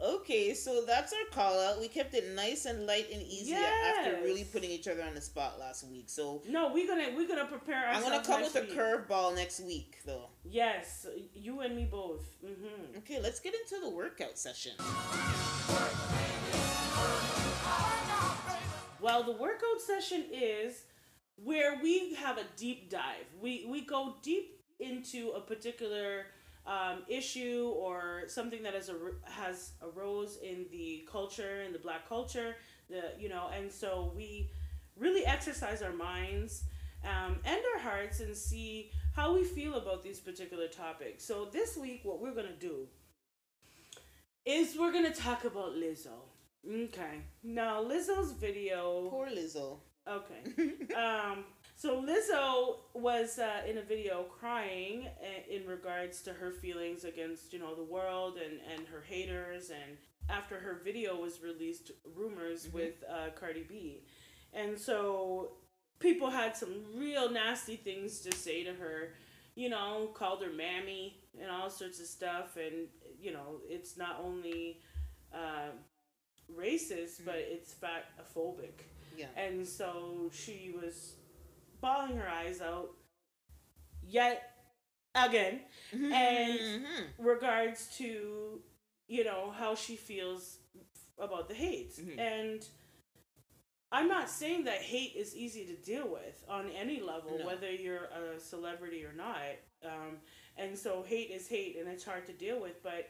Okay, 0.00 0.54
so 0.54 0.82
that's 0.86 1.12
our 1.12 1.18
call 1.32 1.58
out. 1.60 1.80
We 1.80 1.88
kept 1.88 2.14
it 2.14 2.34
nice 2.34 2.64
and 2.64 2.86
light 2.86 3.06
and 3.12 3.22
easy 3.22 3.54
after 3.54 4.12
really 4.22 4.44
putting 4.44 4.70
each 4.70 4.88
other 4.88 5.02
on 5.02 5.14
the 5.14 5.20
spot 5.20 5.58
last 5.58 5.84
week. 5.88 6.04
So 6.08 6.42
No, 6.48 6.72
we're 6.72 6.86
gonna 6.86 7.10
we're 7.16 7.28
gonna 7.28 7.46
prepare 7.46 7.88
I'm 7.88 8.02
gonna 8.02 8.22
come 8.22 8.42
with 8.42 8.54
next 8.54 8.72
a 8.72 8.74
curveball 8.76 9.34
next 9.34 9.60
week, 9.60 9.98
though. 10.04 10.28
Yes, 10.44 11.06
you 11.34 11.60
and 11.60 11.76
me 11.76 11.86
both. 11.90 12.26
hmm 12.44 12.98
Okay, 12.98 13.20
let's 13.20 13.40
get 13.40 13.54
into 13.54 13.80
the 13.84 13.90
workout 13.90 14.38
session. 14.38 14.72
Well, 19.00 19.22
the 19.22 19.32
workout 19.32 19.80
session 19.86 20.24
is 20.32 20.84
where 21.36 21.78
we 21.82 22.14
have 22.14 22.38
a 22.38 22.44
deep 22.56 22.90
dive. 22.90 23.26
We 23.40 23.66
we 23.68 23.82
go 23.84 24.14
deep 24.22 24.62
into 24.80 25.30
a 25.36 25.40
particular 25.40 26.26
um, 26.66 27.02
issue 27.08 27.72
or 27.76 28.22
something 28.26 28.62
that 28.62 28.74
has 28.74 28.88
ar- 28.88 29.20
has 29.24 29.72
arose 29.82 30.38
in 30.42 30.66
the 30.70 31.06
culture 31.10 31.62
in 31.62 31.72
the 31.72 31.78
black 31.78 32.08
culture 32.08 32.56
the 32.88 33.12
you 33.18 33.28
know 33.28 33.48
and 33.56 33.70
so 33.70 34.12
we 34.16 34.50
really 34.96 35.26
exercise 35.26 35.82
our 35.82 35.92
minds 35.92 36.64
um, 37.04 37.38
and 37.44 37.60
our 37.74 37.80
hearts 37.80 38.20
and 38.20 38.34
see 38.34 38.90
how 39.14 39.34
we 39.34 39.44
feel 39.44 39.74
about 39.74 40.02
these 40.02 40.20
particular 40.20 40.68
topics 40.68 41.24
so 41.24 41.46
this 41.52 41.76
week 41.76 42.00
what 42.02 42.20
we're 42.20 42.34
gonna 42.34 42.56
do 42.58 42.86
is 44.46 44.76
we're 44.78 44.92
gonna 44.92 45.12
talk 45.12 45.44
about 45.44 45.74
lizzo 45.74 46.16
okay 46.66 47.20
now 47.42 47.82
lizzo's 47.82 48.32
video 48.32 49.08
Poor 49.10 49.28
Lizzo. 49.28 49.78
Okay. 50.06 50.94
um, 50.94 51.44
so 51.76 52.02
Lizzo 52.02 52.76
was 52.94 53.38
uh, 53.38 53.68
in 53.68 53.78
a 53.78 53.82
video 53.82 54.24
crying 54.24 55.06
uh, 55.20 55.54
in 55.54 55.66
regards 55.66 56.22
to 56.22 56.32
her 56.32 56.52
feelings 56.52 57.04
against 57.04 57.52
you 57.52 57.58
know 57.58 57.74
the 57.74 57.84
world 57.84 58.36
and 58.36 58.60
and 58.72 58.86
her 58.88 59.02
haters 59.06 59.70
and 59.70 59.96
after 60.28 60.58
her 60.58 60.80
video 60.82 61.16
was 61.16 61.42
released 61.42 61.90
rumors 62.16 62.68
with 62.72 62.94
uh, 63.10 63.30
Cardi 63.38 63.64
B, 63.68 64.04
and 64.52 64.78
so 64.78 65.52
people 65.98 66.30
had 66.30 66.56
some 66.56 66.82
real 66.96 67.30
nasty 67.30 67.76
things 67.76 68.20
to 68.20 68.32
say 68.32 68.64
to 68.64 68.72
her. 68.72 69.10
You 69.56 69.68
know, 69.68 70.10
called 70.14 70.42
her 70.42 70.50
mammy 70.50 71.20
and 71.40 71.48
all 71.48 71.70
sorts 71.70 72.00
of 72.00 72.06
stuff, 72.06 72.56
and 72.56 72.88
you 73.20 73.32
know 73.32 73.60
it's 73.68 73.96
not 73.96 74.20
only 74.24 74.80
uh, 75.32 75.70
racist, 76.58 77.24
but 77.24 77.36
it's 77.36 77.72
fat 77.72 78.06
phobic. 78.34 78.82
Yeah. 79.16 79.26
And 79.36 79.66
so 79.66 80.30
she 80.32 80.72
was 80.74 81.14
bawling 81.80 82.16
her 82.16 82.28
eyes 82.28 82.60
out 82.60 82.90
yet 84.06 84.50
again 85.14 85.60
and 85.92 86.58
Mhm. 86.60 87.06
regards 87.18 87.96
to 87.98 88.62
you 89.06 89.24
know 89.24 89.50
how 89.50 89.74
she 89.74 89.96
feels 89.96 90.58
about 91.18 91.48
the 91.48 91.54
hate 91.54 91.92
Mhm. 91.92 92.18
and 92.18 92.68
i'm 93.92 94.08
not 94.08 94.28
saying 94.28 94.64
that 94.64 94.82
hate 94.82 95.14
is 95.14 95.36
easy 95.36 95.64
to 95.66 95.76
deal 95.76 96.08
with 96.08 96.42
on 96.48 96.70
any 96.70 97.00
level 97.00 97.38
No. 97.38 97.46
whether 97.46 97.70
you're 97.70 98.06
a 98.06 98.40
celebrity 98.40 99.04
or 99.04 99.12
not 99.12 99.40
um, 99.82 100.20
and 100.56 100.76
so 100.78 101.02
hate 101.02 101.30
is 101.30 101.46
hate 101.48 101.76
and 101.76 101.88
it's 101.88 102.04
hard 102.04 102.26
to 102.26 102.32
deal 102.32 102.58
with 102.60 102.82
but 102.82 103.08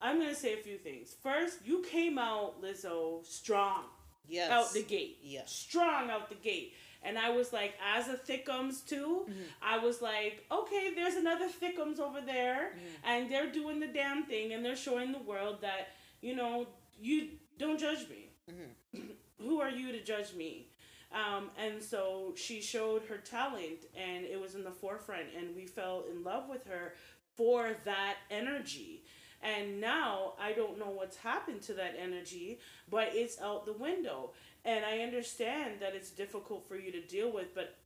i'm 0.00 0.18
going 0.18 0.30
to 0.30 0.34
say 0.40 0.54
a 0.54 0.62
few 0.62 0.78
things 0.78 1.14
first 1.22 1.64
you 1.66 1.82
came 1.82 2.18
out 2.18 2.60
lizzo 2.62 3.24
strong 3.26 3.84
Yes. 4.26 4.50
out 4.50 4.72
the 4.72 4.82
gate. 4.82 5.18
Yes. 5.20 5.52
Strong 5.52 6.08
out 6.08 6.30
the 6.30 6.34
gate. 6.36 6.74
And 7.04 7.18
I 7.18 7.30
was 7.30 7.52
like, 7.52 7.74
as 7.94 8.08
a 8.08 8.14
thickums 8.16 8.86
too, 8.86 9.26
Mm-hmm. 9.28 9.42
I 9.62 9.78
was 9.78 10.00
like, 10.02 10.44
okay, 10.50 10.92
there's 10.94 11.14
another 11.14 11.48
thickums 11.48 11.98
over 12.00 12.20
there, 12.20 12.72
Mm-hmm. 12.74 13.08
and 13.10 13.30
they're 13.30 13.50
doing 13.52 13.80
the 13.80 13.86
damn 13.88 14.24
thing, 14.24 14.52
and 14.52 14.64
they're 14.64 14.76
showing 14.76 15.12
the 15.12 15.18
world 15.18 15.58
that 15.62 15.88
you 16.20 16.34
know 16.34 16.66
you 17.00 17.28
don't 17.58 17.78
judge 17.78 18.08
me. 18.08 18.30
Mm-hmm. 18.50 19.00
Who 19.46 19.60
are 19.60 19.70
you 19.70 19.92
to 19.92 20.02
judge 20.02 20.34
me? 20.34 20.68
Um, 21.12 21.50
and 21.58 21.80
so 21.82 22.32
she 22.36 22.60
showed 22.60 23.02
her 23.08 23.18
talent, 23.18 23.80
and 23.96 24.24
it 24.24 24.40
was 24.40 24.54
in 24.56 24.64
the 24.64 24.70
forefront, 24.72 25.26
and 25.38 25.54
we 25.54 25.66
fell 25.66 26.04
in 26.10 26.24
love 26.24 26.48
with 26.48 26.66
her 26.66 26.94
for 27.36 27.70
that 27.84 28.16
energy. 28.30 29.04
And 29.42 29.80
now 29.80 30.32
I 30.40 30.52
don't 30.52 30.78
know 30.78 30.90
what's 30.90 31.16
happened 31.18 31.60
to 31.62 31.74
that 31.74 31.94
energy, 32.00 32.58
but 32.90 33.08
it's 33.12 33.40
out 33.40 33.66
the 33.66 33.74
window. 33.74 34.30
And 34.64 34.84
I 34.84 34.98
understand 35.00 35.74
that 35.80 35.94
it's 35.94 36.10
difficult 36.10 36.66
for 36.66 36.76
you 36.76 36.90
to 36.92 37.02
deal 37.02 37.30
with, 37.32 37.54
but 37.54 37.76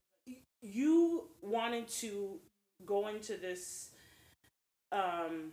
you 0.62 1.28
wanted 1.42 1.88
to 1.88 2.38
go 2.86 3.08
into 3.08 3.36
this 3.36 3.90
um, 4.92 5.52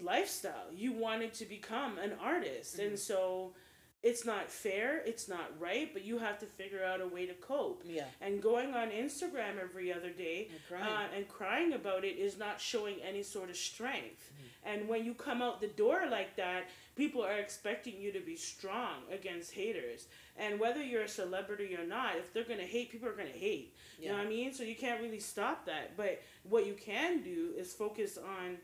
lifestyle. 0.00 0.72
You 0.74 0.92
wanted 0.92 1.34
to 1.34 1.44
become 1.44 1.98
an 1.98 2.14
artist. 2.20 2.78
And 2.78 2.98
so 2.98 3.54
it's 4.02 4.26
not 4.26 4.50
fair, 4.50 5.00
it's 5.06 5.28
not 5.28 5.48
right, 5.60 5.92
but 5.92 6.04
you 6.04 6.18
have 6.18 6.38
to 6.40 6.46
figure 6.46 6.84
out 6.84 7.00
a 7.00 7.06
way 7.06 7.24
to 7.26 7.34
cope. 7.34 7.84
Yeah. 7.86 8.04
And 8.20 8.42
going 8.42 8.74
on 8.74 8.90
Instagram 8.90 9.60
every 9.62 9.92
other 9.92 10.10
day 10.10 10.48
And 10.50 10.60
crying. 10.68 10.94
Uh, 10.94 11.16
and 11.16 11.28
crying 11.28 11.72
about 11.72 12.04
it 12.04 12.18
is 12.18 12.36
not 12.36 12.60
showing 12.60 12.96
any 13.06 13.22
sort 13.22 13.48
of 13.48 13.56
strength. 13.56 14.32
Mm-hmm. 14.32 14.42
And 14.64 14.88
when 14.88 15.04
you 15.04 15.14
come 15.14 15.40
out 15.40 15.60
the 15.60 15.68
door 15.68 16.02
like 16.10 16.36
that, 16.36 16.68
people 16.96 17.22
are 17.22 17.38
expecting 17.38 18.00
you 18.00 18.12
to 18.12 18.20
be 18.20 18.36
strong 18.36 19.02
against 19.10 19.52
haters. 19.52 20.06
And 20.36 20.58
whether 20.58 20.82
you're 20.82 21.02
a 21.02 21.08
celebrity 21.08 21.76
or 21.76 21.86
not, 21.86 22.16
if 22.16 22.32
they're 22.32 22.44
going 22.44 22.58
to 22.58 22.66
hate, 22.66 22.90
people 22.90 23.08
are 23.08 23.16
going 23.16 23.32
to 23.32 23.38
hate. 23.38 23.74
You 24.00 24.08
know 24.08 24.16
what 24.16 24.26
I 24.26 24.28
mean? 24.28 24.52
So 24.52 24.64
you 24.64 24.74
can't 24.74 25.00
really 25.00 25.20
stop 25.20 25.66
that. 25.66 25.96
But 25.96 26.22
what 26.42 26.66
you 26.66 26.74
can 26.74 27.22
do 27.22 27.50
is 27.56 27.72
focus 27.72 28.18
on 28.18 28.56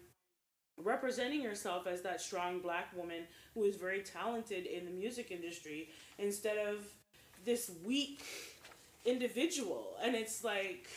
representing 0.82 1.42
yourself 1.42 1.86
as 1.86 2.02
that 2.02 2.20
strong 2.20 2.60
black 2.60 2.94
woman 2.96 3.24
who 3.54 3.64
is 3.64 3.76
very 3.76 4.02
talented 4.02 4.66
in 4.66 4.84
the 4.84 4.90
music 4.90 5.30
industry 5.30 5.90
instead 6.18 6.58
of 6.58 6.84
this 7.44 7.70
weak 7.84 8.22
individual. 9.04 9.96
And 10.02 10.14
it's 10.14 10.44
like 10.44 10.88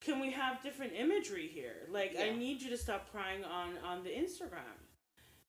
can 0.00 0.20
we 0.20 0.30
have 0.30 0.62
different 0.62 0.92
imagery 0.92 1.48
here? 1.48 1.88
Like 1.90 2.16
i 2.20 2.30
need 2.30 2.62
you 2.62 2.70
to 2.70 2.78
stop 2.78 3.10
crying 3.10 3.44
on 3.44 3.78
on 3.84 4.04
the 4.04 4.10
instagram. 4.10 4.76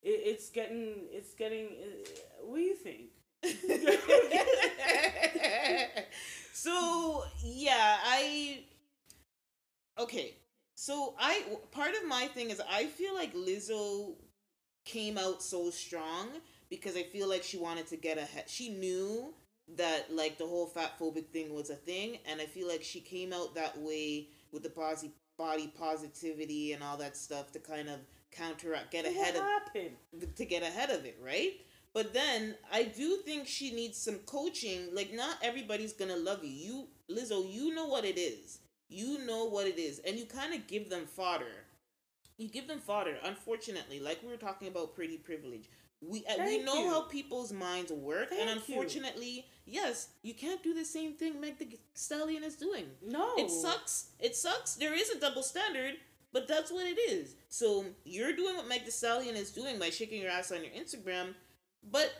It, 0.02 0.20
it's 0.24 0.50
getting 0.50 0.94
it's 1.10 1.34
getting 1.34 1.66
uh, 1.66 2.44
what 2.44 2.56
do 2.56 2.62
you 2.62 2.74
think? 2.74 3.10
So 6.60 7.22
yeah, 7.44 7.98
I 8.04 8.64
okay. 9.96 10.34
So 10.80 11.14
I 11.18 11.42
part 11.72 11.94
of 12.00 12.06
my 12.06 12.26
thing 12.28 12.50
is 12.50 12.62
I 12.70 12.86
feel 12.86 13.12
like 13.12 13.34
Lizzo 13.34 14.14
came 14.84 15.18
out 15.18 15.42
so 15.42 15.70
strong 15.70 16.28
because 16.70 16.96
I 16.96 17.02
feel 17.02 17.28
like 17.28 17.42
she 17.42 17.58
wanted 17.58 17.88
to 17.88 17.96
get 17.96 18.16
ahead. 18.16 18.44
She 18.46 18.68
knew 18.68 19.34
that 19.76 20.14
like 20.14 20.38
the 20.38 20.46
whole 20.46 20.66
fat 20.66 20.96
phobic 20.96 21.30
thing 21.30 21.52
was 21.52 21.70
a 21.70 21.74
thing, 21.74 22.18
and 22.30 22.40
I 22.40 22.46
feel 22.46 22.68
like 22.68 22.84
she 22.84 23.00
came 23.00 23.32
out 23.32 23.56
that 23.56 23.76
way 23.76 24.28
with 24.52 24.62
the 24.62 24.68
posi- 24.68 25.10
body 25.36 25.66
positivity 25.76 26.74
and 26.74 26.84
all 26.84 26.96
that 26.98 27.16
stuff 27.16 27.50
to 27.52 27.58
kind 27.58 27.88
of 27.88 27.98
counteract, 28.30 28.92
get 28.92 29.04
ahead 29.04 29.34
what 29.34 29.42
of 29.42 29.42
happened 29.42 30.36
to 30.36 30.44
get 30.44 30.62
ahead 30.62 30.90
of 30.90 31.04
it, 31.04 31.18
right? 31.20 31.54
But 31.92 32.14
then 32.14 32.54
I 32.72 32.84
do 32.84 33.16
think 33.24 33.48
she 33.48 33.74
needs 33.74 33.98
some 33.98 34.20
coaching. 34.26 34.94
Like 34.94 35.12
not 35.12 35.38
everybody's 35.42 35.92
gonna 35.92 36.16
love 36.16 36.44
you. 36.44 36.50
You 36.50 37.16
Lizzo, 37.16 37.52
you 37.52 37.74
know 37.74 37.86
what 37.86 38.04
it 38.04 38.16
is. 38.16 38.60
You 38.88 39.24
know 39.26 39.44
what 39.44 39.66
it 39.66 39.78
is, 39.78 40.00
and 40.00 40.18
you 40.18 40.24
kind 40.24 40.54
of 40.54 40.66
give 40.66 40.88
them 40.88 41.06
fodder. 41.06 41.64
You 42.38 42.48
give 42.48 42.68
them 42.68 42.78
fodder. 42.80 43.16
Unfortunately, 43.24 44.00
like 44.00 44.22
we 44.22 44.28
were 44.28 44.36
talking 44.36 44.68
about 44.68 44.94
pretty 44.94 45.16
privilege, 45.18 45.68
we 46.00 46.24
uh, 46.26 46.44
we 46.44 46.62
know 46.62 46.84
you. 46.84 46.90
how 46.90 47.02
people's 47.02 47.52
minds 47.52 47.90
work, 47.92 48.30
and 48.30 48.48
Thank 48.48 48.68
you. 48.68 48.74
unfortunately, 48.74 49.46
yes, 49.66 50.08
you 50.22 50.32
can't 50.32 50.62
do 50.62 50.72
the 50.72 50.84
same 50.84 51.14
thing 51.14 51.40
Meg 51.40 51.58
Thee 51.58 51.78
Stallion 51.94 52.44
is 52.44 52.56
doing. 52.56 52.86
no 53.04 53.34
It 53.36 53.50
sucks. 53.50 54.10
It 54.20 54.36
sucks. 54.36 54.74
There 54.76 54.94
is 54.94 55.10
a 55.10 55.18
double 55.18 55.42
standard, 55.42 55.94
but 56.32 56.46
that's 56.46 56.70
what 56.70 56.86
it 56.86 56.98
is. 56.98 57.34
So 57.48 57.84
you're 58.04 58.34
doing 58.34 58.56
what 58.56 58.68
Meg 58.68 58.84
Thee 58.84 58.90
Stallion 58.92 59.34
is 59.34 59.50
doing 59.50 59.78
by 59.78 59.90
shaking 59.90 60.22
your 60.22 60.30
ass 60.30 60.52
on 60.52 60.58
your 60.62 60.72
Instagram, 60.72 61.34
but 61.90 62.12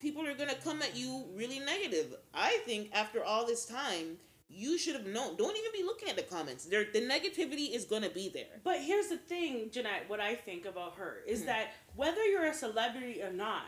people 0.00 0.26
are 0.26 0.34
gonna 0.34 0.56
come 0.56 0.82
at 0.82 0.96
you 0.96 1.26
really 1.34 1.60
negative. 1.60 2.16
I 2.34 2.58
think 2.66 2.90
after 2.92 3.22
all 3.22 3.46
this 3.46 3.64
time, 3.66 4.18
you 4.48 4.78
should 4.78 4.94
have 4.94 5.06
known. 5.06 5.36
Don't 5.36 5.56
even 5.56 5.72
be 5.72 5.82
looking 5.82 6.08
at 6.08 6.16
the 6.16 6.22
comments. 6.22 6.64
There, 6.66 6.84
the 6.92 7.00
negativity 7.00 7.74
is 7.74 7.84
gonna 7.84 8.10
be 8.10 8.28
there. 8.28 8.60
But 8.64 8.80
here's 8.80 9.08
the 9.08 9.16
thing, 9.18 9.70
Jeanette, 9.72 10.08
what 10.08 10.20
I 10.20 10.34
think 10.34 10.66
about 10.66 10.94
her 10.96 11.22
is 11.26 11.40
Hmm. 11.40 11.46
that 11.46 11.74
whether 11.96 12.24
you're 12.24 12.46
a 12.46 12.54
celebrity 12.54 13.22
or 13.22 13.32
not, 13.32 13.64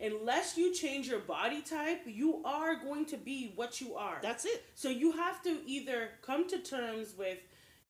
unless 0.00 0.56
you 0.58 0.74
change 0.74 1.08
your 1.08 1.20
body 1.20 1.62
type, 1.62 2.02
you 2.06 2.42
are 2.44 2.74
going 2.74 3.06
to 3.06 3.16
be 3.16 3.52
what 3.54 3.80
you 3.80 3.94
are. 3.94 4.18
That's 4.22 4.44
it. 4.44 4.64
so 4.74 4.88
you 4.88 5.12
have 5.12 5.42
to 5.44 5.60
either 5.66 6.10
come 6.22 6.46
to 6.48 6.58
terms 6.58 7.14
with 7.16 7.38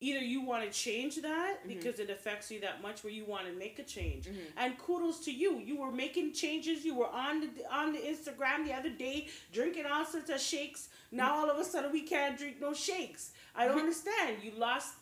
either 0.01 0.21
you 0.21 0.41
want 0.43 0.63
to 0.65 0.71
change 0.71 1.17
that 1.23 1.57
Mm-hmm. 1.61 1.69
because 1.69 1.99
it 2.01 2.11
affects 2.11 2.51
you 2.51 2.61
that 2.61 2.83
much 2.83 3.03
where 3.03 3.13
you 3.13 3.25
want 3.25 3.47
to 3.47 3.53
make 3.53 3.79
a 3.79 3.83
change. 3.83 4.29
And 4.57 4.79
kudos 4.79 5.21
to 5.25 5.33
you. 5.33 5.59
You 5.59 5.79
were 5.81 5.91
making 5.93 6.33
changes. 6.35 6.85
You 6.85 6.95
were 6.95 7.09
on 7.09 7.41
the 7.41 7.49
on 7.73 7.93
the 7.93 7.99
Instagram 8.01 8.67
the 8.67 8.75
other 8.75 8.91
day 8.91 9.29
drinking 9.53 9.87
all 9.87 10.05
sorts 10.05 10.31
of 10.31 10.41
shakes. 10.41 10.89
Now 11.11 11.37
all 11.37 11.51
of 11.51 11.59
a 11.59 11.65
sudden 11.65 11.93
we 11.93 12.03
can't 12.03 12.37
drink 12.37 12.57
no 12.61 12.73
shakes. 12.75 13.33
I 13.55 13.65
Mm-hmm. 13.65 13.69
don't 13.71 13.81
understand. 13.81 14.37
You 14.43 14.53
lost 14.59 14.95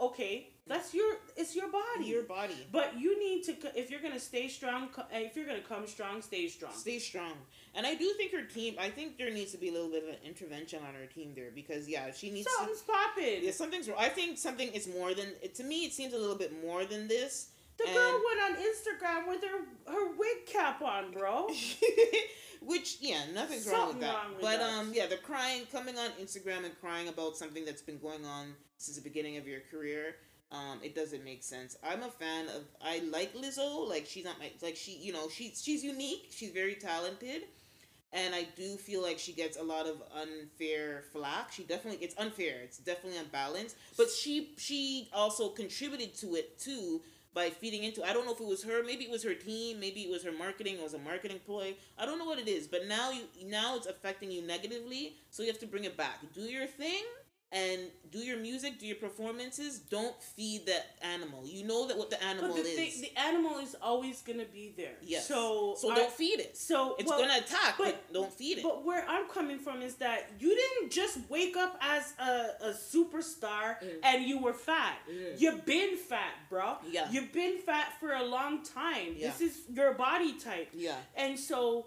okay, 0.00 0.48
that's 0.66 0.94
your 0.94 1.16
it's 1.36 1.54
your 1.54 1.68
body. 1.70 2.04
Your 2.04 2.22
body. 2.22 2.66
but 2.70 2.98
you 2.98 3.18
need 3.18 3.44
to 3.44 3.54
if 3.78 3.90
you're 3.90 4.00
going 4.00 4.14
to 4.14 4.20
stay 4.20 4.48
strong 4.48 4.88
eh, 5.12 5.20
if 5.20 5.36
you're 5.36 5.46
going 5.46 5.60
to 5.60 5.66
come 5.66 5.86
strong, 5.86 6.22
stay 6.22 6.48
strong. 6.48 6.72
Stay 6.74 6.98
strong. 6.98 7.32
And 7.74 7.86
I 7.86 7.94
do 7.94 8.12
think 8.16 8.32
her 8.32 8.42
team. 8.42 8.74
I 8.78 8.88
think 8.88 9.18
there 9.18 9.30
needs 9.30 9.52
to 9.52 9.58
be 9.58 9.68
a 9.68 9.72
little 9.72 9.90
bit 9.90 10.02
of 10.02 10.08
an 10.10 10.16
intervention 10.24 10.80
on 10.86 10.94
her 10.94 11.06
team 11.06 11.32
there 11.34 11.50
because 11.54 11.88
yeah, 11.88 12.12
she 12.12 12.30
needs. 12.30 12.46
to, 12.46 12.52
Something's 12.58 12.82
popping. 12.82 13.40
Yeah, 13.42 13.50
something's 13.52 13.88
wrong. 13.88 13.98
I 14.00 14.08
think 14.08 14.38
something 14.38 14.68
is 14.72 14.88
more 14.88 15.14
than 15.14 15.28
to 15.54 15.64
me. 15.64 15.84
It 15.84 15.92
seems 15.92 16.14
a 16.14 16.18
little 16.18 16.36
bit 16.36 16.52
more 16.62 16.84
than 16.84 17.08
this. 17.08 17.48
The 17.82 17.86
And- 17.88 17.94
girl 17.96 18.20
went 18.26 18.40
on 18.40 18.56
Instagram 18.62 19.28
with 19.28 19.42
her 19.44 19.92
her 19.92 20.12
wig 20.16 20.46
cap 20.46 20.82
on, 20.82 21.12
bro. 21.12 21.48
Which 22.62 22.98
yeah, 23.00 23.22
nothing's 23.32 23.66
wrong 23.66 23.88
with 23.88 24.00
that. 24.00 24.14
wrong 24.14 24.32
with 24.34 24.42
but 24.42 24.58
that. 24.58 24.68
um, 24.78 24.92
yeah, 24.92 25.06
the 25.06 25.16
crying, 25.16 25.62
coming 25.72 25.96
on 25.98 26.10
Instagram 26.20 26.64
and 26.66 26.78
crying 26.78 27.08
about 27.08 27.36
something 27.36 27.64
that's 27.64 27.80
been 27.80 27.98
going 27.98 28.24
on 28.26 28.54
since 28.76 28.96
the 28.98 29.02
beginning 29.02 29.38
of 29.38 29.48
your 29.48 29.60
career. 29.70 30.16
Um, 30.52 30.80
it 30.82 30.94
doesn't 30.94 31.24
make 31.24 31.42
sense. 31.42 31.76
I'm 31.82 32.02
a 32.02 32.10
fan 32.10 32.48
of. 32.48 32.64
I 32.82 32.98
like 33.10 33.34
Lizzo. 33.34 33.88
Like 33.88 34.04
she's 34.06 34.24
not 34.24 34.38
my 34.38 34.50
like 34.60 34.76
she. 34.76 34.92
You 34.96 35.12
know 35.14 35.28
she's 35.30 35.62
she's 35.62 35.82
unique. 35.82 36.26
She's 36.32 36.50
very 36.50 36.74
talented, 36.74 37.44
and 38.12 38.34
I 38.34 38.46
do 38.56 38.76
feel 38.76 39.00
like 39.00 39.18
she 39.18 39.32
gets 39.32 39.56
a 39.56 39.62
lot 39.62 39.86
of 39.86 40.02
unfair 40.14 41.04
flack. 41.14 41.52
She 41.52 41.62
definitely 41.62 42.04
it's 42.04 42.16
unfair. 42.18 42.56
It's 42.62 42.78
definitely 42.78 43.20
unbalanced. 43.20 43.76
But 43.96 44.10
she 44.10 44.52
she 44.58 45.08
also 45.14 45.48
contributed 45.48 46.14
to 46.16 46.34
it 46.34 46.58
too 46.58 47.00
by 47.34 47.50
feeding 47.50 47.84
into. 47.84 48.02
I 48.04 48.12
don't 48.12 48.26
know 48.26 48.32
if 48.32 48.40
it 48.40 48.46
was 48.46 48.64
her. 48.64 48.82
Maybe 48.84 49.04
it 49.04 49.10
was 49.10 49.22
her 49.24 49.34
team. 49.34 49.80
Maybe 49.80 50.02
it 50.02 50.10
was 50.10 50.24
her 50.24 50.32
marketing. 50.32 50.76
It 50.76 50.82
was 50.82 50.94
a 50.94 50.98
marketing 50.98 51.40
ploy. 51.44 51.74
I 51.98 52.06
don't 52.06 52.18
know 52.18 52.24
what 52.24 52.38
it 52.38 52.48
is. 52.48 52.66
But 52.66 52.86
now 52.86 53.10
you 53.10 53.22
now 53.46 53.76
it's 53.76 53.86
affecting 53.86 54.30
you 54.30 54.42
negatively. 54.42 55.16
So 55.30 55.42
you 55.42 55.48
have 55.48 55.60
to 55.60 55.66
bring 55.66 55.84
it 55.84 55.96
back. 55.96 56.20
Do 56.34 56.42
your 56.42 56.66
thing. 56.66 57.04
And 57.52 57.80
do 58.12 58.18
your 58.20 58.38
music, 58.38 58.78
do 58.78 58.86
your 58.86 58.94
performances. 58.96 59.80
Don't 59.80 60.14
feed 60.22 60.66
that 60.66 60.86
animal. 61.02 61.42
You 61.44 61.66
know 61.66 61.88
that 61.88 61.98
what 61.98 62.08
the 62.08 62.22
animal 62.22 62.54
the, 62.54 62.60
is. 62.60 62.74
thing, 62.76 62.92
the 63.02 63.20
animal 63.20 63.58
is 63.58 63.74
always 63.82 64.22
gonna 64.22 64.44
be 64.52 64.72
there. 64.76 64.94
yes. 65.02 65.26
So 65.26 65.74
so 65.76 65.90
I- 65.90 65.96
don't 65.96 66.12
feed 66.12 66.38
it. 66.38 66.56
So 66.56 66.94
It's 66.96 67.08
well, 67.10 67.18
gonna 67.18 67.38
attack, 67.38 67.74
but, 67.76 67.86
but- 68.06 68.12
don't 68.12 68.32
feed 68.32 68.58
it. 68.58 68.62
But 68.62 68.84
where 68.84 69.04
I'm 69.08 69.26
coming 69.28 69.58
from 69.58 69.82
is 69.82 69.96
that 69.96 70.30
you 70.38 70.54
didn't 70.54 70.92
just 70.92 71.18
wake 71.28 71.56
up 71.56 71.76
as 71.80 72.14
a, 72.20 72.68
a 72.68 72.72
superstar 72.72 73.78
Mm. 73.82 73.98
and 74.04 74.24
you 74.24 74.38
were 74.38 74.52
fat. 74.54 74.98
Mm. 75.10 75.40
You've 75.40 75.64
been 75.66 75.96
fat, 75.96 76.34
bro. 76.50 76.76
Yeah. 76.88 77.08
You've 77.10 77.32
been 77.32 77.58
fat 77.58 77.94
for 77.98 78.12
a 78.12 78.22
long 78.24 78.62
time. 78.62 79.14
Yeah. 79.16 79.30
This 79.30 79.40
is 79.40 79.60
your 79.72 79.94
body 79.94 80.34
type. 80.34 80.68
yeah. 80.72 80.96
And 81.16 81.38
so 81.38 81.86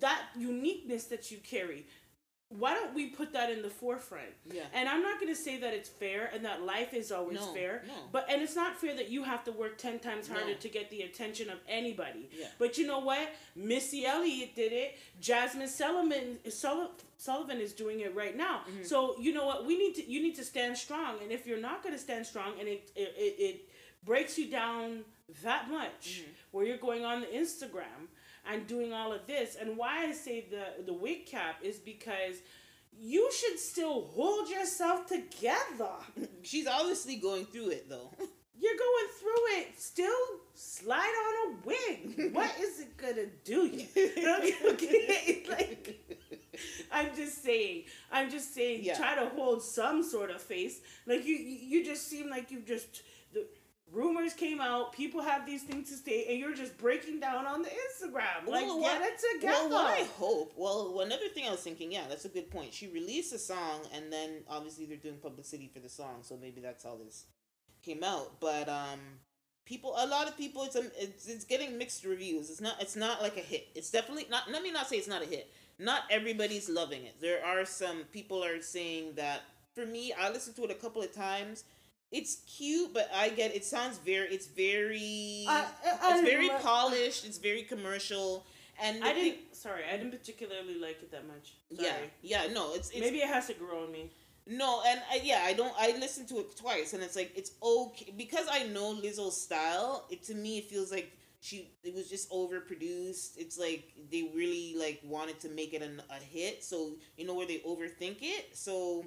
that 0.00 0.22
uniqueness 0.36 1.04
that 1.04 1.30
you 1.30 1.38
carry, 1.38 1.86
why 2.58 2.74
don't 2.74 2.94
we 2.94 3.06
put 3.06 3.32
that 3.32 3.50
in 3.50 3.62
the 3.62 3.68
forefront? 3.70 4.28
Yeah. 4.52 4.62
And 4.72 4.88
I'm 4.88 5.02
not 5.02 5.18
going 5.20 5.32
to 5.34 5.40
say 5.40 5.58
that 5.58 5.74
it's 5.74 5.88
fair 5.88 6.30
and 6.32 6.44
that 6.44 6.62
life 6.62 6.94
is 6.94 7.10
always 7.10 7.40
No, 7.40 7.52
fair. 7.52 7.82
no. 7.86 7.94
But 8.12 8.26
and 8.30 8.40
it's 8.42 8.54
not 8.54 8.76
fair 8.80 8.94
that 8.96 9.10
you 9.10 9.24
have 9.24 9.42
to 9.44 9.52
work 9.52 9.76
10 9.78 9.98
times 9.98 10.28
harder 10.28 10.52
No. 10.52 10.54
to 10.54 10.68
get 10.68 10.90
the 10.90 11.02
attention 11.02 11.50
of 11.50 11.58
anybody. 11.68 12.28
Yeah. 12.38 12.46
But 12.58 12.78
you 12.78 12.86
know 12.86 13.00
what? 13.00 13.28
Missy 13.56 14.06
Elliott 14.06 14.54
did 14.54 14.72
it. 14.72 14.98
Jazmine 15.20 15.68
Sullivan 15.68 16.38
Sullivan, 17.16 17.60
is 17.60 17.72
doing 17.72 18.00
it 18.00 18.14
right 18.14 18.36
now. 18.36 18.60
Mm-hmm. 18.70 18.84
So 18.84 19.16
you 19.18 19.32
know 19.32 19.46
what? 19.46 19.66
We 19.66 19.78
need 19.78 19.94
to 19.96 20.08
you 20.10 20.22
need 20.22 20.34
to 20.36 20.44
stand 20.44 20.76
strong. 20.76 21.16
And 21.22 21.32
if 21.32 21.46
you're 21.46 21.60
not 21.60 21.82
going 21.82 21.94
to 21.94 22.00
stand 22.00 22.26
strong 22.26 22.52
and 22.60 22.68
it 22.68 22.90
it, 22.94 23.14
it, 23.16 23.34
it 23.48 23.68
breaks 24.04 24.38
you 24.38 24.50
down 24.50 25.04
that 25.42 25.70
much 25.70 26.04
Mm-hmm. 26.04 26.30
where 26.52 26.66
you're 26.66 26.76
going 26.88 27.04
on 27.04 27.20
the 27.20 27.26
Instagram 27.28 28.08
and 28.50 28.66
doing 28.66 28.92
all 28.92 29.12
of 29.12 29.26
this 29.26 29.56
and 29.60 29.76
why 29.76 30.06
I 30.06 30.12
say 30.12 30.46
the 30.50 30.84
the 30.84 30.92
wig 30.92 31.26
cap 31.26 31.56
is 31.62 31.78
because 31.78 32.36
you 32.96 33.30
should 33.32 33.58
still 33.58 34.02
hold 34.02 34.48
yourself 34.48 35.06
together. 35.06 35.92
She's 36.42 36.66
obviously 36.66 37.16
going 37.16 37.46
through 37.46 37.70
it 37.70 37.88
though. 37.88 38.10
You're 38.56 38.76
going 38.78 39.08
through 39.18 39.58
it. 39.58 39.80
Still 39.80 40.14
slide 40.54 40.96
on 41.00 41.52
a 41.52 41.66
wig. 41.66 42.32
What 42.32 42.52
is 42.60 42.80
it 42.80 42.96
gonna 42.96 43.26
do 43.44 43.66
you? 43.66 43.86
okay, 44.70 45.42
like 45.50 46.00
I'm 46.92 47.14
just 47.16 47.42
saying. 47.42 47.84
I'm 48.12 48.30
just 48.30 48.54
saying. 48.54 48.84
Yeah. 48.84 48.96
Try 48.96 49.16
to 49.16 49.28
hold 49.30 49.62
some 49.62 50.02
sort 50.02 50.30
of 50.30 50.40
face. 50.40 50.80
Like 51.04 51.26
you, 51.26 51.34
you 51.34 51.84
just 51.84 52.08
seem 52.08 52.30
like 52.30 52.50
you've 52.50 52.64
just 52.66 53.02
rumors 53.94 54.32
came 54.34 54.60
out. 54.60 54.92
People 54.92 55.22
have 55.22 55.46
these 55.46 55.62
things 55.62 55.88
to 55.90 55.96
say, 55.96 56.26
and 56.28 56.38
you're 56.38 56.54
just 56.54 56.76
breaking 56.78 57.20
down 57.20 57.46
on 57.46 57.62
the 57.62 57.68
Instagram. 57.68 58.46
Like 58.46 58.66
Well, 58.66 58.80
get 58.80 59.00
what- 59.00 59.10
it 59.10 59.20
together. 59.40 59.68
Well, 59.68 59.70
what 59.70 59.98
I 60.00 60.02
hope. 60.18 60.52
Well, 60.56 61.00
another 61.00 61.28
thing 61.28 61.46
I 61.46 61.50
was 61.50 61.60
thinking, 61.60 61.92
yeah, 61.92 62.04
that's 62.08 62.24
a 62.24 62.28
good 62.28 62.50
point. 62.50 62.74
She 62.74 62.88
released 62.88 63.32
a 63.32 63.38
song, 63.38 63.80
and 63.94 64.12
then 64.12 64.42
obviously 64.48 64.86
they're 64.86 64.96
doing 64.96 65.18
publicity 65.18 65.70
for 65.72 65.80
the 65.80 65.88
song, 65.88 66.18
so 66.22 66.36
maybe 66.36 66.60
that's 66.60 66.84
how 66.84 66.96
this 67.02 67.26
came 67.82 68.02
out. 68.04 68.40
But 68.40 68.68
um, 68.68 68.98
people, 69.64 69.94
a 69.96 70.06
lot 70.06 70.28
of 70.28 70.36
people, 70.36 70.64
it's 70.64 70.76
a, 70.76 70.84
it's, 71.00 71.26
it's 71.28 71.44
getting 71.44 71.78
mixed 71.78 72.04
reviews. 72.04 72.50
It's 72.50 72.60
not, 72.60 72.80
it's 72.80 72.96
not 72.96 73.22
like 73.22 73.36
a 73.36 73.40
hit. 73.40 73.68
It's 73.74 73.90
definitely 73.90 74.26
not. 74.30 74.50
Let 74.50 74.62
me 74.62 74.70
not 74.72 74.88
say 74.88 74.96
it's 74.96 75.08
not 75.08 75.22
a 75.22 75.26
hit. 75.26 75.50
Not 75.78 76.02
everybody's 76.10 76.68
loving 76.68 77.04
it. 77.04 77.20
There 77.20 77.44
are 77.44 77.64
some 77.64 78.04
people 78.12 78.44
are 78.44 78.60
saying 78.60 79.14
that. 79.16 79.42
For 79.74 79.84
me, 79.84 80.12
I 80.16 80.30
listened 80.30 80.54
to 80.54 80.62
it 80.62 80.70
a 80.70 80.74
couple 80.74 81.02
of 81.02 81.12
times. 81.12 81.64
It's 82.12 82.36
cute, 82.56 82.94
but 82.94 83.10
I 83.14 83.28
get 83.30 83.54
it 83.56 83.64
sounds 83.64 83.98
very. 83.98 84.28
It's 84.28 84.46
very. 84.46 85.44
I- 85.48 85.66
I- 86.00 86.18
it's 86.20 86.28
very 86.28 86.50
I- 86.50 86.58
polished. 86.58 87.24
It's 87.26 87.38
very 87.38 87.62
commercial. 87.62 88.46
And 88.80 89.04
I 89.04 89.12
didn't. 89.12 89.54
Sorry, 89.54 89.82
I 89.92 89.96
didn't 89.96 90.10
particularly 90.12 90.78
like 90.78 91.00
it 91.02 91.10
that 91.12 91.26
much. 91.26 91.54
Sorry. 91.74 91.88
yeah, 92.22 92.44
yeah, 92.46 92.52
no, 92.52 92.74
it's, 92.74 92.90
it's 92.90 93.00
Maybe 93.00 93.18
it 93.18 93.28
has 93.28 93.46
to 93.46 93.54
grow 93.54 93.84
on 93.84 93.92
me. 93.92 94.10
no, 94.46 94.82
and 94.86 95.00
I, 95.10 95.20
yeah, 95.22 95.42
I 95.44 95.52
don't. 95.54 95.72
I 95.78 95.96
listened 95.98 96.28
to 96.28 96.38
it 96.40 96.56
twice, 96.56 96.92
and 96.92 97.02
it's 97.02 97.16
like 97.16 97.32
it's 97.36 97.52
okay 97.62 98.12
because 98.16 98.46
I 98.50 98.64
know 98.64 98.94
Lizzo's 98.94 99.40
style. 99.40 100.06
It 100.10 100.22
to 100.24 100.34
me, 100.34 100.58
it 100.58 100.64
feels 100.68 100.90
like 100.92 101.12
she 101.40 101.68
it 101.84 101.94
was 101.94 102.08
just 102.10 102.30
overproduced. 102.30 103.36
It's 103.38 103.58
like 103.58 103.92
they 104.10 104.30
really 104.34 104.74
like 104.76 105.00
wanted 105.04 105.38
to 105.40 105.48
make 105.48 105.72
it 105.72 105.82
an, 105.82 106.02
a 106.10 106.22
hit, 106.22 106.62
so 106.64 106.96
you 107.16 107.26
know 107.26 107.34
where 107.34 107.46
they 107.46 107.58
overthink 107.60 108.18
it. 108.22 108.56
So 108.56 109.06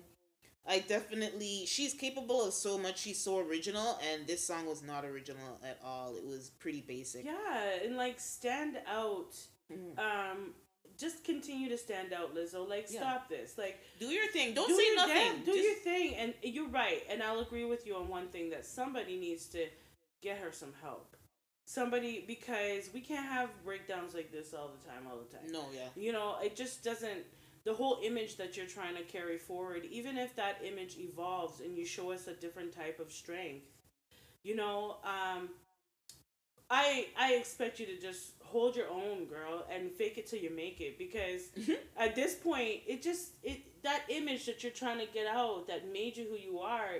I 0.67 0.79
definitely 0.79 1.65
she's 1.65 1.93
capable 1.93 2.43
of 2.45 2.53
so 2.53 2.77
much. 2.77 2.99
She's 2.99 3.19
so 3.19 3.39
original, 3.39 3.97
and 4.11 4.27
this 4.27 4.45
song 4.45 4.65
was 4.65 4.83
not 4.83 5.05
original 5.05 5.59
at 5.63 5.79
all. 5.83 6.15
It 6.17 6.25
was 6.25 6.49
pretty 6.59 6.81
basic. 6.81 7.25
Yeah, 7.25 7.69
and 7.83 7.95
like 7.95 8.19
stand 8.19 8.77
out. 8.87 9.33
Mhm. 9.71 9.97
Um, 9.99 10.53
just 10.97 11.23
continue 11.23 11.69
to 11.69 11.77
stand 11.77 12.11
out, 12.11 12.35
Lizzo. 12.35 12.67
Like 12.67 12.87
Yeah. 12.89 12.99
stop 13.01 13.29
this. 13.29 13.57
Like 13.57 13.79
Do 13.99 14.07
your 14.07 14.27
thing. 14.31 14.53
Don't 14.53 14.67
do 14.67 14.75
say 14.75 14.95
nothing. 14.95 15.13
damn- 15.15 15.43
do 15.45 15.53
Just- 15.53 15.63
your 15.63 15.75
thing, 15.75 16.15
and 16.15 16.33
you're 16.41 16.69
right. 16.69 17.03
And 17.09 17.21
I'll 17.23 17.39
agree 17.39 17.65
with 17.65 17.85
you 17.85 17.95
on 17.95 18.07
one 18.07 18.27
thing 18.29 18.49
that 18.49 18.65
somebody 18.65 19.15
needs 19.17 19.45
to 19.49 19.69
get 20.21 20.37
her 20.39 20.51
some 20.51 20.73
help. 20.81 21.15
Somebody 21.65 22.23
because 22.25 22.89
we 22.93 23.01
can't 23.01 23.25
have 23.25 23.49
breakdowns 23.63 24.13
like 24.13 24.31
this 24.31 24.53
all 24.53 24.69
the 24.69 24.87
time, 24.89 25.05
all 25.05 25.17
the 25.17 25.37
time. 25.37 25.47
no, 25.51 25.65
yeah. 25.73 25.89
You 25.95 26.13
know, 26.13 26.37
it 26.41 26.55
just 26.55 26.83
doesn't. 26.83 27.25
The 27.67 27.73
whole 27.73 27.99
image 28.01 28.37
that 28.37 28.55
you're 28.55 28.65
trying 28.65 28.95
to 28.95 29.03
carry 29.03 29.37
forward, 29.37 29.83
even 29.91 30.17
if 30.17 30.33
that 30.37 30.55
image 30.63 30.97
evolves 30.97 31.59
and 31.59 31.77
you 31.77 31.85
show 31.85 32.11
us 32.11 32.27
a 32.27 32.33
different 32.33 32.71
type 32.73 32.97
of 32.97 33.11
strength, 33.11 33.65
you 34.41 34.55
know, 34.55 34.95
um, 35.03 35.49
I 36.69 37.07
I 37.17 37.33
expect 37.33 37.77
you 37.81 37.85
to 37.87 37.97
just 37.99 38.31
hold 38.41 38.77
your 38.77 38.89
own, 38.89 39.25
girl, 39.25 39.65
and 39.69 39.91
fake 39.91 40.17
it 40.17 40.27
till 40.27 40.39
you 40.39 40.49
make 40.49 40.79
it. 40.79 40.97
Because 40.97 41.49
at 41.97 42.15
this 42.15 42.35
point, 42.35 42.83
it 42.87 43.01
just 43.01 43.33
it 43.43 43.83
that 43.83 44.03
image 44.07 44.45
that 44.45 44.63
you're 44.63 44.71
trying 44.71 44.99
to 45.05 45.13
get 45.13 45.27
out 45.27 45.67
that 45.67 45.91
made 45.91 46.15
you 46.15 46.25
who 46.29 46.37
you 46.37 46.59
are. 46.59 46.91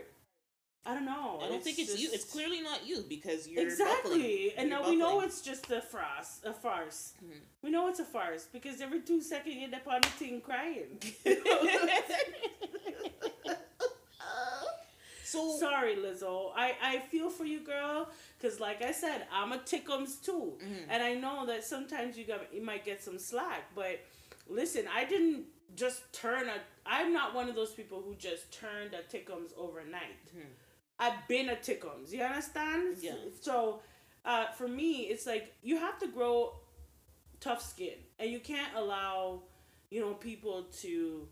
I 0.88 0.94
don't 0.94 1.06
know. 1.06 1.40
I 1.44 1.50
don't 1.50 1.62
think 1.64 1.80
it's 1.80 2.00
you. 2.00 2.10
It's 2.14 2.24
clearly 2.24 2.62
not 2.62 2.88
you 2.88 3.04
because 3.10 3.46
you're 3.48 3.62
exactly, 3.64 4.20
buckling. 4.20 4.52
and 4.58 4.70
now 4.70 4.90
we 4.90 4.96
know 4.96 5.20
it's 5.22 5.42
just 5.42 5.70
a 5.70 5.82
farce. 5.82 6.40
A 6.46 6.54
farce. 6.54 7.14
Mhm. 7.24 7.40
We 7.62 7.70
know 7.72 7.90
it's 7.90 8.00
a 8.00 8.06
farce 8.06 8.48
because 8.52 8.80
every 8.80 9.02
two 9.02 9.22
seconds 9.22 9.54
you 9.58 9.64
end 9.66 9.76
up 9.76 9.86
on 9.88 10.00
the 10.02 10.08
thing 10.08 10.40
crying. 10.40 10.98
so 15.26 15.58
Sorry, 15.60 15.96
Lizzo. 15.98 16.52
I, 16.56 16.76
I 16.82 17.00
feel 17.00 17.30
for 17.30 17.44
you, 17.44 17.60
girl. 17.60 18.10
Because, 18.40 18.60
like 18.62 18.82
I 18.82 18.94
said, 18.94 19.26
I'm 19.32 19.52
a 19.52 19.58
tickums 19.58 20.22
too. 20.24 20.54
Mhm. 20.64 20.86
And 20.90 21.04
I 21.04 21.16
know 21.16 21.46
that 21.48 21.66
sometimes 21.66 22.18
you 22.18 22.24
got 22.26 22.54
you 22.54 22.62
might 22.64 22.86
get 22.86 23.04
some 23.04 23.20
slack. 23.20 23.64
But 23.76 24.00
listen, 24.48 24.86
I 24.94 25.04
didn't 25.04 25.46
just 25.76 26.02
turn 26.14 26.48
a. 26.48 26.56
I'm 26.86 27.12
not 27.12 27.36
one 27.36 27.50
of 27.50 27.56
those 27.56 27.74
people 27.74 28.02
who 28.02 28.16
just 28.16 28.52
turned 28.54 28.94
a 28.94 29.04
tickums 29.14 29.52
overnight. 29.58 30.16
Mhm. 30.34 30.46
I've 31.00 31.28
been 31.28 31.50
a 31.50 31.56
tickums. 31.56 32.12
You 32.12 32.24
understand? 32.24 32.98
Yeah. 33.02 33.14
So, 33.42 33.82
uh, 34.26 34.48
for 34.58 34.68
me, 34.68 35.02
it's 35.04 35.26
like 35.26 35.54
you 35.62 35.78
have 35.78 36.00
to 36.00 36.08
grow 36.08 36.54
tough 37.40 37.62
skin, 37.62 37.96
and 38.20 38.32
you 38.32 38.40
can't 38.40 38.74
allow, 38.76 39.42
you 39.90 40.02
know, 40.02 40.14
people 40.14 40.66
to 40.82 41.28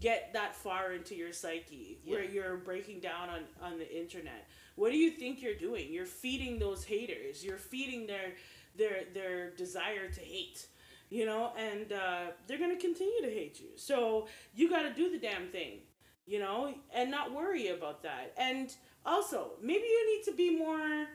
get 0.00 0.30
that 0.34 0.54
far 0.54 0.92
into 0.92 1.14
your 1.14 1.32
psyche 1.32 1.98
where 2.04 2.22
you're 2.22 2.58
breaking 2.58 3.00
down 3.00 3.30
on 3.30 3.40
on 3.62 3.78
the 3.78 3.98
internet. 3.98 4.46
What 4.74 4.92
do 4.92 4.98
you 4.98 5.10
think 5.10 5.42
you're 5.42 5.54
doing? 5.54 5.92
You're 5.92 6.06
feeding 6.06 6.58
those 6.58 6.84
haters. 6.84 7.44
You're 7.44 7.58
feeding 7.58 8.06
their 8.06 8.34
their 8.76 9.04
their 9.14 9.50
desire 9.50 10.08
to 10.08 10.20
hate. 10.20 10.66
You 11.08 11.24
know, 11.24 11.52
and 11.56 11.92
uh, 11.92 12.32
they're 12.46 12.58
gonna 12.58 12.76
continue 12.76 13.22
to 13.22 13.30
hate 13.30 13.60
you. 13.60 13.68
So 13.76 14.26
you 14.54 14.68
got 14.68 14.82
to 14.82 14.92
do 14.92 15.10
the 15.10 15.18
damn 15.18 15.48
thing. 15.48 15.78
You 16.26 16.40
know, 16.40 16.74
and 16.92 17.10
not 17.10 17.32
worry 17.32 17.68
about 17.68 18.02
that. 18.02 18.34
And 18.36 18.74
also, 19.06 19.52
maybe 19.62 19.84
you 19.84 20.16
need 20.16 20.24
to 20.24 20.36
be 20.36 20.56
more 20.56 21.06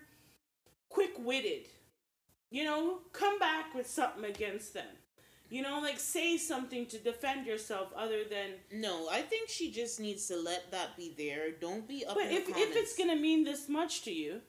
quick 0.89 1.11
witted. 1.19 1.67
You 2.49 2.65
know, 2.65 2.99
come 3.13 3.39
back 3.39 3.73
with 3.75 3.87
something 3.87 4.25
against 4.25 4.73
them. 4.73 4.87
You 5.49 5.61
know, 5.61 5.79
like 5.81 5.99
say 5.99 6.37
something 6.37 6.85
to 6.87 6.97
defend 6.97 7.45
yourself 7.45 7.89
other 7.95 8.23
than 8.23 8.51
no, 8.71 9.09
I 9.09 9.21
think 9.21 9.49
she 9.49 9.69
just 9.69 9.99
needs 9.99 10.27
to 10.27 10.37
let 10.37 10.71
that 10.71 10.95
be 10.95 11.13
there. 11.17 11.51
Don't 11.51 11.85
be 11.85 12.05
up 12.05 12.15
But 12.15 12.31
if, 12.31 12.47
if 12.47 12.75
it's 12.77 12.95
gonna 12.97 13.17
mean 13.17 13.43
this 13.43 13.67
much 13.67 14.03
to 14.03 14.11
you, 14.11 14.41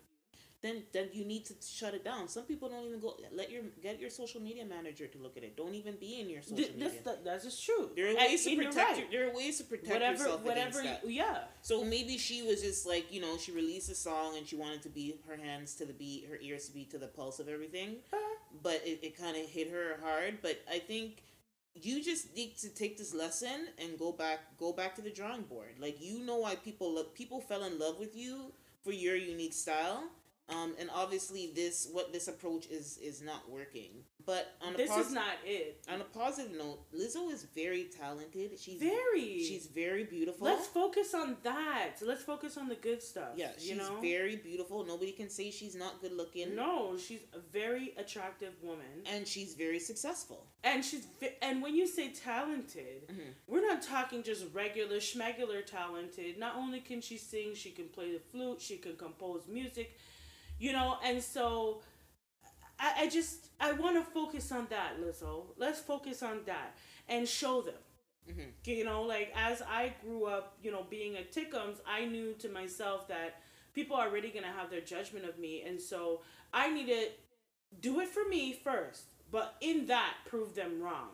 then 0.63 0.85
then 0.93 1.09
you 1.13 1.25
need 1.25 1.45
to 1.47 1.55
shut 1.61 1.93
it 1.95 2.05
down. 2.05 2.29
Some 2.29 2.45
people 2.45 2.69
don't 2.69 2.85
even 2.87 3.01
go 3.01 3.17
let 3.35 3.51
your 3.51 3.63
get 3.83 4.01
your 4.01 4.11
social 4.11 4.41
media 4.41 4.65
manager 4.65 5.07
to 5.09 5.19
look 5.19 5.37
at 5.37 5.43
it. 5.43 5.57
Don't 5.57 5.75
even 5.75 5.97
be 5.97 6.21
in 6.21 6.31
your 6.31 6.43
social 6.43 6.57
Th- 6.59 6.73
media. 6.73 6.89
this, 6.91 6.99
that, 7.05 7.25
that's 7.25 7.45
just 7.45 7.65
true. 7.65 7.91
there 7.97 8.11
are 8.13 8.17
ways 8.17 8.45
to 8.45 8.51
and 8.51 8.63
you're 8.63 8.71
protect. 8.71 8.91
right. 8.91 8.99
Your, 9.13 9.23
there 9.23 9.31
are 9.33 9.37
ways 9.37 9.59
to 9.59 9.65
protect 9.65 9.91
whatever, 9.91 10.19
yourself 10.19 10.43
whatever. 10.45 10.81
against 10.81 11.03
that. 11.03 11.11
Yeah. 11.11 11.39
So 11.63 11.85
maybe 11.85 12.17
she 12.17 12.43
was 12.43 12.63
just 12.63 12.87
like, 12.87 13.13
you 13.13 13.21
know, 13.21 13.37
she 13.39 13.53
released 13.53 13.91
a 13.91 13.95
song 13.95 14.37
and 14.37 14.47
she 14.47 14.57
wanted 14.57 14.83
to 14.83 14.89
be 14.89 15.17
her 15.29 15.37
hands 15.37 15.75
to 15.77 15.85
the 15.85 15.93
beat, 15.93 16.27
her 16.31 16.39
ears 16.41 16.67
to 16.69 16.73
be 16.75 16.85
to 16.87 16.99
the 16.99 17.09
pulse 17.09 17.41
of 17.41 17.49
everything. 17.49 17.97
Uh-huh. 18.13 18.37
But 18.63 18.83
it, 18.85 19.01
it 19.03 19.19
kind 19.19 19.37
of 19.37 19.49
hit 19.49 19.71
her 19.71 19.99
hard. 20.03 20.39
But 20.43 20.61
I 20.71 20.79
think 20.79 21.25
you 21.75 22.03
just 22.05 22.37
need 22.37 22.57
to 22.59 22.69
take 22.69 22.99
this 22.99 23.15
lesson 23.15 23.67
and 23.79 23.99
go 23.99 24.13
back 24.13 24.41
go 24.59 24.73
back 24.73 24.95
to 24.97 25.03
the 25.03 25.11
drawing 25.11 25.43
board. 25.43 25.75
Like 25.81 25.97
you 26.01 26.21
know 26.25 26.37
why 26.37 26.55
people 26.55 26.95
lo- 26.95 27.05
people 27.15 27.41
fell 27.41 27.65
in 27.65 27.79
love 27.79 27.99
with 27.99 28.15
you 28.15 28.53
for 28.85 28.93
your 28.93 29.17
unique 29.17 29.55
style. 29.55 30.05
Um, 30.49 30.75
and 30.79 30.91
obviously 30.93 31.53
this 31.55 31.89
what 31.93 32.13
this 32.13 32.29
approach 32.29 32.67
is 32.67 32.99
is 32.99 33.23
not 33.23 33.49
working. 33.51 33.91
But 34.25 34.55
on 34.61 34.75
a 34.75 34.77
This 34.77 34.91
pos- 34.91 35.07
is 35.07 35.13
not 35.13 35.35
it. 35.45 35.85
on 35.91 36.01
a 36.01 36.05
positive 36.05 36.53
note, 36.57 36.81
Lizzo 36.93 37.33
is 37.33 37.43
very 37.57 37.85
talented. 37.85 38.59
She's 38.59 38.79
Very. 38.81 39.43
she's 39.43 39.67
very 39.67 40.05
beautiful. 40.05 40.45
Let's 40.47 40.67
focus 40.67 41.13
on 41.15 41.37
that. 41.43 41.95
Let's 42.03 42.23
focus 42.23 42.57
on 42.57 42.69
the 42.69 42.75
good 42.77 43.03
stuff. 43.03 43.31
Yeah, 43.37 43.53
she's 43.57 43.71
you 43.71 43.77
know. 43.77 43.99
very 44.01 44.37
beautiful. 44.37 44.85
Nobody 44.85 45.13
can 45.13 45.29
say 45.29 45.51
she's 45.51 45.75
not 45.75 46.01
good 46.01 46.13
looking. 46.13 46.55
no, 46.55 46.97
she's 46.99 47.21
a 47.33 47.39
very 47.41 47.95
attractive 47.97 48.53
woman, 48.63 49.03
And 49.07 49.27
she's 49.27 49.55
very 49.55 49.81
successful. 49.81 50.47
and 50.65 50.85
she's 50.85 51.07
vi- 51.19 51.37
and 51.41 51.63
when 51.63 51.75
you 51.75 51.87
say 51.87 52.11
talented, 52.11 53.09
Mhm. 53.09 53.35
we're 53.49 53.67
not 53.67 53.83
talking 53.83 54.23
just 54.23 54.45
regular 54.53 54.99
schmegular 54.99 55.65
talented. 55.65 56.37
Not 56.39 56.55
only 56.57 56.81
can 56.81 57.01
she 57.01 57.17
sing, 57.17 57.55
she 57.55 57.71
can 57.71 57.89
play 57.89 58.13
the 58.13 58.21
flute, 58.21 58.61
she 58.61 58.77
can 58.79 58.97
compose 58.97 59.47
music, 59.49 59.99
you 60.59 60.73
know. 60.73 60.97
And 61.05 61.23
so, 61.23 61.83
I, 62.79 63.03
I 63.03 63.09
just 63.09 63.49
I 63.61 63.73
want 63.73 63.97
to 64.05 64.11
focus 64.13 64.51
on 64.53 64.67
that, 64.71 65.01
Lizzo. 65.01 65.45
Let's 65.57 65.81
focus 65.81 66.23
on 66.23 66.41
that 66.47 66.75
and 67.09 67.29
show 67.29 67.63
them. 67.63 67.75
Mhm. 68.29 68.53
You 68.65 68.85
know, 68.85 69.03
like 69.03 69.33
as 69.37 69.63
I 69.63 69.95
grew 70.05 70.27
up, 70.27 70.57
you 70.63 70.71
know, 70.71 70.85
being 70.89 71.17
a 71.17 71.23
Tickums, 71.23 71.77
I 71.87 72.05
knew 72.07 72.35
to 72.35 72.49
myself 72.49 73.09
that 73.09 73.43
people 73.75 73.97
are 73.97 74.09
already 74.09 74.31
gonna 74.31 74.53
have 74.53 74.71
their 74.71 74.81
judgment 74.81 75.25
of 75.27 75.39
me, 75.39 75.63
and 75.63 75.81
so 75.81 76.23
I 76.53 76.71
need 76.71 76.87
to 76.87 77.09
do 77.81 78.01
it 78.01 78.09
for 78.09 78.29
me 78.29 78.53
first, 78.53 79.05
but 79.31 79.57
in 79.61 79.87
that 79.87 80.15
prove 80.27 80.55
them 80.55 80.81
wrong. 80.83 81.09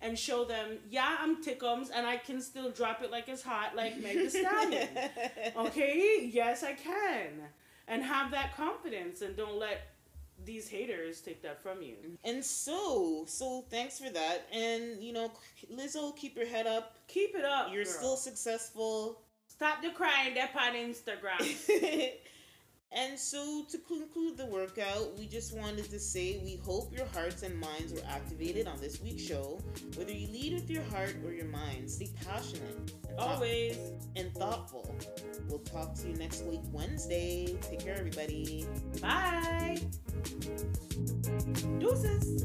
And 0.00 0.18
show 0.18 0.44
them, 0.44 0.78
yeah, 0.90 1.16
I'm 1.18 1.42
Tickums, 1.42 1.88
and 1.94 2.06
I 2.06 2.18
can 2.18 2.40
still 2.42 2.70
drop 2.70 3.02
it 3.02 3.10
like 3.10 3.26
it's 3.28 3.42
hot, 3.42 3.74
like 3.74 3.98
Meg 4.02 4.16
Thee 4.16 4.28
Stallion. 4.28 4.88
okay, 5.56 6.30
yes, 6.30 6.62
I 6.62 6.74
can, 6.74 7.48
and 7.88 8.02
have 8.02 8.30
that 8.30 8.56
confidence, 8.56 9.22
and 9.22 9.36
don't 9.36 9.58
let 9.58 9.88
these 10.44 10.68
haters 10.68 11.20
take 11.20 11.42
that 11.42 11.62
from 11.62 11.82
you. 11.82 11.94
And 12.24 12.44
so, 12.44 13.24
so 13.26 13.64
thanks 13.70 13.98
for 13.98 14.10
that. 14.10 14.46
And 14.52 15.02
you 15.02 15.12
know, 15.12 15.30
Lizzo, 15.72 16.16
keep 16.16 16.36
your 16.36 16.46
head 16.46 16.66
up. 16.66 16.96
Keep 17.08 17.34
it 17.34 17.44
up. 17.44 17.72
You're 17.72 17.84
girl. 17.84 17.92
still 17.92 18.16
successful. 18.16 19.20
stop 19.46 19.82
the 19.82 19.90
crying. 19.90 20.34
They're 20.34 20.48
on 20.58 20.74
Instagram. 20.74 21.40
And 22.96 23.18
so, 23.18 23.64
to 23.70 23.78
conclude 23.78 24.36
the 24.36 24.46
workout, 24.46 25.18
we 25.18 25.26
just 25.26 25.56
wanted 25.56 25.90
to 25.90 25.98
say 25.98 26.40
we 26.44 26.60
hope 26.64 26.96
your 26.96 27.06
hearts 27.06 27.42
and 27.42 27.58
minds 27.58 27.92
were 27.92 28.06
activated 28.08 28.68
on 28.68 28.80
this 28.80 29.00
week's 29.00 29.24
show. 29.24 29.60
Whether 29.96 30.12
you 30.12 30.28
lead 30.28 30.54
with 30.54 30.70
your 30.70 30.84
heart 30.84 31.16
or 31.24 31.32
your 31.32 31.48
mind, 31.48 31.90
stay 31.90 32.10
passionate, 32.24 32.92
and 33.08 33.18
always, 33.18 33.76
and 34.14 34.32
thoughtful. 34.34 34.94
We'll 35.48 35.58
talk 35.58 35.96
to 35.96 36.08
you 36.08 36.14
next 36.14 36.44
week, 36.44 36.60
Wednesday. 36.72 37.56
Take 37.62 37.80
care, 37.80 37.96
everybody. 37.98 38.64
Bye. 39.02 39.80
Deuces. 41.80 42.44